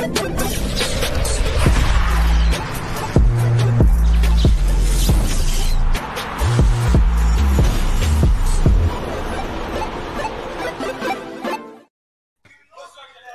Hello, 0.00 0.16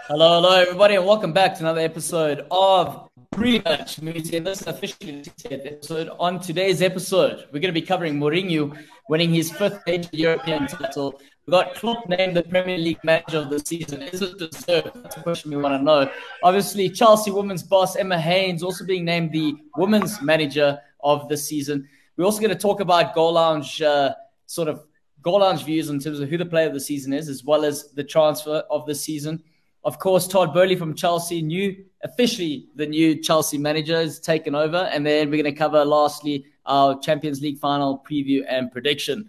hello, 0.07 0.55
everybody, 0.59 0.95
and 0.95 1.05
welcome 1.05 1.33
back 1.33 1.53
to 1.53 1.59
another 1.59 1.81
episode 1.81 2.47
of 2.49 3.09
Pre-Match 3.35 4.01
Music. 4.01 4.45
This 4.45 4.61
is 4.61 4.67
officially 4.67 5.21
the 5.21 5.29
60th 5.29 5.67
episode. 5.67 6.09
On 6.21 6.39
today's 6.39 6.81
episode, 6.81 7.39
we're 7.51 7.59
going 7.59 7.73
to 7.73 7.73
be 7.73 7.81
covering 7.81 8.17
Mourinho 8.17 8.81
winning 9.09 9.33
his 9.33 9.51
fifth 9.51 9.81
major 9.85 10.07
European 10.13 10.67
title. 10.67 11.19
We 11.45 11.51
got 11.51 11.75
Klopp 11.75 12.07
named 12.07 12.37
the 12.37 12.43
Premier 12.43 12.77
League 12.77 13.03
Manager 13.03 13.39
of 13.39 13.49
the 13.49 13.59
season. 13.59 14.03
Is 14.03 14.21
it 14.21 14.37
deserved? 14.37 14.91
That's 15.03 15.17
a 15.17 15.21
question 15.21 15.51
we 15.51 15.57
want 15.57 15.77
to 15.77 15.83
know. 15.83 16.09
Obviously, 16.43 16.89
Chelsea 16.89 17.29
women's 17.29 17.61
boss 17.61 17.97
Emma 17.97 18.17
Hayes 18.17 18.63
also 18.63 18.85
being 18.85 19.03
named 19.03 19.33
the 19.33 19.53
Women's 19.75 20.21
Manager 20.21 20.79
of 21.03 21.27
the 21.27 21.35
season. 21.35 21.89
We're 22.15 22.23
also 22.23 22.39
going 22.39 22.53
to 22.53 22.57
talk 22.57 22.79
about 22.79 23.13
Goal 23.13 23.33
Lounge 23.33 23.81
uh, 23.81 24.15
sort 24.45 24.69
of 24.69 24.85
Goal 25.21 25.41
Lounge 25.41 25.65
views 25.65 25.89
in 25.89 25.99
terms 25.99 26.21
of 26.21 26.29
who 26.29 26.37
the 26.37 26.45
player 26.45 26.67
of 26.67 26.73
the 26.73 26.79
season 26.79 27.11
is, 27.11 27.27
as 27.27 27.43
well 27.43 27.65
as 27.65 27.91
the 27.95 28.03
transfer 28.05 28.63
of 28.69 28.85
the 28.85 28.95
season. 28.95 29.43
Of 29.83 29.99
course, 29.99 30.25
Todd 30.25 30.53
Boehly 30.53 30.77
from 30.77 30.95
Chelsea, 30.95 31.41
new 31.43 31.85
officially 32.05 32.67
the 32.75 32.85
new 32.85 33.15
Chelsea 33.21 33.57
manager, 33.57 33.97
has 33.97 34.19
taken 34.19 34.55
over. 34.55 34.89
And 34.93 35.05
then 35.05 35.29
we're 35.29 35.43
going 35.43 35.53
to 35.53 35.59
cover 35.59 35.83
lastly 35.83 36.45
our 36.65 36.99
Champions 36.99 37.41
League 37.41 37.59
final 37.59 38.03
preview 38.09 38.45
and 38.47 38.71
prediction. 38.71 39.27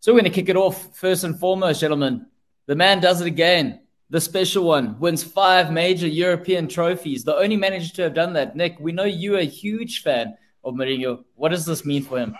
So 0.00 0.12
we're 0.12 0.20
going 0.20 0.32
to 0.32 0.34
kick 0.34 0.48
it 0.48 0.56
off 0.56 0.96
first 0.96 1.24
and 1.24 1.38
foremost, 1.38 1.80
gentlemen. 1.80 2.26
The 2.66 2.74
man 2.74 3.00
does 3.00 3.20
it 3.20 3.26
again. 3.26 3.80
The 4.10 4.20
special 4.20 4.64
one 4.64 4.98
wins 4.98 5.22
five 5.22 5.72
major 5.72 6.06
European 6.06 6.68
trophies. 6.68 7.24
The 7.24 7.36
only 7.36 7.56
manager 7.56 7.92
to 7.94 8.02
have 8.02 8.14
done 8.14 8.32
that. 8.34 8.56
Nick, 8.56 8.78
we 8.80 8.92
know 8.92 9.04
you're 9.04 9.38
a 9.38 9.44
huge 9.44 10.02
fan 10.02 10.36
of 10.62 10.74
Mourinho. 10.74 11.24
What 11.36 11.50
does 11.50 11.66
this 11.66 11.84
mean 11.84 12.02
for 12.02 12.18
him? 12.18 12.36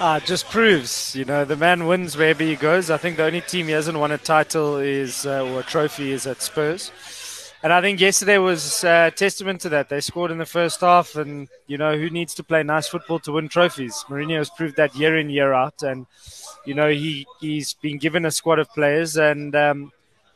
Uh, 0.00 0.20
just 0.20 0.48
proves, 0.48 1.14
you 1.16 1.24
know, 1.24 1.44
the 1.44 1.56
man 1.56 1.86
wins 1.86 2.16
wherever 2.16 2.44
he 2.44 2.54
goes. 2.54 2.88
I 2.88 2.98
think 2.98 3.16
the 3.16 3.24
only 3.24 3.40
team 3.40 3.66
he 3.66 3.72
hasn't 3.72 3.98
won 3.98 4.12
a 4.12 4.18
title 4.18 4.76
is, 4.76 5.26
uh, 5.26 5.44
or 5.44 5.60
a 5.60 5.62
trophy 5.64 6.12
is 6.12 6.26
at 6.26 6.40
Spurs. 6.40 6.92
And 7.60 7.72
I 7.72 7.80
think 7.80 8.00
yesterday 8.00 8.38
was 8.38 8.80
testament 8.80 9.60
to 9.62 9.68
that. 9.70 9.88
They 9.88 10.00
scored 10.00 10.30
in 10.30 10.38
the 10.38 10.46
first 10.46 10.80
half, 10.80 11.16
and, 11.16 11.48
you 11.66 11.76
know, 11.76 11.98
who 11.98 12.08
needs 12.08 12.34
to 12.34 12.44
play 12.44 12.62
nice 12.62 12.86
football 12.86 13.18
to 13.20 13.32
win 13.32 13.48
trophies? 13.48 14.04
Mourinho 14.08 14.38
has 14.38 14.50
proved 14.50 14.76
that 14.76 14.94
year 14.94 15.18
in, 15.18 15.28
year 15.28 15.52
out. 15.52 15.82
And, 15.82 16.06
you 16.64 16.74
know, 16.74 16.88
he, 16.88 17.26
he's 17.40 17.74
been 17.74 17.98
given 17.98 18.24
a 18.24 18.30
squad 18.30 18.60
of 18.60 18.70
players, 18.70 19.16
and 19.16 19.56
um, 19.56 19.92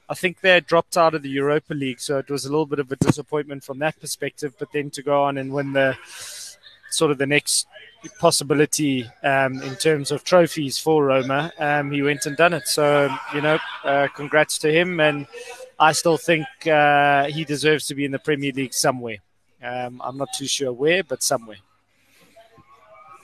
I 0.09 0.15
think 0.15 0.41
they 0.41 0.59
dropped 0.61 0.97
out 0.97 1.15
of 1.15 1.23
the 1.23 1.29
Europa 1.29 1.75
League. 1.75 2.01
So 2.01 2.19
it 2.19 2.29
was 2.29 2.45
a 2.45 2.51
little 2.51 2.67
bit 2.67 2.81
of 2.81 2.91
a 2.91 2.97
disappointment 2.97 3.63
from 3.63 3.79
that 3.79 4.01
perspective. 4.01 4.55
But 4.59 4.73
then 4.73 4.91
to 4.91 5.03
go 5.03 5.23
on 5.23 5.39
and 5.39 5.53
win 5.53 5.75
the 5.75 5.97
sort 6.91 7.13
of 7.13 7.19
the 7.19 7.27
next 7.27 7.69
possibility 8.19 9.09
um, 9.23 9.63
in 9.63 9.77
terms 9.77 10.11
of 10.11 10.25
trophies 10.25 10.77
for 10.77 11.05
Roma, 11.05 11.53
um, 11.59 11.93
he 11.93 12.03
went 12.03 12.27
and 12.27 12.37
done 12.37 12.53
it. 12.53 12.67
So, 12.67 13.09
you 13.33 13.41
know, 13.41 13.59
uh, 13.85 14.09
congrats 14.09 14.59
to 14.59 14.73
him. 14.73 14.99
And 14.99 15.29
I 15.83 15.91
still 15.91 16.17
think 16.17 16.47
uh, 16.67 17.25
he 17.25 17.45
deserves 17.45 17.87
to 17.89 17.95
be 17.97 18.05
in 18.05 18.13
the 18.13 18.19
Premier 18.21 18.53
League 18.53 18.73
somewhere. 18.73 19.17
Um, 19.61 20.01
I'm 20.05 20.17
not 20.17 20.29
too 20.33 20.47
sure 20.47 20.73
where, 20.73 21.03
but 21.03 21.25
somewhere. 21.25 21.57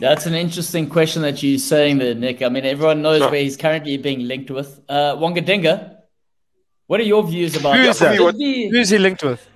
That's 0.00 0.26
an 0.26 0.34
interesting 0.34 0.88
question 0.88 1.22
that 1.22 1.40
you're 1.40 1.60
saying 1.60 1.98
there, 1.98 2.16
Nick. 2.16 2.42
I 2.42 2.48
mean, 2.48 2.64
everyone 2.64 3.00
knows 3.00 3.20
where 3.20 3.40
he's 3.40 3.56
currently 3.56 3.96
being 3.96 4.26
linked 4.26 4.50
with. 4.50 4.80
Uh, 4.88 5.16
Wonga 5.18 5.40
Dinga, 5.40 5.98
what 6.88 6.98
are 6.98 7.04
your 7.04 7.22
views 7.22 7.54
about 7.54 7.76
Who's 7.76 7.98
that? 8.00 8.16
Who's 8.16 8.90
he 8.90 8.98
linked 8.98 9.22
with? 9.22 9.46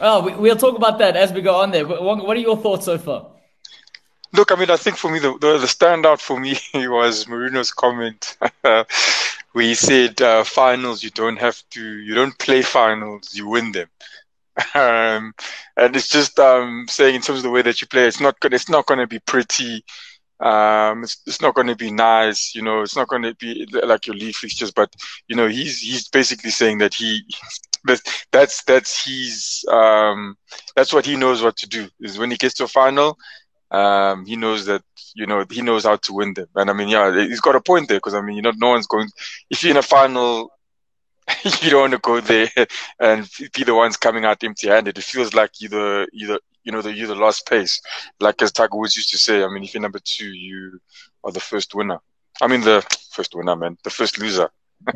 Oh, 0.00 0.22
we, 0.22 0.32
will 0.34 0.56
talk 0.56 0.76
about 0.76 0.98
that 0.98 1.16
as 1.16 1.32
we 1.32 1.42
go 1.42 1.56
on 1.62 1.70
there. 1.70 1.86
What 1.86 2.36
are 2.36 2.40
your 2.40 2.56
thoughts 2.56 2.86
so 2.86 2.98
far? 2.98 3.26
Look, 4.32 4.50
I 4.50 4.56
mean, 4.56 4.70
I 4.70 4.76
think 4.76 4.96
for 4.96 5.10
me, 5.12 5.20
the, 5.20 5.32
the, 5.38 5.58
the 5.58 5.66
standout 5.66 6.20
for 6.20 6.38
me 6.40 6.56
was 6.88 7.26
Mourinho's 7.26 7.72
comment 7.72 8.36
where 9.58 9.66
he 9.66 9.74
said, 9.74 10.22
uh, 10.22 10.44
finals, 10.44 11.02
you 11.02 11.10
don't 11.10 11.38
have 11.40 11.62
to, 11.72 11.82
you 11.82 12.14
don't 12.14 12.38
play 12.38 12.62
finals, 12.62 13.34
you 13.34 13.48
win 13.48 13.72
them. 13.72 13.88
Um, 14.74 15.34
and 15.76 15.96
it's 15.96 16.08
just 16.08 16.38
um, 16.40 16.86
saying 16.88 17.16
in 17.16 17.22
terms 17.22 17.40
of 17.40 17.44
the 17.44 17.50
way 17.50 17.62
that 17.62 17.80
you 17.80 17.88
play, 17.88 18.06
it's 18.06 18.20
not 18.20 18.40
gonna, 18.40 18.56
it's 18.56 18.68
not 18.70 18.86
going 18.86 19.00
to 19.00 19.06
be 19.06 19.20
pretty. 19.20 19.84
Um, 20.40 21.04
it's, 21.04 21.22
it's 21.26 21.42
not 21.42 21.54
going 21.54 21.68
to 21.68 21.76
be 21.76 21.90
nice, 21.92 22.54
you 22.54 22.62
know. 22.62 22.82
It's 22.82 22.96
not 22.96 23.08
going 23.08 23.22
to 23.22 23.34
be 23.36 23.66
like 23.84 24.06
your 24.06 24.16
league 24.16 24.34
fixtures, 24.34 24.72
but 24.72 24.94
you 25.28 25.36
know, 25.36 25.48
he's 25.48 25.80
he's 25.80 26.08
basically 26.08 26.50
saying 26.50 26.78
that 26.78 26.94
he 26.94 27.22
that 27.84 28.00
that's 28.32 28.64
that's 28.64 29.04
his 29.04 29.64
um 29.70 30.36
that's 30.76 30.92
what 30.92 31.06
he 31.06 31.16
knows 31.16 31.42
what 31.42 31.56
to 31.58 31.68
do 31.68 31.88
is 32.00 32.18
when 32.18 32.30
he 32.30 32.36
gets 32.36 32.54
to 32.54 32.64
a 32.64 32.68
final 32.68 33.18
um, 33.70 34.24
he 34.26 34.36
knows 34.36 34.66
that 34.66 34.82
you 35.14 35.26
know 35.26 35.44
he 35.50 35.62
knows 35.62 35.84
how 35.84 35.96
to 35.96 36.12
win 36.12 36.34
them. 36.34 36.48
And 36.54 36.70
I 36.70 36.72
mean, 36.72 36.88
yeah, 36.88 37.12
he's 37.14 37.40
got 37.40 37.56
a 37.56 37.60
point 37.60 37.88
there 37.88 37.98
because 37.98 38.14
I 38.14 38.20
mean, 38.20 38.36
you 38.36 38.42
know, 38.42 38.52
no 38.56 38.70
one's 38.70 38.86
going. 38.86 39.08
If 39.50 39.62
you're 39.62 39.72
in 39.72 39.76
a 39.76 39.82
final, 39.82 40.50
you 41.62 41.70
don't 41.70 41.90
want 41.90 41.92
to 41.92 41.98
go 41.98 42.20
there 42.20 42.48
and 43.00 43.28
be 43.54 43.64
the 43.64 43.74
ones 43.74 43.96
coming 43.96 44.24
out 44.24 44.42
empty-handed. 44.42 44.96
It 44.96 45.04
feels 45.04 45.34
like 45.34 45.52
you're 45.60 45.70
the 45.70 46.06
you 46.12 46.72
know 46.72 46.82
the 46.82 46.92
you're 46.92 47.08
the 47.08 47.14
last 47.14 47.46
place. 47.46 47.80
Like 48.20 48.40
as 48.42 48.52
Tiger 48.52 48.76
Woods 48.76 48.96
used 48.96 49.10
to 49.10 49.18
say, 49.18 49.42
I 49.42 49.48
mean, 49.48 49.64
if 49.64 49.74
you're 49.74 49.82
number 49.82 50.00
two, 50.02 50.28
you 50.28 50.80
are 51.24 51.32
the 51.32 51.40
first 51.40 51.74
winner. 51.74 51.98
I 52.40 52.46
mean, 52.46 52.60
the 52.60 52.86
first 53.10 53.34
winner, 53.34 53.56
man, 53.56 53.78
the 53.84 53.90
first 53.90 54.18
loser. 54.18 54.50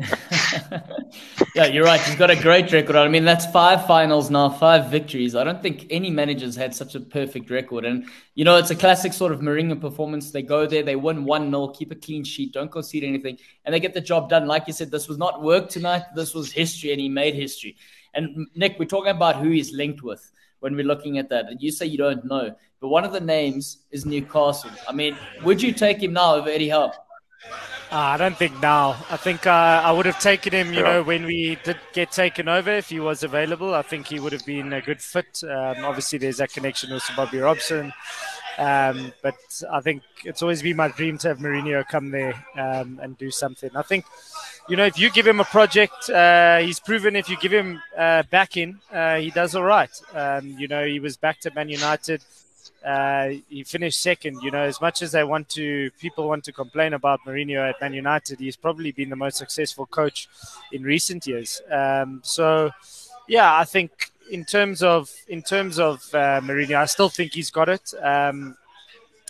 yeah, 1.55 1.65
you're 1.65 1.83
right. 1.83 1.99
He's 2.01 2.15
got 2.15 2.31
a 2.31 2.35
great 2.35 2.71
record. 2.71 2.95
I 2.95 3.07
mean, 3.07 3.25
that's 3.25 3.45
five 3.47 3.85
finals 3.85 4.29
now, 4.29 4.49
five 4.49 4.89
victories. 4.89 5.35
I 5.35 5.43
don't 5.43 5.61
think 5.61 5.87
any 5.89 6.09
managers 6.09 6.55
had 6.55 6.73
such 6.73 6.95
a 6.95 6.99
perfect 6.99 7.49
record. 7.49 7.85
And, 7.85 8.07
you 8.35 8.45
know, 8.45 8.57
it's 8.57 8.71
a 8.71 8.75
classic 8.75 9.13
sort 9.13 9.31
of 9.31 9.41
Mourinho 9.41 9.79
performance. 9.79 10.31
They 10.31 10.41
go 10.41 10.65
there, 10.65 10.83
they 10.83 10.95
win 10.95 11.25
1 11.25 11.49
0, 11.51 11.67
keep 11.69 11.91
a 11.91 11.95
clean 11.95 12.23
sheet, 12.23 12.53
don't 12.53 12.71
concede 12.71 13.03
anything, 13.03 13.37
and 13.65 13.73
they 13.73 13.79
get 13.79 13.93
the 13.93 14.01
job 14.01 14.29
done. 14.29 14.47
Like 14.47 14.67
you 14.67 14.73
said, 14.73 14.89
this 14.89 15.07
was 15.07 15.17
not 15.17 15.41
work 15.43 15.69
tonight. 15.69 16.03
This 16.15 16.33
was 16.33 16.51
history, 16.51 16.91
and 16.91 16.99
he 16.99 17.09
made 17.09 17.35
history. 17.35 17.75
And, 18.13 18.47
Nick, 18.55 18.79
we're 18.79 18.85
talking 18.85 19.11
about 19.11 19.37
who 19.37 19.49
he's 19.49 19.73
linked 19.73 20.01
with 20.01 20.31
when 20.59 20.75
we're 20.75 20.85
looking 20.85 21.17
at 21.17 21.29
that. 21.29 21.47
And 21.47 21.61
you 21.61 21.71
say 21.71 21.85
you 21.85 21.97
don't 21.97 22.23
know, 22.25 22.55
but 22.79 22.87
one 22.87 23.03
of 23.03 23.11
the 23.11 23.19
names 23.19 23.79
is 23.91 24.05
Newcastle. 24.05 24.71
I 24.87 24.93
mean, 24.93 25.17
would 25.43 25.61
you 25.61 25.73
take 25.73 26.01
him 26.01 26.13
now 26.13 26.35
over 26.35 26.49
Eddie 26.49 26.69
Howe? 26.69 26.93
Uh, 27.93 27.97
I 27.97 28.17
don't 28.17 28.35
think 28.35 28.59
now. 28.59 28.97
I 29.11 29.17
think 29.17 29.45
uh, 29.45 29.51
I 29.85 29.91
would 29.91 30.07
have 30.07 30.19
taken 30.19 30.51
him, 30.51 30.73
you 30.73 30.79
yeah. 30.79 30.93
know, 30.93 31.03
when 31.03 31.25
we 31.25 31.59
did 31.63 31.77
get 31.93 32.11
taken 32.11 32.47
over, 32.49 32.71
if 32.71 32.89
he 32.89 32.99
was 32.99 33.21
available. 33.21 33.75
I 33.75 33.83
think 33.83 34.07
he 34.07 34.19
would 34.19 34.33
have 34.33 34.43
been 34.47 34.73
a 34.73 34.81
good 34.81 34.99
fit. 34.99 35.43
Um, 35.43 35.85
obviously, 35.85 36.17
there's 36.17 36.37
that 36.37 36.51
connection 36.51 36.91
with 36.91 37.07
Bobby 37.15 37.37
Robson. 37.37 37.93
Um, 38.57 39.13
but 39.21 39.35
I 39.71 39.81
think 39.81 40.01
it's 40.25 40.41
always 40.41 40.63
been 40.63 40.75
my 40.75 40.87
dream 40.87 41.19
to 41.19 41.27
have 41.27 41.37
Mourinho 41.37 41.87
come 41.87 42.09
there 42.09 42.33
um, 42.57 42.99
and 42.99 43.15
do 43.19 43.29
something. 43.29 43.69
I 43.75 43.83
think, 43.83 44.05
you 44.67 44.75
know, 44.75 44.85
if 44.85 44.97
you 44.97 45.11
give 45.11 45.27
him 45.27 45.39
a 45.39 45.45
project, 45.45 46.09
uh, 46.09 46.57
he's 46.57 46.79
proven 46.79 47.15
if 47.15 47.29
you 47.29 47.37
give 47.37 47.53
him 47.53 47.79
uh, 47.95 48.23
back 48.23 48.57
in, 48.57 48.79
uh, 48.91 49.17
he 49.17 49.29
does 49.29 49.53
all 49.53 49.65
right. 49.65 49.91
Um, 50.15 50.47
you 50.57 50.67
know, 50.67 50.83
he 50.83 50.99
was 50.99 51.15
back 51.15 51.41
to 51.41 51.53
Man 51.53 51.69
United 51.69 52.23
uh, 52.85 53.29
he 53.49 53.63
finished 53.63 54.01
second. 54.01 54.41
You 54.41 54.51
know, 54.51 54.63
as 54.63 54.79
much 54.81 55.01
as 55.01 55.11
they 55.11 55.23
want 55.23 55.49
to, 55.49 55.91
people 55.99 56.27
want 56.27 56.43
to 56.45 56.51
complain 56.51 56.93
about 56.93 57.19
Mourinho 57.25 57.69
at 57.69 57.79
Man 57.81 57.93
United, 57.93 58.39
he's 58.39 58.55
probably 58.55 58.91
been 58.91 59.09
the 59.09 59.15
most 59.15 59.37
successful 59.37 59.85
coach 59.85 60.27
in 60.71 60.83
recent 60.83 61.25
years. 61.27 61.61
Um, 61.71 62.21
so, 62.23 62.71
yeah, 63.27 63.57
I 63.57 63.63
think 63.63 64.11
in 64.31 64.45
terms 64.45 64.83
of 64.83 65.11
in 65.27 65.41
terms 65.41 65.79
of 65.79 66.03
uh, 66.13 66.41
Mourinho, 66.41 66.75
I 66.75 66.85
still 66.85 67.09
think 67.09 67.33
he's 67.33 67.51
got 67.51 67.69
it. 67.69 67.93
Um, 68.01 68.57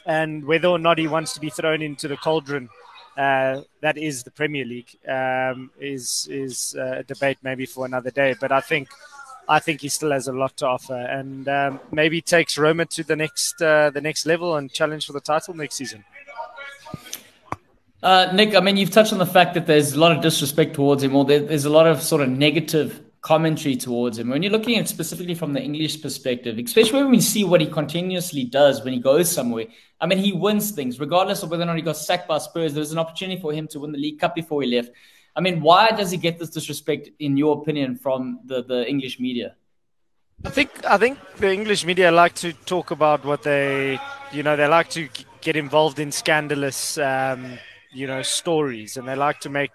and 0.05 0.45
whether 0.45 0.67
or 0.67 0.79
not 0.79 0.97
he 0.97 1.07
wants 1.07 1.33
to 1.33 1.39
be 1.39 1.50
thrown 1.50 1.81
into 1.81 2.07
the 2.07 2.17
cauldron, 2.17 2.69
uh, 3.17 3.61
that 3.81 3.97
is 3.97 4.23
the 4.23 4.31
Premier 4.31 4.65
League, 4.65 4.97
um, 5.07 5.71
is 5.79 6.27
is 6.29 6.75
uh, 6.77 6.97
a 7.00 7.03
debate 7.03 7.38
maybe 7.44 7.65
for 7.65 7.85
another 7.85 8.12
day. 8.12 8.35
But 8.39 8.51
I 8.51 8.62
think 8.62 8.89
I 9.48 9.60
think 9.60 9.81
he 9.81 9.90
still 9.90 10.12
has 10.12 10.28
a 10.28 10.34
lot 10.34 10.56
to 10.57 10.68
offer, 10.68 10.95
and 10.95 11.48
um, 11.48 11.80
maybe 11.92 12.22
takes 12.22 12.57
Roma 12.57 12.86
to 12.86 13.04
the 13.04 13.16
next 13.16 13.62
uh, 13.62 13.90
the 13.90 14.01
next 14.01 14.25
level 14.25 14.56
and 14.56 14.72
challenge 14.72 15.06
for 15.06 15.13
the 15.13 15.22
title 15.22 15.54
next 15.54 15.75
season. 15.75 16.04
Uh, 18.01 18.30
Nick, 18.34 18.54
I 18.56 18.60
mean, 18.60 18.75
you've 18.75 18.92
touched 18.92 19.13
on 19.13 19.19
the 19.19 19.25
fact 19.25 19.54
that 19.54 19.66
there's 19.66 19.94
a 19.94 20.00
lot 20.00 20.12
of 20.12 20.22
disrespect 20.22 20.74
towards 20.74 21.04
him, 21.04 21.16
or 21.16 21.24
there, 21.24 21.40
there's 21.40 21.66
a 21.66 21.69
lot 21.69 21.88
of 21.88 22.01
sort 22.01 22.22
of 22.22 22.30
negative 22.30 23.01
commentary 23.22 23.78
towards 23.78 24.18
him. 24.19 24.30
When 24.30 24.44
you're 24.44 24.51
looking 24.51 24.78
at 24.78 24.90
specifically 24.90 25.36
from 25.36 25.54
the 25.54 25.62
English 25.62 26.01
perspective, 26.01 26.57
especially 26.60 27.01
when 27.01 27.12
we 27.12 27.22
see 27.22 27.45
what 27.45 27.62
he 27.62 27.68
continuously 27.68 28.44
does 28.44 28.84
when 28.84 28.94
he 28.94 29.00
goes 29.00 29.31
somewhere. 29.31 29.68
I 30.01 30.06
mean, 30.06 30.18
he 30.18 30.34
wins 30.34 30.72
things 30.72 31.00
regardless 31.00 31.42
of 31.42 31.50
whether 31.50 31.63
or 31.63 31.68
not 31.68 31.78
he 31.78 31.81
got 31.81 31.95
sacked 31.95 32.28
by 32.28 32.40
Spurs. 32.40 32.74
There 32.74 32.81
was 32.81 32.92
an 32.92 33.00
opportunity 33.00 33.40
for 33.40 33.54
him 33.54 33.69
to 33.69 33.80
win 33.80 33.94
the 33.94 33.98
League 33.98 34.19
Cup 34.19 34.36
before 34.36 34.62
he 34.62 34.75
left. 34.75 34.92
I 35.35 35.41
mean, 35.41 35.62
why 35.62 35.89
does 35.91 36.12
he 36.12 36.18
get 36.18 36.38
this 36.38 36.50
disrespect, 36.50 37.09
in 37.19 37.38
your 37.38 37.62
opinion, 37.62 37.95
from 37.95 38.39
the, 38.45 38.63
the 38.63 38.88
English 38.88 39.19
media? 39.19 39.56
I 40.45 40.50
think 40.50 40.69
I 40.85 40.97
think 40.97 41.18
the 41.38 41.51
English 41.51 41.85
media 41.85 42.12
like 42.12 42.35
to 42.35 42.53
talk 42.53 42.91
about 42.91 43.24
what 43.24 43.44
they, 43.44 44.00
you 44.31 44.44
know, 44.44 44.56
they 44.56 44.68
like 44.68 44.89
to 44.89 45.07
get 45.41 45.56
involved 45.56 46.00
in 46.00 46.12
scandalous, 46.12 46.97
um, 46.97 47.57
you 47.91 48.07
know, 48.07 48.21
stories, 48.21 48.97
and 48.97 49.07
they 49.07 49.15
like 49.15 49.39
to 49.41 49.50
make 49.50 49.71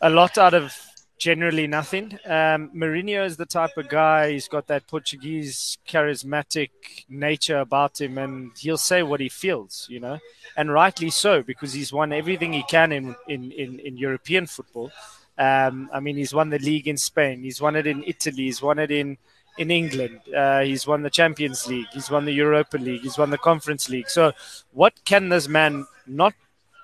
a 0.00 0.10
lot 0.10 0.38
out 0.38 0.54
of 0.54 0.74
generally 1.20 1.66
nothing. 1.66 2.18
Um, 2.24 2.70
Mourinho 2.74 3.24
is 3.24 3.36
the 3.36 3.46
type 3.46 3.76
of 3.76 3.88
guy, 3.88 4.32
he's 4.32 4.48
got 4.48 4.66
that 4.68 4.86
Portuguese 4.88 5.76
charismatic 5.86 6.70
nature 7.08 7.58
about 7.58 8.00
him, 8.00 8.16
and 8.16 8.50
he'll 8.58 8.78
say 8.78 9.02
what 9.02 9.20
he 9.20 9.28
feels, 9.28 9.86
you 9.90 10.00
know, 10.00 10.18
and 10.56 10.72
rightly 10.72 11.10
so, 11.10 11.42
because 11.42 11.74
he's 11.74 11.92
won 11.92 12.12
everything 12.12 12.54
he 12.54 12.62
can 12.64 12.90
in, 12.90 13.14
in, 13.28 13.52
in, 13.52 13.78
in 13.80 13.96
European 13.98 14.46
football. 14.46 14.90
Um, 15.38 15.90
I 15.92 16.00
mean, 16.00 16.16
he's 16.16 16.34
won 16.34 16.48
the 16.48 16.58
league 16.58 16.88
in 16.88 16.96
Spain, 16.96 17.42
he's 17.42 17.60
won 17.60 17.76
it 17.76 17.86
in 17.86 18.02
Italy, 18.06 18.44
he's 18.44 18.62
won 18.62 18.78
it 18.78 18.90
in, 18.90 19.18
in 19.58 19.70
England, 19.70 20.20
uh, 20.34 20.60
he's 20.60 20.86
won 20.86 21.02
the 21.02 21.10
Champions 21.10 21.68
League, 21.68 21.88
he's 21.92 22.10
won 22.10 22.24
the 22.24 22.32
Europa 22.32 22.78
League, 22.78 23.02
he's 23.02 23.18
won 23.18 23.28
the 23.28 23.38
Conference 23.38 23.90
League. 23.90 24.08
So, 24.08 24.32
what 24.72 24.94
can 25.04 25.28
this 25.28 25.48
man 25.48 25.86
not 26.06 26.32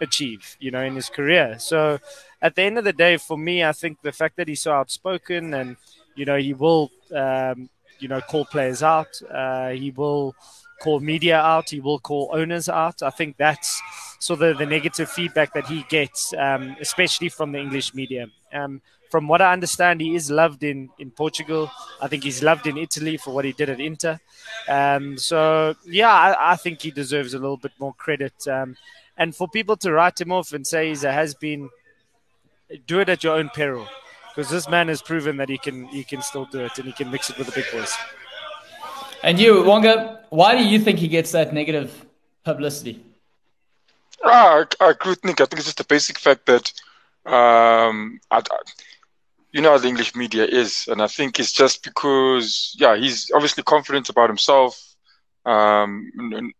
achieve, 0.03 0.59
you 0.61 0.71
know, 0.71 0.83
in 0.83 0.95
his 0.95 1.09
career? 1.09 1.59
So, 1.59 1.99
at 2.47 2.55
the 2.55 2.63
end 2.63 2.79
of 2.79 2.85
the 2.85 2.93
day, 2.93 3.17
for 3.17 3.37
me, 3.37 3.65
I 3.65 3.73
think 3.73 4.01
the 4.03 4.13
fact 4.13 4.37
that 4.37 4.49
he's 4.49 4.63
so 4.63 4.73
outspoken 4.73 5.55
and 5.55 5.77
you 6.15 6.25
know 6.25 6.39
he 6.39 6.55
will 6.55 6.91
um, 7.15 7.69
you 7.99 8.09
know 8.09 8.21
call 8.21 8.45
players 8.45 8.83
out, 8.83 9.09
uh, 9.31 9.71
he 9.71 9.91
will 9.91 10.35
call 10.81 11.01
media 11.01 11.39
out, 11.41 11.71
he 11.71 11.81
will 11.81 11.99
call 11.99 12.31
owners 12.33 12.69
out. 12.69 13.03
I 13.03 13.11
think 13.11 13.37
that's 13.37 13.83
sort 14.21 14.43
of 14.43 14.59
the 14.59 14.67
negative 14.67 15.11
feedback 15.11 15.53
that 15.55 15.67
he 15.67 15.85
gets, 15.89 16.33
um, 16.35 16.77
especially 16.81 17.29
from 17.29 17.53
the 17.53 17.59
English 17.59 17.95
media. 17.95 18.27
Um, 18.53 18.81
from 19.11 19.29
what 19.29 19.41
I 19.43 19.53
understand, 19.53 20.01
he 20.01 20.15
is 20.15 20.31
loved 20.31 20.63
in, 20.63 20.91
in 20.99 21.11
Portugal. 21.11 21.71
I 22.01 22.09
think 22.09 22.25
he's 22.25 22.43
loved 22.43 22.67
in 22.67 22.77
Italy 22.77 23.17
for 23.17 23.33
what 23.33 23.45
he 23.45 23.53
did 23.53 23.71
at 23.71 23.81
Inter. 23.81 24.19
Um, 24.69 25.17
so, 25.17 25.75
yeah, 25.85 26.13
I, 26.13 26.53
I, 26.53 26.57
think 26.57 26.83
he 26.83 26.91
deserves 26.91 27.33
a 27.33 27.39
little 27.39 27.57
bit 27.57 27.73
more 27.79 27.95
credit. 27.95 28.35
Um, 28.49 28.77
and 29.17 29.35
for 29.35 29.49
people 29.49 29.77
to 29.79 29.93
write 29.93 30.21
him 30.21 30.33
off 30.33 30.53
and 30.53 30.67
say 30.67 30.89
he's 30.89 31.05
a 31.05 31.13
has 31.13 31.35
been, 31.35 31.71
do 32.87 33.01
it 33.01 33.09
at 33.09 33.23
your 33.25 33.37
own 33.37 33.49
peril, 33.49 33.87
because 34.35 34.51
this 34.51 34.69
man 34.69 34.89
has 34.89 35.03
proven 35.03 35.37
that 35.39 35.49
he 35.49 35.59
can 35.59 35.87
he 35.87 36.05
can 36.05 36.23
still 36.23 36.47
do 36.47 36.61
it 36.65 36.77
and 36.79 36.87
he 36.87 36.93
can 36.93 37.11
mix 37.11 37.31
it 37.31 37.39
with 37.39 37.47
the 37.47 37.53
big 37.53 37.71
boys. 37.73 37.95
And 39.23 39.39
you, 39.39 39.63
Wonga, 39.65 40.21
why 40.31 40.57
do 40.57 40.65
you 40.65 40.79
think 40.79 40.99
he 40.99 41.09
gets 41.09 41.33
that 41.33 41.53
negative 41.53 42.07
publicity? 42.45 43.03
Ah, 44.25 44.65
I, 44.81 44.85
I 44.85 44.91
agree 44.91 45.11
with 45.11 45.25
Nick. 45.25 45.41
I 45.41 45.47
think 45.47 45.59
it's 45.59 45.65
just 45.65 45.79
the 45.79 45.85
basic 45.85 46.19
fact 46.19 46.47
that, 46.47 46.73
um, 47.25 48.21
I, 48.31 48.39
I, 48.39 48.59
you 49.53 49.63
know 49.63 49.71
how 49.71 49.79
the 49.79 49.89
English 49.89 50.15
media 50.15 50.45
is, 50.45 50.87
and 50.89 51.01
I 51.01 51.07
think 51.07 51.41
it's 51.41 51.53
just 51.53 51.83
because, 51.83 52.77
yeah, 52.79 52.97
he's 52.97 53.31
obviously 53.35 53.63
confident 53.63 54.09
about 54.09 54.29
himself, 54.29 54.81
um, 55.45 56.11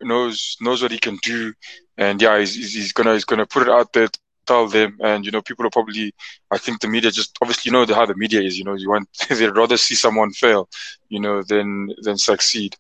knows 0.01 0.57
knows 0.61 0.83
what 0.83 0.93
he 0.93 0.99
can 0.99 1.17
do, 1.17 1.53
and 1.99 2.23
yeah, 2.23 2.39
he's, 2.39 2.55
he's 2.55 2.93
gonna 2.93 3.15
he's 3.15 3.25
gonna 3.25 3.47
put 3.47 3.63
it 3.63 3.69
out 3.69 3.93
there 3.93 4.09
tell 4.47 4.67
them 4.69 4.97
and 5.03 5.25
you 5.25 5.31
know 5.31 5.43
people 5.43 5.67
are 5.67 5.71
probably 5.71 6.13
i 6.51 6.59
think 6.59 6.81
the 6.81 6.89
media 6.89 7.11
just 7.11 7.37
obviously 7.43 7.69
you 7.69 7.73
know 7.73 7.87
how 7.95 8.07
the 8.07 8.15
media 8.17 8.41
is 8.41 8.59
you 8.59 8.65
know 8.65 8.75
you 8.75 8.89
want 8.89 9.09
they'd 9.29 9.57
rather 9.57 9.77
see 9.77 9.95
someone 9.95 10.31
fail 10.31 10.69
you 11.09 11.21
know 11.21 11.43
than 11.43 11.89
than 12.03 12.17
succeed 12.17 12.77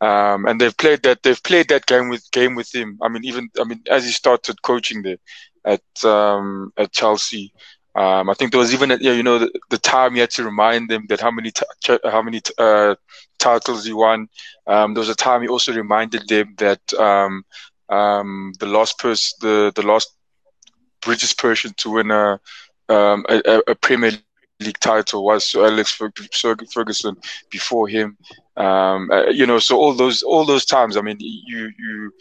um, 0.00 0.46
and 0.46 0.60
they've 0.60 0.76
played 0.76 1.02
that 1.02 1.22
they've 1.22 1.42
played 1.42 1.68
that 1.68 1.86
game 1.86 2.08
with 2.08 2.30
game 2.32 2.54
with 2.54 2.74
him 2.74 2.98
i 3.02 3.08
mean 3.08 3.24
even 3.24 3.48
i 3.60 3.64
mean 3.64 3.80
as 3.90 4.04
he 4.04 4.10
started 4.10 4.60
coaching 4.62 5.02
there 5.02 5.18
at 5.64 6.04
um, 6.04 6.72
at 6.76 6.92
chelsea 6.92 7.52
um, 7.94 8.30
I 8.30 8.34
think 8.34 8.52
there 8.52 8.60
was 8.60 8.72
even, 8.72 8.92
a, 8.92 8.96
you 8.98 9.22
know, 9.22 9.38
the, 9.38 9.50
the, 9.68 9.78
time 9.78 10.14
he 10.14 10.20
had 10.20 10.30
to 10.30 10.44
remind 10.44 10.88
them 10.88 11.06
that 11.08 11.20
how 11.20 11.30
many 11.32 11.50
t- 11.50 11.98
how 12.04 12.22
many 12.22 12.40
t- 12.40 12.54
uh, 12.56 12.94
titles 13.38 13.84
he 13.84 13.92
won. 13.92 14.28
Um, 14.66 14.94
there 14.94 15.00
was 15.00 15.08
a 15.08 15.14
time 15.16 15.42
he 15.42 15.48
also 15.48 15.72
reminded 15.72 16.28
them 16.28 16.54
that 16.58 16.80
um, 16.94 17.44
um, 17.88 18.52
the 18.60 18.66
last 18.66 18.98
person, 18.98 19.36
the 19.40 19.72
the 19.74 19.82
last 19.82 20.14
British 21.00 21.36
person 21.36 21.72
to 21.78 21.90
win 21.90 22.10
a, 22.10 22.40
um, 22.88 23.24
a, 23.28 23.60
a 23.68 23.74
Premier 23.74 24.10
League 24.12 24.78
title 24.80 25.24
was 25.24 25.54
Alex 25.54 25.92
Ferguson 25.92 27.16
before 27.50 27.88
him. 27.88 28.16
Um, 28.56 29.10
uh, 29.10 29.26
you 29.28 29.46
know, 29.46 29.58
so 29.58 29.78
all 29.78 29.94
those 29.94 30.22
all 30.22 30.44
those 30.44 30.64
times. 30.64 30.96
I 30.96 31.00
mean, 31.00 31.16
you 31.18 31.70
you 31.78 32.12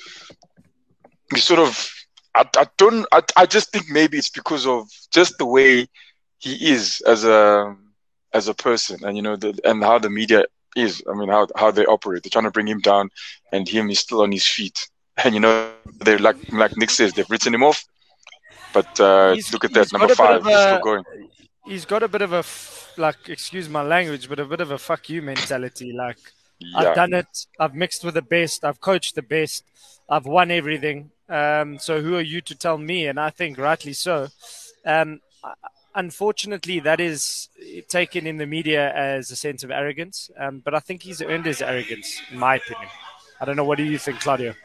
you 1.32 1.40
sort 1.40 1.60
of. 1.60 1.94
I, 2.36 2.46
I 2.58 2.66
don't. 2.78 3.06
I, 3.12 3.22
I 3.36 3.46
just 3.46 3.72
think 3.72 3.90
maybe 3.90 4.18
it's 4.18 4.30
because 4.30 4.66
of 4.66 4.88
just 5.12 5.38
the 5.38 5.46
way 5.46 5.88
he 6.38 6.72
is 6.72 7.02
as 7.02 7.26
a 7.26 7.76
as 8.34 8.48
a 8.48 8.54
person, 8.54 9.04
and 9.04 9.18
you 9.18 9.24
know, 9.24 9.36
the, 9.36 9.60
and 9.66 9.84
how 9.84 10.00
the 10.00 10.10
media 10.10 10.46
is. 10.76 11.04
I 11.10 11.16
mean, 11.16 11.30
how 11.30 11.48
how 11.56 11.72
they 11.72 11.86
operate. 11.86 12.24
They're 12.24 12.30
trying 12.30 12.46
to 12.46 12.52
bring 12.52 12.68
him 12.68 12.80
down, 12.80 13.10
and 13.52 13.68
him 13.68 13.90
is 13.90 14.00
still 14.00 14.22
on 14.22 14.32
his 14.32 14.48
feet. 14.48 14.88
And 15.22 15.34
you 15.34 15.42
know, 15.42 15.74
they're 16.00 16.20
like 16.20 16.38
like 16.54 16.78
Nick 16.78 16.92
says, 16.92 17.12
they've 17.14 17.30
written 17.30 17.54
him 17.54 17.64
off 17.64 17.84
but 18.74 19.00
uh, 19.00 19.36
look 19.52 19.66
at 19.66 19.74
that, 19.74 19.92
number 19.92 20.16
five, 20.16 20.44
he's 20.44 20.60
still 20.60 20.80
going. 20.80 21.04
He's 21.66 21.86
got 21.86 22.02
a 22.02 22.08
bit 22.08 22.22
of 22.22 22.34
a, 22.34 22.44
like, 23.00 23.30
excuse 23.30 23.70
my 23.70 23.84
language, 23.84 24.28
but 24.28 24.40
a 24.40 24.46
bit 24.46 24.62
of 24.62 24.72
a 24.72 24.78
fuck 24.78 25.08
you 25.10 25.22
mentality. 25.22 25.92
Like, 25.94 26.18
yeah. 26.60 26.80
I've 26.80 26.96
done 26.96 27.14
it. 27.14 27.46
I've 27.60 27.76
mixed 27.76 28.04
with 28.04 28.16
the 28.16 28.24
best. 28.24 28.66
I've 28.66 28.82
coached 28.82 29.16
the 29.16 29.22
best. 29.22 29.64
I've 30.10 30.26
won 30.26 30.50
everything. 30.50 31.12
Um, 31.30 31.78
so 31.78 32.02
who 32.02 32.16
are 32.16 32.22
you 32.22 32.42
to 32.42 32.56
tell 32.56 32.78
me? 32.78 33.06
And 33.06 33.20
I 33.20 33.30
think 33.30 33.60
rightly 33.60 33.94
so. 33.94 34.30
Um, 34.84 35.22
unfortunately, 35.94 36.80
that 36.80 37.00
is 37.00 37.50
taken 37.88 38.26
in 38.26 38.38
the 38.38 38.48
media 38.48 38.92
as 38.94 39.30
a 39.30 39.36
sense 39.36 39.64
of 39.64 39.70
arrogance. 39.70 40.32
Um, 40.40 40.60
but 40.66 40.74
I 40.74 40.80
think 40.80 41.04
he's 41.04 41.22
earned 41.22 41.46
his 41.46 41.62
arrogance, 41.62 42.20
in 42.32 42.40
my 42.40 42.56
opinion. 42.56 42.90
I 43.40 43.46
don't 43.46 43.56
know. 43.56 43.64
What 43.64 43.78
do 43.78 43.84
you 43.84 44.00
think, 44.00 44.22
Claudio? 44.22 44.56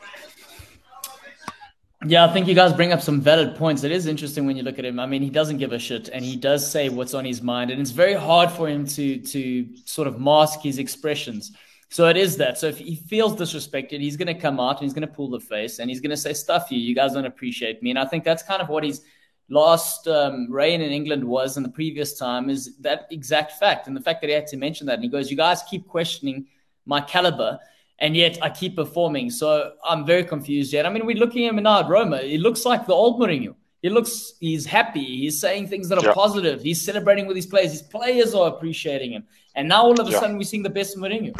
Yeah, 2.07 2.27
I 2.27 2.33
think 2.33 2.47
you 2.47 2.55
guys 2.55 2.75
bring 2.75 2.93
up 2.93 3.01
some 3.01 3.21
valid 3.23 3.57
points. 3.57 3.83
It 3.83 3.91
is 3.91 4.07
interesting 4.07 4.45
when 4.45 4.59
you 4.59 4.63
look 4.63 4.79
at 4.79 4.85
him. 4.85 5.01
I 5.01 5.07
mean, 5.07 5.23
he 5.23 5.31
doesn't 5.31 5.57
give 5.57 5.73
a 5.73 5.79
shit, 5.79 6.11
and 6.11 6.23
he 6.23 6.37
does 6.37 6.71
say 6.71 6.91
what's 6.91 7.15
on 7.15 7.25
his 7.25 7.41
mind, 7.41 7.71
and 7.71 7.81
it's 7.81 7.93
very 7.93 8.13
hard 8.13 8.51
for 8.51 8.69
him 8.69 8.87
to 8.89 9.19
to 9.19 9.67
sort 9.87 10.07
of 10.07 10.21
mask 10.21 10.61
his 10.61 10.79
expressions. 10.79 11.53
So 11.89 12.09
it 12.09 12.19
is 12.19 12.37
that. 12.37 12.59
So 12.59 12.67
if 12.67 12.77
he 12.77 12.97
feels 12.97 13.35
disrespected, 13.37 14.01
he's 14.01 14.19
going 14.19 14.27
to 14.35 14.39
come 14.39 14.61
out 14.61 14.81
and 14.81 14.81
he's 14.81 14.93
going 14.93 15.09
to 15.09 15.15
pull 15.15 15.31
the 15.31 15.41
face, 15.41 15.79
and 15.79 15.89
he's 15.89 16.01
going 16.01 16.11
to 16.11 16.17
say, 16.17 16.35
"Stuff 16.35 16.71
you! 16.71 16.79
You 16.79 16.95
guys 16.95 17.15
don't 17.15 17.25
appreciate 17.25 17.83
me." 17.83 17.89
And 17.89 17.99
I 17.99 18.05
think 18.05 18.23
that's 18.23 18.43
kind 18.43 18.61
of 18.61 18.69
what 18.69 18.85
his 18.85 19.01
last 19.49 20.07
um, 20.07 20.53
reign 20.53 20.83
in 20.83 20.91
England 20.91 21.25
was, 21.25 21.57
in 21.57 21.63
the 21.63 21.71
previous 21.71 22.19
time 22.19 22.51
is 22.51 22.77
that 22.79 23.07
exact 23.11 23.53
fact, 23.53 23.87
and 23.87 23.97
the 23.97 24.01
fact 24.01 24.21
that 24.21 24.29
he 24.29 24.35
had 24.35 24.47
to 24.49 24.59
mention 24.59 24.87
that, 24.89 24.95
and 24.95 25.05
he 25.05 25.09
goes, 25.09 25.31
"You 25.31 25.39
guys 25.39 25.63
keep 25.71 25.89
questioning 25.89 26.49
my 26.85 27.01
caliber." 27.01 27.59
And 27.99 28.17
yet 28.17 28.39
I 28.43 28.51
keep 28.51 28.77
performing. 28.77 29.31
So 29.31 29.73
I'm 29.85 30.05
very 30.05 30.25
confused 30.25 30.73
yet. 30.73 30.87
I 30.87 30.91
mean, 30.91 31.07
we're 31.07 31.17
looking 31.17 31.47
at 31.47 31.55
Menard 31.55 31.89
Roma. 31.89 32.19
He 32.19 32.39
looks 32.39 32.65
like 32.65 32.87
the 32.87 32.93
old 32.93 33.21
Mourinho. 33.21 33.55
He 33.83 33.91
looks, 33.91 34.35
he's 34.41 34.65
happy. 34.65 35.05
He's 35.05 35.39
saying 35.41 35.69
things 35.69 35.89
that 35.91 35.99
are 35.99 36.05
yeah. 36.07 36.15
positive. 36.15 36.63
He's 36.63 36.81
celebrating 36.81 37.27
with 37.27 37.37
his 37.37 37.47
players. 37.47 37.71
His 37.71 37.83
players 37.83 38.35
are 38.35 38.49
appreciating 38.49 39.13
him. 39.13 39.25
And 39.55 39.69
now 39.69 39.83
all 39.83 40.01
of 40.01 40.09
a 40.09 40.11
yeah. 40.11 40.21
sudden 40.21 40.39
we're 40.39 40.45
seeing 40.45 40.63
the 40.63 40.71
best 40.71 40.97
Mourinho. 40.97 41.35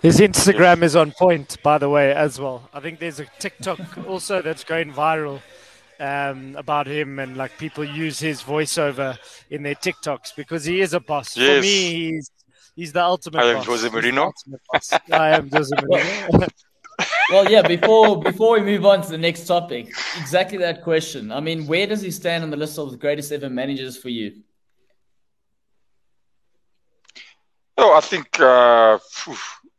His 0.00 0.20
Instagram 0.20 0.82
is 0.82 0.94
on 0.94 1.12
point, 1.12 1.56
by 1.62 1.78
the 1.78 1.88
way, 1.88 2.12
as 2.12 2.38
well. 2.38 2.68
I 2.72 2.80
think 2.80 3.00
there's 3.00 3.20
a 3.20 3.26
TikTok 3.38 3.80
also 4.06 4.42
that's 4.42 4.62
going 4.62 4.92
viral 4.92 5.40
um, 5.98 6.54
about 6.56 6.86
him, 6.86 7.18
and 7.18 7.36
like 7.36 7.58
people 7.58 7.84
use 7.84 8.20
his 8.20 8.40
voiceover 8.42 9.18
in 9.50 9.64
their 9.64 9.74
TikToks 9.74 10.36
because 10.36 10.64
he 10.64 10.80
is 10.80 10.94
a 10.94 11.00
boss. 11.00 11.36
Yes. 11.36 11.56
For 11.56 11.62
me, 11.62 12.10
he's 12.10 12.30
He's 12.78 12.92
the 12.92 13.02
ultimate. 13.02 13.40
I 13.40 13.54
am 13.54 13.64
Jose 13.64 13.88
Mourinho. 13.94 14.32
I 15.10 15.30
am 15.30 15.50
Jose 15.50 15.74
Mourinho. 15.74 16.48
well, 17.32 17.50
yeah. 17.50 17.60
Before 17.60 18.22
before 18.22 18.52
we 18.52 18.60
move 18.60 18.86
on 18.86 19.02
to 19.02 19.10
the 19.10 19.18
next 19.18 19.46
topic, 19.48 19.88
exactly 20.16 20.58
that 20.58 20.84
question. 20.84 21.32
I 21.32 21.40
mean, 21.40 21.66
where 21.66 21.88
does 21.88 22.02
he 22.02 22.12
stand 22.12 22.44
on 22.44 22.50
the 22.50 22.56
list 22.56 22.78
of 22.78 22.92
the 22.92 22.96
greatest 22.96 23.32
ever 23.32 23.50
managers 23.50 23.96
for 23.96 24.10
you? 24.10 24.44
Oh, 27.76 27.96
I 27.96 28.00
think 28.00 28.38
uh, 28.38 29.00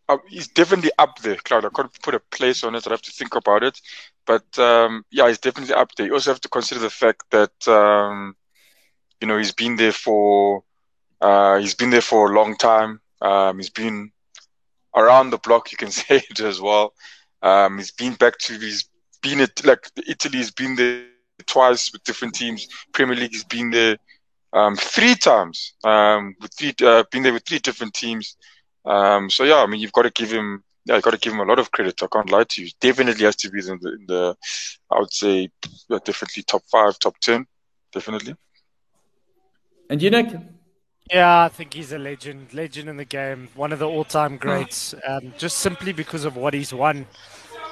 uh, 0.10 0.18
he's 0.28 0.50
definitely 0.50 0.92
up 1.00 1.20
there, 1.20 1.38
Cloud. 1.38 1.64
I 1.64 1.70
can't 1.70 2.02
put 2.02 2.16
a 2.16 2.20
place 2.20 2.66
on 2.66 2.76
it. 2.76 2.86
I 2.86 2.90
have 2.90 3.02
to 3.04 3.12
think 3.12 3.34
about 3.34 3.64
it. 3.64 3.80
But 4.26 4.60
um, 4.60 5.06
yeah, 5.10 5.30
he's 5.30 5.40
definitely 5.40 5.74
up 5.74 5.96
there. 5.96 6.08
You 6.08 6.16
also 6.16 6.32
have 6.32 6.42
to 6.42 6.50
consider 6.50 6.82
the 6.82 6.90
fact 6.90 7.24
that 7.32 7.66
um, 7.66 8.36
you 9.22 9.28
know 9.30 9.38
he's 9.38 9.54
been 9.54 9.78
there 9.78 9.94
for 9.94 10.66
uh, 11.22 11.58
he's 11.58 11.76
been 11.76 11.90
there 11.90 12.02
for 12.02 12.32
a 12.32 12.36
long 12.36 12.56
time. 12.56 13.02
Um, 13.22 13.58
he's 13.58 13.70
been 13.70 14.12
around 14.96 15.30
the 15.30 15.38
block, 15.38 15.72
you 15.72 15.78
can 15.78 15.92
say 16.02 16.24
it 16.30 16.40
as 16.40 16.60
well. 16.62 16.94
Um, 17.42 17.78
he's 17.78 17.92
been 17.92 18.16
back 18.16 18.38
to 18.40 18.54
he's 18.54 18.90
been 19.22 19.42
at 19.42 19.66
like 19.66 19.90
Italy. 20.08 20.38
He's 20.38 20.52
been 20.52 20.76
there 20.76 21.06
twice 21.46 21.92
with 21.92 22.04
different 22.04 22.36
teams. 22.36 22.68
Premier 22.94 23.16
League. 23.16 23.32
He's 23.32 23.44
been 23.44 23.70
there 23.70 23.98
um, 24.54 24.76
three 24.76 25.16
times. 25.16 25.74
Um, 25.84 26.36
with 26.42 26.54
three, 26.54 26.74
uh, 26.82 27.04
been 27.12 27.24
there 27.24 27.34
with 27.34 27.46
three 27.46 27.60
different 27.60 27.94
teams. 27.94 28.38
Um, 28.86 29.30
so 29.30 29.44
yeah, 29.44 29.58
I 29.58 29.68
mean, 29.68 29.80
you've 29.80 29.94
got 29.94 30.04
to 30.04 30.12
give 30.12 30.32
him. 30.32 30.64
Yeah, 30.86 30.96
you 30.96 31.02
got 31.02 31.12
to 31.12 31.18
give 31.18 31.34
him 31.34 31.40
a 31.40 31.46
lot 31.46 31.60
of 31.60 31.72
credit. 31.72 32.02
I 32.02 32.08
can't 32.08 32.32
lie 32.32 32.46
to 32.46 32.64
you. 32.64 32.72
Definitely 32.80 33.26
has 33.26 33.36
to 33.38 33.52
be 33.52 33.60
in 33.60 33.80
the, 33.82 33.90
in 33.94 34.06
the 34.08 34.36
I 34.90 35.00
would 35.00 35.14
say, 35.14 35.50
definitely 35.90 36.44
top 36.44 36.64
five, 36.72 36.98
top 36.98 37.18
ten, 37.20 37.46
definitely. 37.94 38.36
And 39.90 40.02
you, 40.02 40.10
Nick? 40.10 40.34
Yeah, 41.12 41.46
I 41.46 41.50
think 41.50 41.74
he's 41.74 41.92
a 41.92 41.98
legend, 41.98 42.54
legend 42.54 42.88
in 42.88 42.98
the 42.98 43.06
game, 43.06 43.50
one 43.56 43.74
of 43.74 43.80
the 43.80 43.88
all-time 43.88 44.38
greats. 44.38 44.94
Um, 45.08 45.34
just 45.38 45.58
simply 45.58 45.92
because 45.92 46.24
of 46.24 46.36
what 46.36 46.54
he's 46.54 46.72
won 46.72 47.08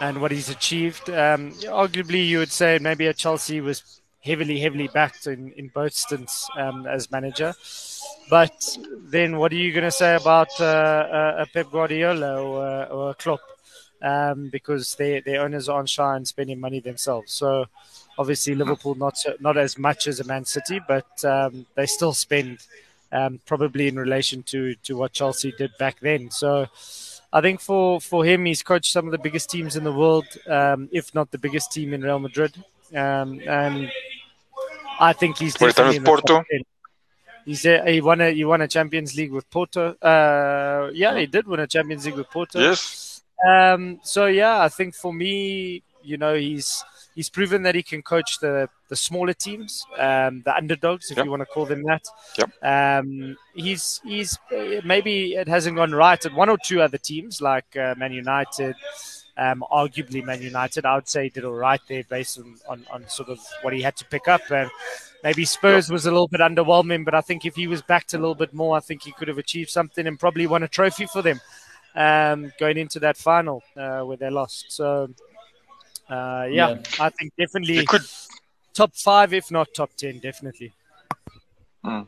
and 0.01 0.21
what 0.21 0.31
he's 0.31 0.49
achieved. 0.49 1.09
Um, 1.09 1.51
arguably, 1.65 2.27
you 2.27 2.39
would 2.39 2.51
say 2.51 2.79
maybe 2.81 3.07
at 3.07 3.17
Chelsea 3.17 3.61
was 3.61 4.01
heavily, 4.21 4.59
heavily 4.59 4.87
backed 4.87 5.27
in, 5.27 5.51
in 5.51 5.67
both 5.67 5.93
stints 5.93 6.49
um, 6.57 6.87
as 6.87 7.11
manager. 7.11 7.53
But 8.29 8.77
then, 9.11 9.37
what 9.37 9.51
are 9.51 9.55
you 9.55 9.71
going 9.71 9.83
to 9.83 9.91
say 9.91 10.15
about 10.15 10.49
uh, 10.59 10.63
uh, 10.63 11.35
a 11.39 11.45
Pep 11.53 11.71
Guardiola 11.71 12.41
or, 12.41 12.65
uh, 12.65 12.85
or 12.85 13.09
a 13.11 13.13
Klopp? 13.13 13.41
Um, 14.01 14.49
because 14.49 14.95
they, 14.95 15.21
their 15.21 15.41
owners 15.41 15.69
are 15.69 15.79
on 15.79 15.87
shy 15.87 16.15
and 16.15 16.27
spending 16.27 16.59
money 16.59 16.79
themselves. 16.79 17.33
So 17.33 17.65
obviously 18.19 18.53
Liverpool 18.53 18.93
not 18.93 19.17
not 19.39 19.57
as 19.57 19.77
much 19.77 20.05
as 20.07 20.19
a 20.19 20.23
Man 20.23 20.45
City, 20.45 20.79
but 20.87 21.25
um, 21.25 21.65
they 21.73 21.87
still 21.87 22.13
spend 22.13 22.59
um, 23.11 23.39
probably 23.45 23.87
in 23.87 23.97
relation 23.97 24.43
to 24.43 24.75
to 24.83 24.95
what 24.97 25.13
Chelsea 25.13 25.53
did 25.57 25.71
back 25.77 25.99
then. 25.99 26.31
So 26.31 26.67
I 27.31 27.41
think 27.41 27.59
for 27.59 27.99
for 28.01 28.25
him, 28.25 28.45
he's 28.45 28.63
coached 28.63 28.91
some 28.91 29.05
of 29.05 29.11
the 29.11 29.17
biggest 29.17 29.49
teams 29.49 29.75
in 29.75 29.83
the 29.83 29.93
world, 29.93 30.25
um, 30.47 30.89
if 30.91 31.13
not 31.13 31.31
the 31.31 31.37
biggest 31.37 31.71
team 31.71 31.93
in 31.93 32.01
Real 32.01 32.19
Madrid, 32.19 32.55
um, 32.95 33.41
and 33.47 33.91
I 34.99 35.13
think 35.13 35.37
he's 35.37 35.53
definitely 35.53 35.97
in 35.97 36.03
the 36.03 36.07
Porto. 36.07 36.43
He's 37.45 37.65
a, 37.65 37.89
he 37.89 38.01
won 38.01 38.19
a 38.19 38.31
he 38.31 38.43
won 38.43 38.61
a 38.61 38.67
Champions 38.67 39.15
League 39.15 39.31
with 39.31 39.49
Porto. 39.49 39.93
Uh, 40.01 40.91
yeah, 40.93 41.17
he 41.17 41.27
did 41.27 41.47
win 41.47 41.61
a 41.61 41.67
Champions 41.67 42.05
League 42.05 42.15
with 42.15 42.29
Porto. 42.29 42.59
Yes. 42.59 43.23
Um, 43.47 43.99
so 44.03 44.25
yeah, 44.25 44.61
I 44.61 44.69
think 44.69 44.95
for 44.95 45.13
me, 45.13 45.83
you 46.01 46.17
know, 46.17 46.35
he's 46.35 46.83
he's 47.17 47.29
proven 47.29 47.63
that 47.63 47.73
he 47.73 47.81
can 47.81 48.01
coach 48.03 48.39
the 48.39 48.69
the 48.89 48.95
smaller 48.95 49.33
teams, 49.33 49.83
um, 49.97 50.43
the 50.45 50.55
underdogs, 50.55 51.11
if 51.11 51.17
yep. 51.17 51.25
you 51.25 51.31
want 51.31 51.41
to 51.41 51.47
call 51.47 51.65
them 51.65 51.83
that. 51.83 52.05
Yep. 52.37 52.49
Um, 52.63 53.35
he's 53.53 53.99
he's 54.05 54.37
maybe 54.85 55.33
it 55.33 55.47
hasn't 55.47 55.75
gone 55.75 55.91
right 55.91 56.23
at 56.23 56.33
one 56.33 56.47
or 56.47 56.57
two 56.63 56.79
other 56.81 56.99
teams 56.99 57.41
like 57.41 57.75
uh, 57.75 57.95
Man 57.97 58.13
United. 58.13 58.75
Um, 59.39 59.63
arguably, 59.71 60.23
Man 60.23 60.41
United, 60.41 60.85
I 60.85 60.95
would 60.95 61.07
say 61.07 61.25
he 61.25 61.29
did 61.29 61.45
all 61.45 61.53
right 61.53 61.81
there 61.87 62.03
based 62.09 62.39
on, 62.39 62.55
on, 62.67 62.85
on 62.91 63.07
sort 63.07 63.29
of 63.29 63.39
what 63.61 63.71
he 63.71 63.83
had 63.83 63.95
to 63.97 64.05
pick 64.05 64.27
up. 64.27 64.41
And 64.49 64.67
maybe 65.23 65.45
Spurs 65.45 65.89
yep. 65.89 65.93
was 65.93 66.07
a 66.07 66.11
little 66.11 66.27
bit 66.27 66.41
underwhelming, 66.41 67.05
but 67.05 67.13
I 67.13 67.21
think 67.21 67.45
if 67.45 67.55
he 67.55 67.67
was 67.67 67.83
backed 67.83 68.15
a 68.15 68.17
little 68.17 68.33
bit 68.33 68.51
more, 68.51 68.75
I 68.75 68.79
think 68.79 69.03
he 69.03 69.11
could 69.11 69.27
have 69.27 69.37
achieved 69.37 69.69
something 69.69 70.07
and 70.07 70.19
probably 70.19 70.47
won 70.47 70.63
a 70.63 70.67
trophy 70.67 71.05
for 71.05 71.21
them 71.21 71.39
um, 71.93 72.51
going 72.59 72.77
into 72.77 72.99
that 73.01 73.15
final 73.15 73.61
uh, 73.75 74.01
where 74.01 74.17
they 74.17 74.31
lost. 74.31 74.71
So 74.71 75.07
yeah, 76.09 76.45
yeah, 76.45 76.77
I 76.99 77.09
think 77.09 77.33
definitely 77.37 77.85
could... 77.85 78.01
top 78.73 78.95
five, 78.95 79.33
if 79.33 79.51
not 79.51 79.73
top 79.73 79.91
ten, 79.97 80.19
definitely. 80.19 80.73
Hmm. 81.83 82.03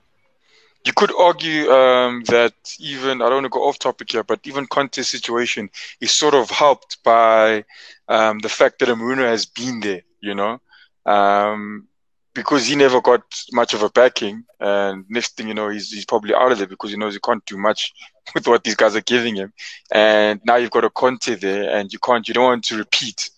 You 0.86 0.94
could 0.94 1.14
argue 1.20 1.70
um, 1.70 2.24
that 2.28 2.54
even 2.80 3.22
I 3.22 3.26
don't 3.26 3.44
want 3.44 3.46
to 3.46 3.50
go 3.50 3.68
off 3.68 3.80
topic 3.80 4.12
here, 4.12 4.24
but 4.24 4.40
even 4.46 4.66
Conte's 4.66 5.10
situation 5.10 5.70
is 6.00 6.12
sort 6.12 6.34
of 6.34 6.50
helped 6.50 7.04
by 7.04 7.66
um, 8.08 8.40
the 8.40 8.50
fact 8.50 8.80
that 8.80 8.90
Mourinho 8.90 9.28
has 9.28 9.46
been 9.46 9.82
there. 9.82 10.02
You 10.22 10.36
know, 10.36 10.62
um, 11.06 11.88
because 12.34 12.66
he 12.66 12.76
never 12.76 13.02
got 13.02 13.22
much 13.52 13.74
of 13.74 13.84
a 13.84 13.90
backing, 13.90 14.46
and 14.60 15.06
next 15.10 15.36
thing 15.36 15.48
you 15.48 15.54
know, 15.54 15.70
he's, 15.70 15.92
he's 15.92 16.06
probably 16.06 16.34
out 16.34 16.52
of 16.52 16.58
there 16.58 16.68
because 16.68 16.92
he 16.92 16.98
knows 16.98 17.14
he 17.14 17.20
can't 17.20 17.46
do 17.46 17.58
much 17.58 17.94
with 18.34 18.48
what 18.48 18.64
these 18.64 18.76
guys 18.76 18.96
are 18.96 19.02
giving 19.02 19.36
him. 19.36 19.52
And 19.92 20.40
now 20.46 20.56
you've 20.56 20.72
got 20.72 20.86
a 20.86 20.90
Conte 20.90 21.36
there, 21.36 21.76
and 21.76 21.92
you 21.92 22.00
can't, 22.00 22.28
you 22.28 22.34
don't 22.34 22.46
want 22.46 22.64
to 22.66 22.78
repeat 22.78 23.30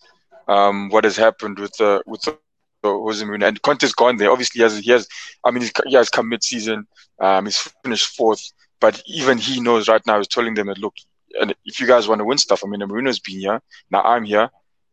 um, 0.52 0.90
what 0.90 1.06
has 1.06 1.16
happened 1.16 1.60
with 1.60 1.74
the 1.78 2.04
with 2.06 2.28
Jose 2.84 3.26
Mourinho. 3.26 3.48
And 3.48 3.62
Conte's 3.62 3.94
gone 3.94 4.18
there. 4.18 4.32
Obviously, 4.32 4.60
he 4.60 4.64
has, 4.64 4.78
he 4.80 4.92
has 4.92 5.08
I 5.46 5.52
mean, 5.52 5.64
he 5.88 5.96
has 5.96 6.10
come 6.10 6.30
mid-season. 6.30 6.88
Um, 7.20 7.46
he's 7.46 7.58
finished 7.84 8.16
fourth, 8.16 8.44
but 8.80 9.02
even 9.08 9.38
he 9.38 9.62
knows 9.62 9.88
right 9.88 10.06
now. 10.06 10.18
He's 10.18 10.28
telling 10.28 10.56
them 10.56 10.68
that 10.68 10.78
look, 10.78 10.96
and 11.40 11.56
if 11.66 11.80
you 11.80 11.88
guys 11.88 12.08
want 12.08 12.20
to 12.20 12.26
win 12.26 12.38
stuff, 12.38 12.64
I 12.66 12.68
mean, 12.68 12.80
the 12.80 12.88
Mourinho's 12.88 13.20
been 13.20 13.40
here. 13.40 13.62
Now 13.90 14.02
I'm 14.02 14.26
here. 14.26 14.50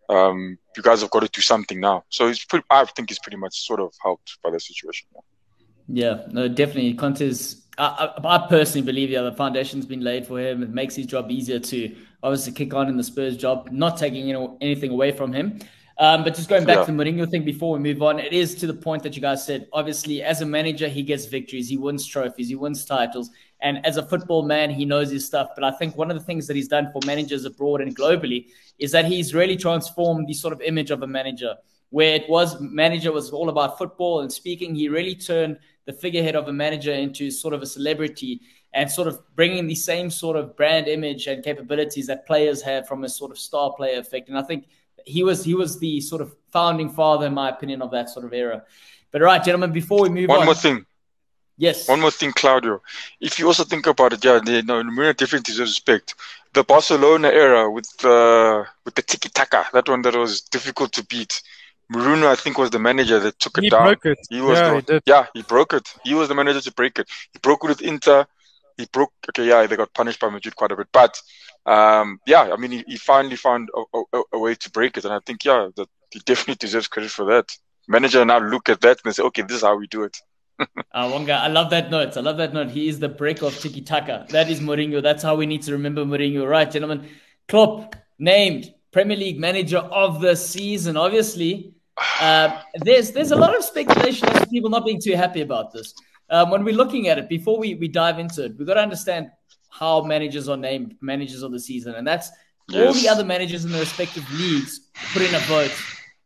Um, 0.09 0.59
you 0.77 0.83
guys 0.83 1.01
have 1.03 1.11
got 1.11 1.21
to 1.21 1.29
do 1.29 1.43
something 1.43 1.81
now. 1.81 2.05
So 2.09 2.29
it's 2.29 2.45
pretty, 2.45 2.65
I 2.71 2.85
think 2.85 3.11
he's 3.11 3.19
pretty 3.19 3.37
much 3.37 3.67
sort 3.67 3.81
of 3.81 3.93
helped 4.03 4.39
by 4.43 4.51
the 4.51 4.61
situation. 4.61 5.09
Yeah, 5.15 6.05
yeah 6.05 6.27
no, 6.31 6.49
definitely. 6.49 6.95
Conte's. 6.95 7.65
I, 7.77 8.13
I, 8.25 8.37
I 8.37 8.49
personally 8.49 8.85
believe 8.85 9.11
yeah, 9.11 9.23
the 9.23 9.33
foundation's 9.33 9.87
been 9.87 10.01
laid 10.01 10.27
for 10.27 10.41
him. 10.41 10.63
It 10.63 10.71
makes 10.71 10.95
his 10.97 11.07
job 11.07 11.31
easier 11.31 11.61
to 11.61 11.97
obviously 12.23 12.53
kick 12.53 12.75
on 12.75 12.89
in 12.89 12.97
the 12.97 13.05
Spurs 13.05 13.37
job, 13.37 13.69
not 13.71 13.97
taking 13.97 14.27
you 14.27 14.33
know, 14.33 14.59
anything 14.61 14.91
away 14.91 15.13
from 15.13 15.33
him. 15.33 15.61
Um, 16.01 16.23
but 16.23 16.37
just 16.37 16.49
going 16.49 16.65
back 16.65 16.77
yeah. 16.77 16.85
to 16.85 16.93
the 16.93 16.97
Mourinho 17.05 17.29
thing 17.29 17.45
before 17.45 17.73
we 17.73 17.81
move 17.81 18.03
on, 18.03 18.21
it 18.21 18.33
is 18.33 18.55
to 18.57 18.69
the 18.69 18.75
point 18.75 19.03
that 19.03 19.17
you 19.17 19.23
guys 19.23 19.45
said. 19.45 19.67
Obviously, 19.73 20.23
as 20.23 20.41
a 20.41 20.47
manager, 20.47 20.87
he 20.87 21.03
gets 21.03 21.27
victories, 21.27 21.69
he 21.69 21.77
wins 21.77 22.07
trophies, 22.07 22.49
he 22.49 22.55
wins 22.55 22.85
titles, 22.85 23.31
and 23.61 23.85
as 23.85 23.97
a 23.97 24.07
football 24.07 24.45
man, 24.45 24.71
he 24.71 24.85
knows 24.85 25.11
his 25.11 25.27
stuff. 25.27 25.51
But 25.57 25.65
I 25.65 25.73
think 25.73 25.97
one 25.97 26.09
of 26.09 26.17
the 26.17 26.23
things 26.23 26.47
that 26.47 26.55
he's 26.55 26.69
done 26.69 26.91
for 26.93 27.01
managers 27.05 27.45
abroad 27.45 27.81
and 27.81 27.97
globally 27.97 28.47
is 28.79 28.93
that 28.93 29.07
he's 29.07 29.35
really 29.35 29.57
transformed 29.57 30.29
the 30.29 30.35
sort 30.35 30.53
of 30.53 30.61
image 30.61 30.93
of 30.93 31.03
a 31.03 31.07
manager. 31.07 31.57
Where 31.91 32.15
it 32.15 32.29
was 32.29 32.61
manager 32.61 33.11
was 33.11 33.31
all 33.31 33.49
about 33.49 33.77
football 33.77 34.21
and 34.21 34.31
speaking, 34.31 34.77
he 34.77 34.89
really 34.89 35.17
turned 35.17 35.59
the 35.87 35.93
figurehead 35.95 36.37
of 36.37 36.47
a 36.47 36.53
manager 36.53 36.93
into 36.93 37.31
sort 37.31 37.55
of 37.55 37.63
a 37.63 37.67
celebrity 37.67 38.43
and 38.75 38.91
sort 38.91 39.09
of 39.09 39.21
bringing 39.35 39.67
the 39.67 39.75
same 39.75 40.11
sort 40.11 40.37
of 40.37 40.57
brand 40.57 40.89
image 40.89 41.27
and 41.27 41.43
capabilities 41.43 42.07
that 42.07 42.27
players 42.27 42.63
have 42.63 42.87
from 42.87 43.05
a 43.05 43.09
sort 43.09 43.31
of 43.31 43.39
star 43.39 43.73
player 43.73 43.99
effect. 43.99 44.29
And 44.29 44.39
I 44.39 44.43
think 44.43 44.67
he 45.05 45.25
was 45.25 45.45
he 45.45 45.55
was 45.55 45.79
the 45.79 46.01
sort 46.01 46.21
of 46.21 46.35
founding 46.53 46.91
father, 46.91 47.27
in 47.27 47.35
my 47.35 47.49
opinion, 47.49 47.83
of 47.83 47.91
that 47.93 48.11
sort 48.11 48.25
of 48.25 48.33
era. 48.33 48.65
But 49.11 49.23
right, 49.23 49.43
gentlemen, 49.43 49.73
before 49.73 50.03
we 50.03 50.11
move 50.11 50.31
on. 50.31 50.37
one 50.37 50.41
on, 50.41 50.47
more 50.47 50.55
thing. 50.55 50.85
Yes. 51.57 51.89
One 51.89 52.01
more 52.01 52.13
thing, 52.13 52.33
Claudio. 52.33 52.81
If 53.21 53.39
you 53.39 53.47
also 53.47 53.65
think 53.65 53.87
about 53.87 54.13
it, 54.13 54.25
yeah, 54.25 54.39
they, 54.45 54.63
no, 54.63 54.81
Mourinho 54.83 55.17
definitely 55.17 55.43
deserves 55.43 55.73
respect. 55.73 56.15
The 56.53 56.63
Barcelona 56.63 57.29
era 57.29 57.69
with 57.69 57.89
the 57.99 58.65
uh, 58.65 58.71
with 58.85 58.95
the 58.95 59.03
tiki 59.03 59.29
taka, 59.29 59.67
that 59.73 59.89
one 59.89 60.03
that 60.03 60.15
was 60.15 60.43
difficult 60.43 60.93
to 60.93 61.05
beat. 61.07 61.43
Mourinho, 61.93 62.27
I 62.27 62.37
think, 62.37 62.59
was 62.59 62.71
the 62.71 62.79
manager 62.79 63.19
that 63.19 63.39
took 63.41 63.59
it 63.59 63.65
he 63.65 63.71
down. 63.71 63.85
Broke 63.85 64.07
it. 64.07 64.19
He 64.31 64.41
was 64.41 64.59
yeah, 64.59 64.81
the, 64.81 64.95
he 64.95 65.01
yeah, 65.11 65.27
he 65.35 65.43
broke 65.43 65.73
it. 65.73 65.89
He 66.05 66.15
was 66.15 66.29
the 66.29 66.35
manager 66.35 66.61
to 66.61 66.73
break 66.73 66.99
it. 66.99 67.09
He 67.33 67.39
broke 67.41 67.65
it 67.65 67.69
with 67.69 67.81
Inter 67.81 68.27
he 68.79 68.87
broke. 68.87 69.13
Okay, 69.29 69.47
yeah, 69.47 69.67
they 69.67 69.77
got 69.77 69.93
punished 69.93 70.21
by 70.21 70.31
Madrid 70.31 70.57
quite 70.57 70.73
a 70.73 70.77
bit, 70.77 70.87
but 70.93 71.21
um, 71.67 72.19
yeah, 72.27 72.51
I 72.53 72.57
mean, 72.57 72.71
he, 72.71 72.85
he 72.87 72.97
finally 72.97 73.37
found 73.37 73.69
a, 73.77 73.99
a, 74.15 74.23
a, 74.33 74.39
way 74.39 74.55
to 74.55 74.71
break 74.71 74.97
it, 74.97 75.05
and 75.05 75.13
I 75.13 75.19
think 75.27 75.45
yeah, 75.45 75.69
that 75.77 75.89
he 76.11 76.21
definitely 76.25 76.55
deserves 76.55 76.89
credit 76.89 77.11
for 77.11 77.27
that. 77.27 77.47
Manager 77.89 78.25
now 78.25 78.39
look 78.39 78.69
at 78.69 78.81
that 78.83 78.99
and 79.05 79.15
say, 79.15 79.23
okay, 79.25 79.43
this 79.43 79.59
is 79.59 79.63
how 79.63 79.77
we 79.77 79.87
do 79.89 80.05
it. 80.05 80.17
uh, 80.61 80.65
Wonga, 80.95 81.33
I 81.33 81.49
love 81.49 81.71
that 81.71 81.91
note. 81.91 82.17
I 82.17 82.21
love 82.21 82.37
that 82.39 82.55
note. 82.55 82.71
He 82.71 82.89
is 82.89 82.99
the 82.99 83.09
break 83.09 83.43
of 83.43 83.59
tiki 83.59 83.81
taka. 83.83 84.27
That 84.31 84.51
is 84.51 84.61
Mourinho. 84.61 85.03
That's 85.03 85.23
how 85.23 85.37
we 85.37 85.47
need 85.47 85.63
to 85.63 85.73
remember 85.73 86.05
Mourinho, 86.05 86.49
right, 86.49 86.71
gentlemen? 86.71 87.09
Klopp 87.49 87.97
named 88.19 88.73
Premier 88.93 89.17
League 89.17 89.39
Manager 89.39 89.79
of 89.79 90.21
the 90.21 90.37
season. 90.37 90.97
Obviously, 90.97 91.75
uh, 92.21 92.61
there's 92.75 93.13
there's 93.13 93.31
a 93.31 93.37
lot 93.37 93.57
of 93.57 93.65
speculation 93.65 94.29
as 94.29 94.47
people 94.49 94.71
not 94.71 94.85
being 94.85 95.01
too 95.01 95.17
happy 95.17 95.41
about 95.41 95.73
this 95.73 95.95
um, 96.31 96.51
when 96.51 96.65
we're 96.65 96.75
looking 96.75 97.09
at 97.09 97.19
it, 97.19 97.29
before 97.29 97.59
we, 97.59 97.75
we 97.75 97.89
dive 97.89 98.19
into 98.19 98.45
it, 98.45 98.57
we've 98.59 98.67
got 98.67 98.75
to 98.75 98.83
understand 98.83 99.31
how 99.71 100.03
managers 100.03 100.49
are 100.49 100.57
named 100.57 100.97
managers 101.01 101.43
of 101.43 101.53
the 101.53 101.61
season. 101.61 101.95
And 101.95 102.07
that's 102.07 102.31
yes. 102.69 102.87
all 102.87 102.93
the 102.93 103.09
other 103.09 103.25
managers 103.25 103.65
in 103.65 103.73
the 103.73 103.79
respective 103.79 104.31
leagues 104.33 104.81
put 105.13 105.23
in 105.23 105.35
a 105.35 105.41
vote. 105.41 105.73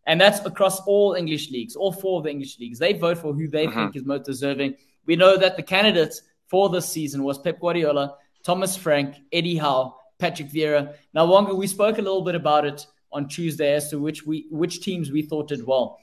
And 0.07 0.21
that's 0.21 0.45
across 0.45 0.81
all 0.81 1.15
English 1.15 1.51
leagues, 1.51 1.77
all 1.77 1.93
four 1.93 2.19
of 2.19 2.25
the 2.25 2.31
English 2.31 2.59
leagues. 2.59 2.79
They 2.79 2.93
vote 2.93 3.19
for 3.19 3.33
who 3.33 3.49
they 3.49 3.67
mm-hmm. 3.67 3.79
think 3.79 3.97
is 3.97 4.05
most 4.05 4.25
deserving. 4.25 4.75
We 5.07 5.17
know 5.17 5.37
that 5.37 5.57
the 5.57 5.63
candidates 5.63 6.23
for 6.49 6.69
this 6.69 6.89
season 6.89 7.23
was 7.23 7.39
Pep 7.39 7.61
Guardiola, 7.61 8.17
Thomas 8.43 8.77
Frank, 8.77 9.17
Eddie 9.33 9.57
Howe, 9.57 9.97
Patrick 10.19 10.51
Vieira. 10.51 10.95
Now, 11.15 11.27
Wonga, 11.27 11.55
we 11.55 11.67
spoke 11.67 11.99
a 11.99 12.03
little 12.03 12.23
bit 12.23 12.35
about 12.35 12.65
it 12.65 12.87
on 13.13 13.29
Tuesday 13.29 13.75
as 13.75 13.91
to 13.91 13.99
which 13.99 14.27
we 14.27 14.47
which 14.51 14.81
teams 14.81 15.11
we 15.11 15.23
thought 15.23 15.49
did 15.49 15.67
well. 15.67 15.99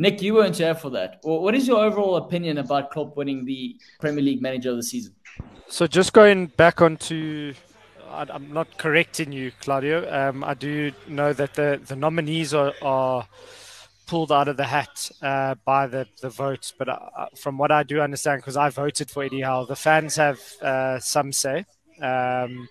Nick, 0.00 0.22
you 0.22 0.32
weren't 0.32 0.56
here 0.56 0.74
for 0.74 0.88
that. 0.88 1.18
What 1.20 1.54
is 1.54 1.68
your 1.68 1.84
overall 1.84 2.16
opinion 2.16 2.56
about 2.56 2.90
Klopp 2.90 3.18
winning 3.18 3.44
the 3.44 3.76
Premier 4.00 4.24
League 4.24 4.40
Manager 4.40 4.70
of 4.70 4.76
the 4.76 4.82
Season? 4.82 5.14
So, 5.68 5.86
just 5.86 6.14
going 6.14 6.46
back 6.46 6.80
onto, 6.80 7.52
I'm 8.10 8.50
not 8.50 8.78
correcting 8.78 9.30
you, 9.30 9.52
Claudio. 9.60 10.10
Um, 10.10 10.42
I 10.42 10.54
do 10.54 10.92
know 11.06 11.34
that 11.34 11.52
the, 11.52 11.82
the 11.86 11.96
nominees 11.96 12.54
are, 12.54 12.72
are 12.80 13.28
pulled 14.06 14.32
out 14.32 14.48
of 14.48 14.56
the 14.56 14.64
hat 14.64 15.10
uh, 15.20 15.56
by 15.66 15.86
the, 15.86 16.06
the 16.22 16.30
votes. 16.30 16.72
But 16.78 16.88
uh, 16.88 17.26
from 17.36 17.58
what 17.58 17.70
I 17.70 17.82
do 17.82 18.00
understand, 18.00 18.40
because 18.40 18.56
I 18.56 18.70
voted 18.70 19.10
for 19.10 19.22
Eddie 19.22 19.42
Howe, 19.42 19.66
the 19.66 19.76
fans 19.76 20.16
have 20.16 20.40
uh, 20.62 20.98
some 20.98 21.30
say. 21.30 21.66
Um, 22.00 22.70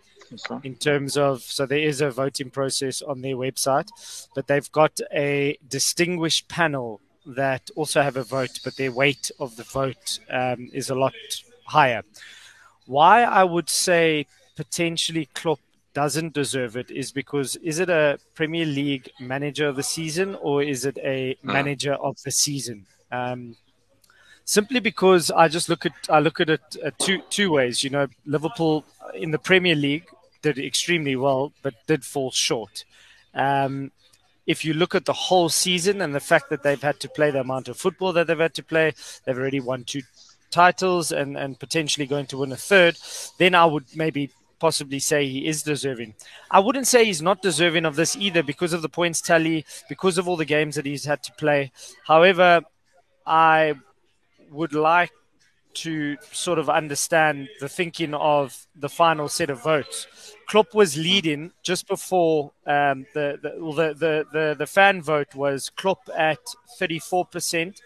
in 0.64 0.76
terms 0.76 1.16
of 1.16 1.42
so 1.42 1.68
there 1.68 1.80
is 1.80 2.02
a 2.02 2.10
voting 2.10 2.50
process 2.50 3.04
on 3.04 3.22
their 3.22 3.36
website, 3.36 3.90
but 4.34 4.48
they've 4.48 4.72
got 4.72 5.00
a 5.14 5.58
distinguished 5.68 6.48
panel 6.48 7.02
that 7.26 7.70
also 7.76 8.02
have 8.02 8.18
a 8.18 8.24
vote, 8.24 8.60
but 8.64 8.76
their 8.76 8.92
weight 8.92 9.32
of 9.40 9.56
the 9.56 9.64
vote 9.64 10.20
um, 10.30 10.70
is 10.74 10.90
a 10.90 10.96
lot 10.96 11.14
higher. 11.66 12.04
Why 12.86 13.24
I 13.24 13.44
would 13.44 13.70
say 13.70 14.26
potentially 14.56 15.30
Klopp 15.34 15.60
doesn't 15.94 16.34
deserve 16.34 16.78
it 16.78 16.92
is 16.92 17.12
because 17.12 17.56
is 17.58 17.80
it 17.80 17.90
a 17.90 18.20
Premier 18.36 18.66
League 18.66 19.10
manager 19.20 19.68
of 19.68 19.76
the 19.76 19.84
season 19.84 20.36
or 20.36 20.64
is 20.64 20.86
it 20.86 20.98
a 21.00 21.36
hmm. 21.42 21.52
manager 21.52 21.94
of 21.94 22.22
the 22.24 22.32
season? 22.32 22.86
Um, 23.12 23.56
simply 24.46 24.80
because 24.80 25.30
I 25.30 25.48
just 25.48 25.70
look 25.70 25.86
at 25.86 25.94
I 26.10 26.20
look 26.20 26.40
at 26.40 26.50
it 26.50 26.62
uh, 26.84 26.92
two 26.98 27.22
two 27.30 27.52
ways. 27.52 27.84
You 27.84 27.92
know, 27.92 28.08
Liverpool 28.26 28.86
in 29.14 29.32
the 29.32 29.40
Premier 29.40 29.76
League 29.76 30.08
did 30.42 30.58
extremely 30.58 31.16
well, 31.16 31.54
but 31.62 31.74
did 31.88 32.04
fall 32.04 32.32
short. 32.32 32.86
Um, 33.34 33.92
if 34.50 34.65
you 34.65 34.74
look 34.74 34.96
at 34.96 35.06
the 35.06 35.13
whole 35.13 35.48
season 35.48 36.01
and 36.01 36.15
the 36.15 36.20
fact 36.20 36.50
that 36.50 36.63
they've 36.63 36.82
had 36.82 37.00
to 37.00 37.08
play 37.08 37.29
the 37.29 37.39
amount 37.39 37.68
of 37.68 37.77
football 37.77 38.12
that 38.13 38.25
they've 38.25 38.39
had 38.39 38.56
to 38.56 38.63
play, 38.63 38.91
they've 39.24 39.38
already 39.38 39.60
won 39.60 39.84
two 39.84 40.01
titles 40.50 41.12
and, 41.12 41.38
and 41.38 41.60
potentially 41.60 42.08
going 42.08 42.25
to 42.25 42.39
win 42.39 42.51
a 42.51 42.58
third, 42.58 42.98
then 43.38 43.53
I 43.53 43.65
would 43.68 43.86
maybe 43.96 44.32
possibly 44.60 44.98
say 44.98 45.27
he 45.27 45.46
is 45.46 45.62
deserving. 45.62 46.15
I 46.50 46.62
wouldn't 46.62 46.88
say 46.88 47.06
he's 47.06 47.22
not 47.22 47.44
deserving 47.44 47.86
of 47.86 47.96
this 47.96 48.15
either 48.15 48.41
because 48.41 48.74
of 48.74 48.82
the 48.82 48.89
points 48.89 49.22
tally, 49.22 49.68
because 49.88 50.18
of 50.18 50.27
all 50.27 50.36
the 50.36 50.46
games 50.46 50.74
that 50.77 50.88
he's 50.88 51.06
had 51.06 51.22
to 51.25 51.32
play. 51.34 51.72
However, 52.08 52.62
I 53.27 53.75
would 54.50 54.74
like 54.74 55.12
to 55.84 56.18
sort 56.32 56.60
of 56.60 56.70
understand 56.70 57.50
the 57.60 57.70
thinking 57.70 58.14
of 58.14 58.68
the 58.76 58.90
final 58.90 59.30
set 59.30 59.50
of 59.50 59.64
votes. 59.64 60.08
Klopp 60.48 60.74
was 60.74 60.98
leading 60.98 61.52
just 61.64 61.88
before 61.88 62.52
um, 62.66 63.06
the, 63.14 63.38
the, 63.42 63.94
the, 63.98 64.26
the, 64.32 64.56
the, 64.58 64.66
fan 64.66 65.02
vote 65.02 65.36
was 65.36 65.70
Klopp 65.70 66.10
at 66.18 66.40
34%. 66.82 67.80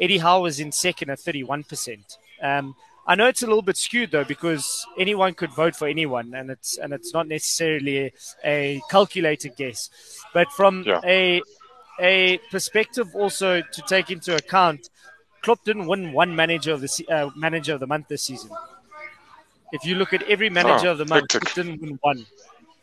Eddie 0.00 0.18
Howe 0.18 0.42
was 0.42 0.60
in 0.60 0.72
second 0.72 1.10
at 1.10 1.18
31%. 1.18 2.18
Um, 2.42 2.74
I 3.06 3.14
know 3.14 3.26
it's 3.26 3.42
a 3.42 3.46
little 3.46 3.62
bit 3.62 3.78
skewed 3.78 4.10
though 4.10 4.24
because 4.24 4.86
anyone 4.98 5.32
could 5.32 5.50
vote 5.50 5.74
for 5.74 5.88
anyone, 5.88 6.34
and 6.34 6.50
it's 6.50 6.76
and 6.76 6.92
it's 6.92 7.14
not 7.14 7.26
necessarily 7.26 7.98
a, 7.98 8.12
a 8.44 8.82
calculated 8.90 9.56
guess. 9.56 9.88
But 10.34 10.52
from 10.52 10.84
yeah. 10.86 11.00
a 11.04 11.40
a 12.00 12.38
perspective 12.50 13.14
also 13.14 13.62
to 13.62 13.82
take 13.88 14.10
into 14.10 14.36
account, 14.36 14.90
Klopp 15.48 15.64
didn't 15.64 15.86
win 15.86 16.12
one 16.12 16.36
manager 16.36 16.72
of 16.72 16.82
the 16.82 17.06
uh, 17.08 17.30
manager 17.34 17.72
of 17.72 17.80
the 17.80 17.86
month 17.86 18.06
this 18.08 18.22
season. 18.22 18.50
If 19.72 19.82
you 19.86 19.94
look 19.94 20.12
at 20.12 20.22
every 20.24 20.50
manager 20.50 20.88
oh, 20.88 20.92
of 20.92 20.98
the 20.98 21.06
month, 21.06 21.32
he 21.32 21.38
didn't 21.54 21.80
win 21.80 21.98
one. 22.02 22.26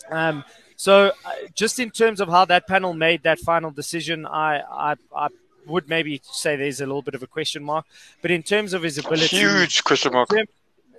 Um, 0.10 0.44
so, 0.76 1.10
uh, 1.10 1.32
just 1.54 1.78
in 1.78 1.92
terms 1.92 2.20
of 2.20 2.28
how 2.28 2.46
that 2.46 2.66
panel 2.66 2.96
made 2.96 3.22
that 3.22 3.38
final 3.38 3.70
decision, 3.70 4.26
I, 4.26 4.62
I, 4.62 4.96
I 5.16 5.28
would 5.68 5.88
maybe 5.88 6.24
say 6.24 6.56
there's 6.56 6.82
a 6.82 6.88
little 6.88 7.04
bit 7.04 7.14
of 7.14 7.22
a 7.22 7.28
question 7.28 7.64
mark. 7.64 7.86
But 8.24 8.32
in 8.32 8.42
terms 8.42 8.74
of 8.74 8.82
his 8.82 8.98
ability, 8.98 9.38
huge 9.38 9.84
question 9.84 10.14
mark. 10.14 10.30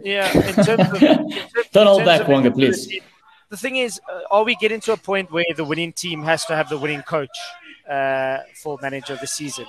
yeah, 0.01 0.31
in 0.49 0.55
terms 0.65 0.93
of, 0.93 1.03
in 1.03 1.31
terms, 1.33 1.35
don't 1.73 1.89
hold 1.89 2.05
back, 2.05 2.29
Wonga, 2.29 2.53
please. 2.53 3.01
The 3.49 3.57
thing 3.57 3.75
is, 3.75 4.01
uh, 4.09 4.21
are 4.31 4.45
we 4.45 4.55
getting 4.55 4.79
to 4.83 4.93
a 4.93 4.97
point 4.97 5.33
where 5.33 5.53
the 5.57 5.65
winning 5.65 5.93
team 5.93 6.23
has 6.23 6.45
to 6.45 6.55
have 6.55 6.69
the 6.69 6.79
winning 6.79 7.03
coach 7.03 7.37
uh, 7.91 8.39
for 8.63 8.79
manager 8.81 9.15
of 9.15 9.21
the 9.21 9.27
season? 9.27 9.67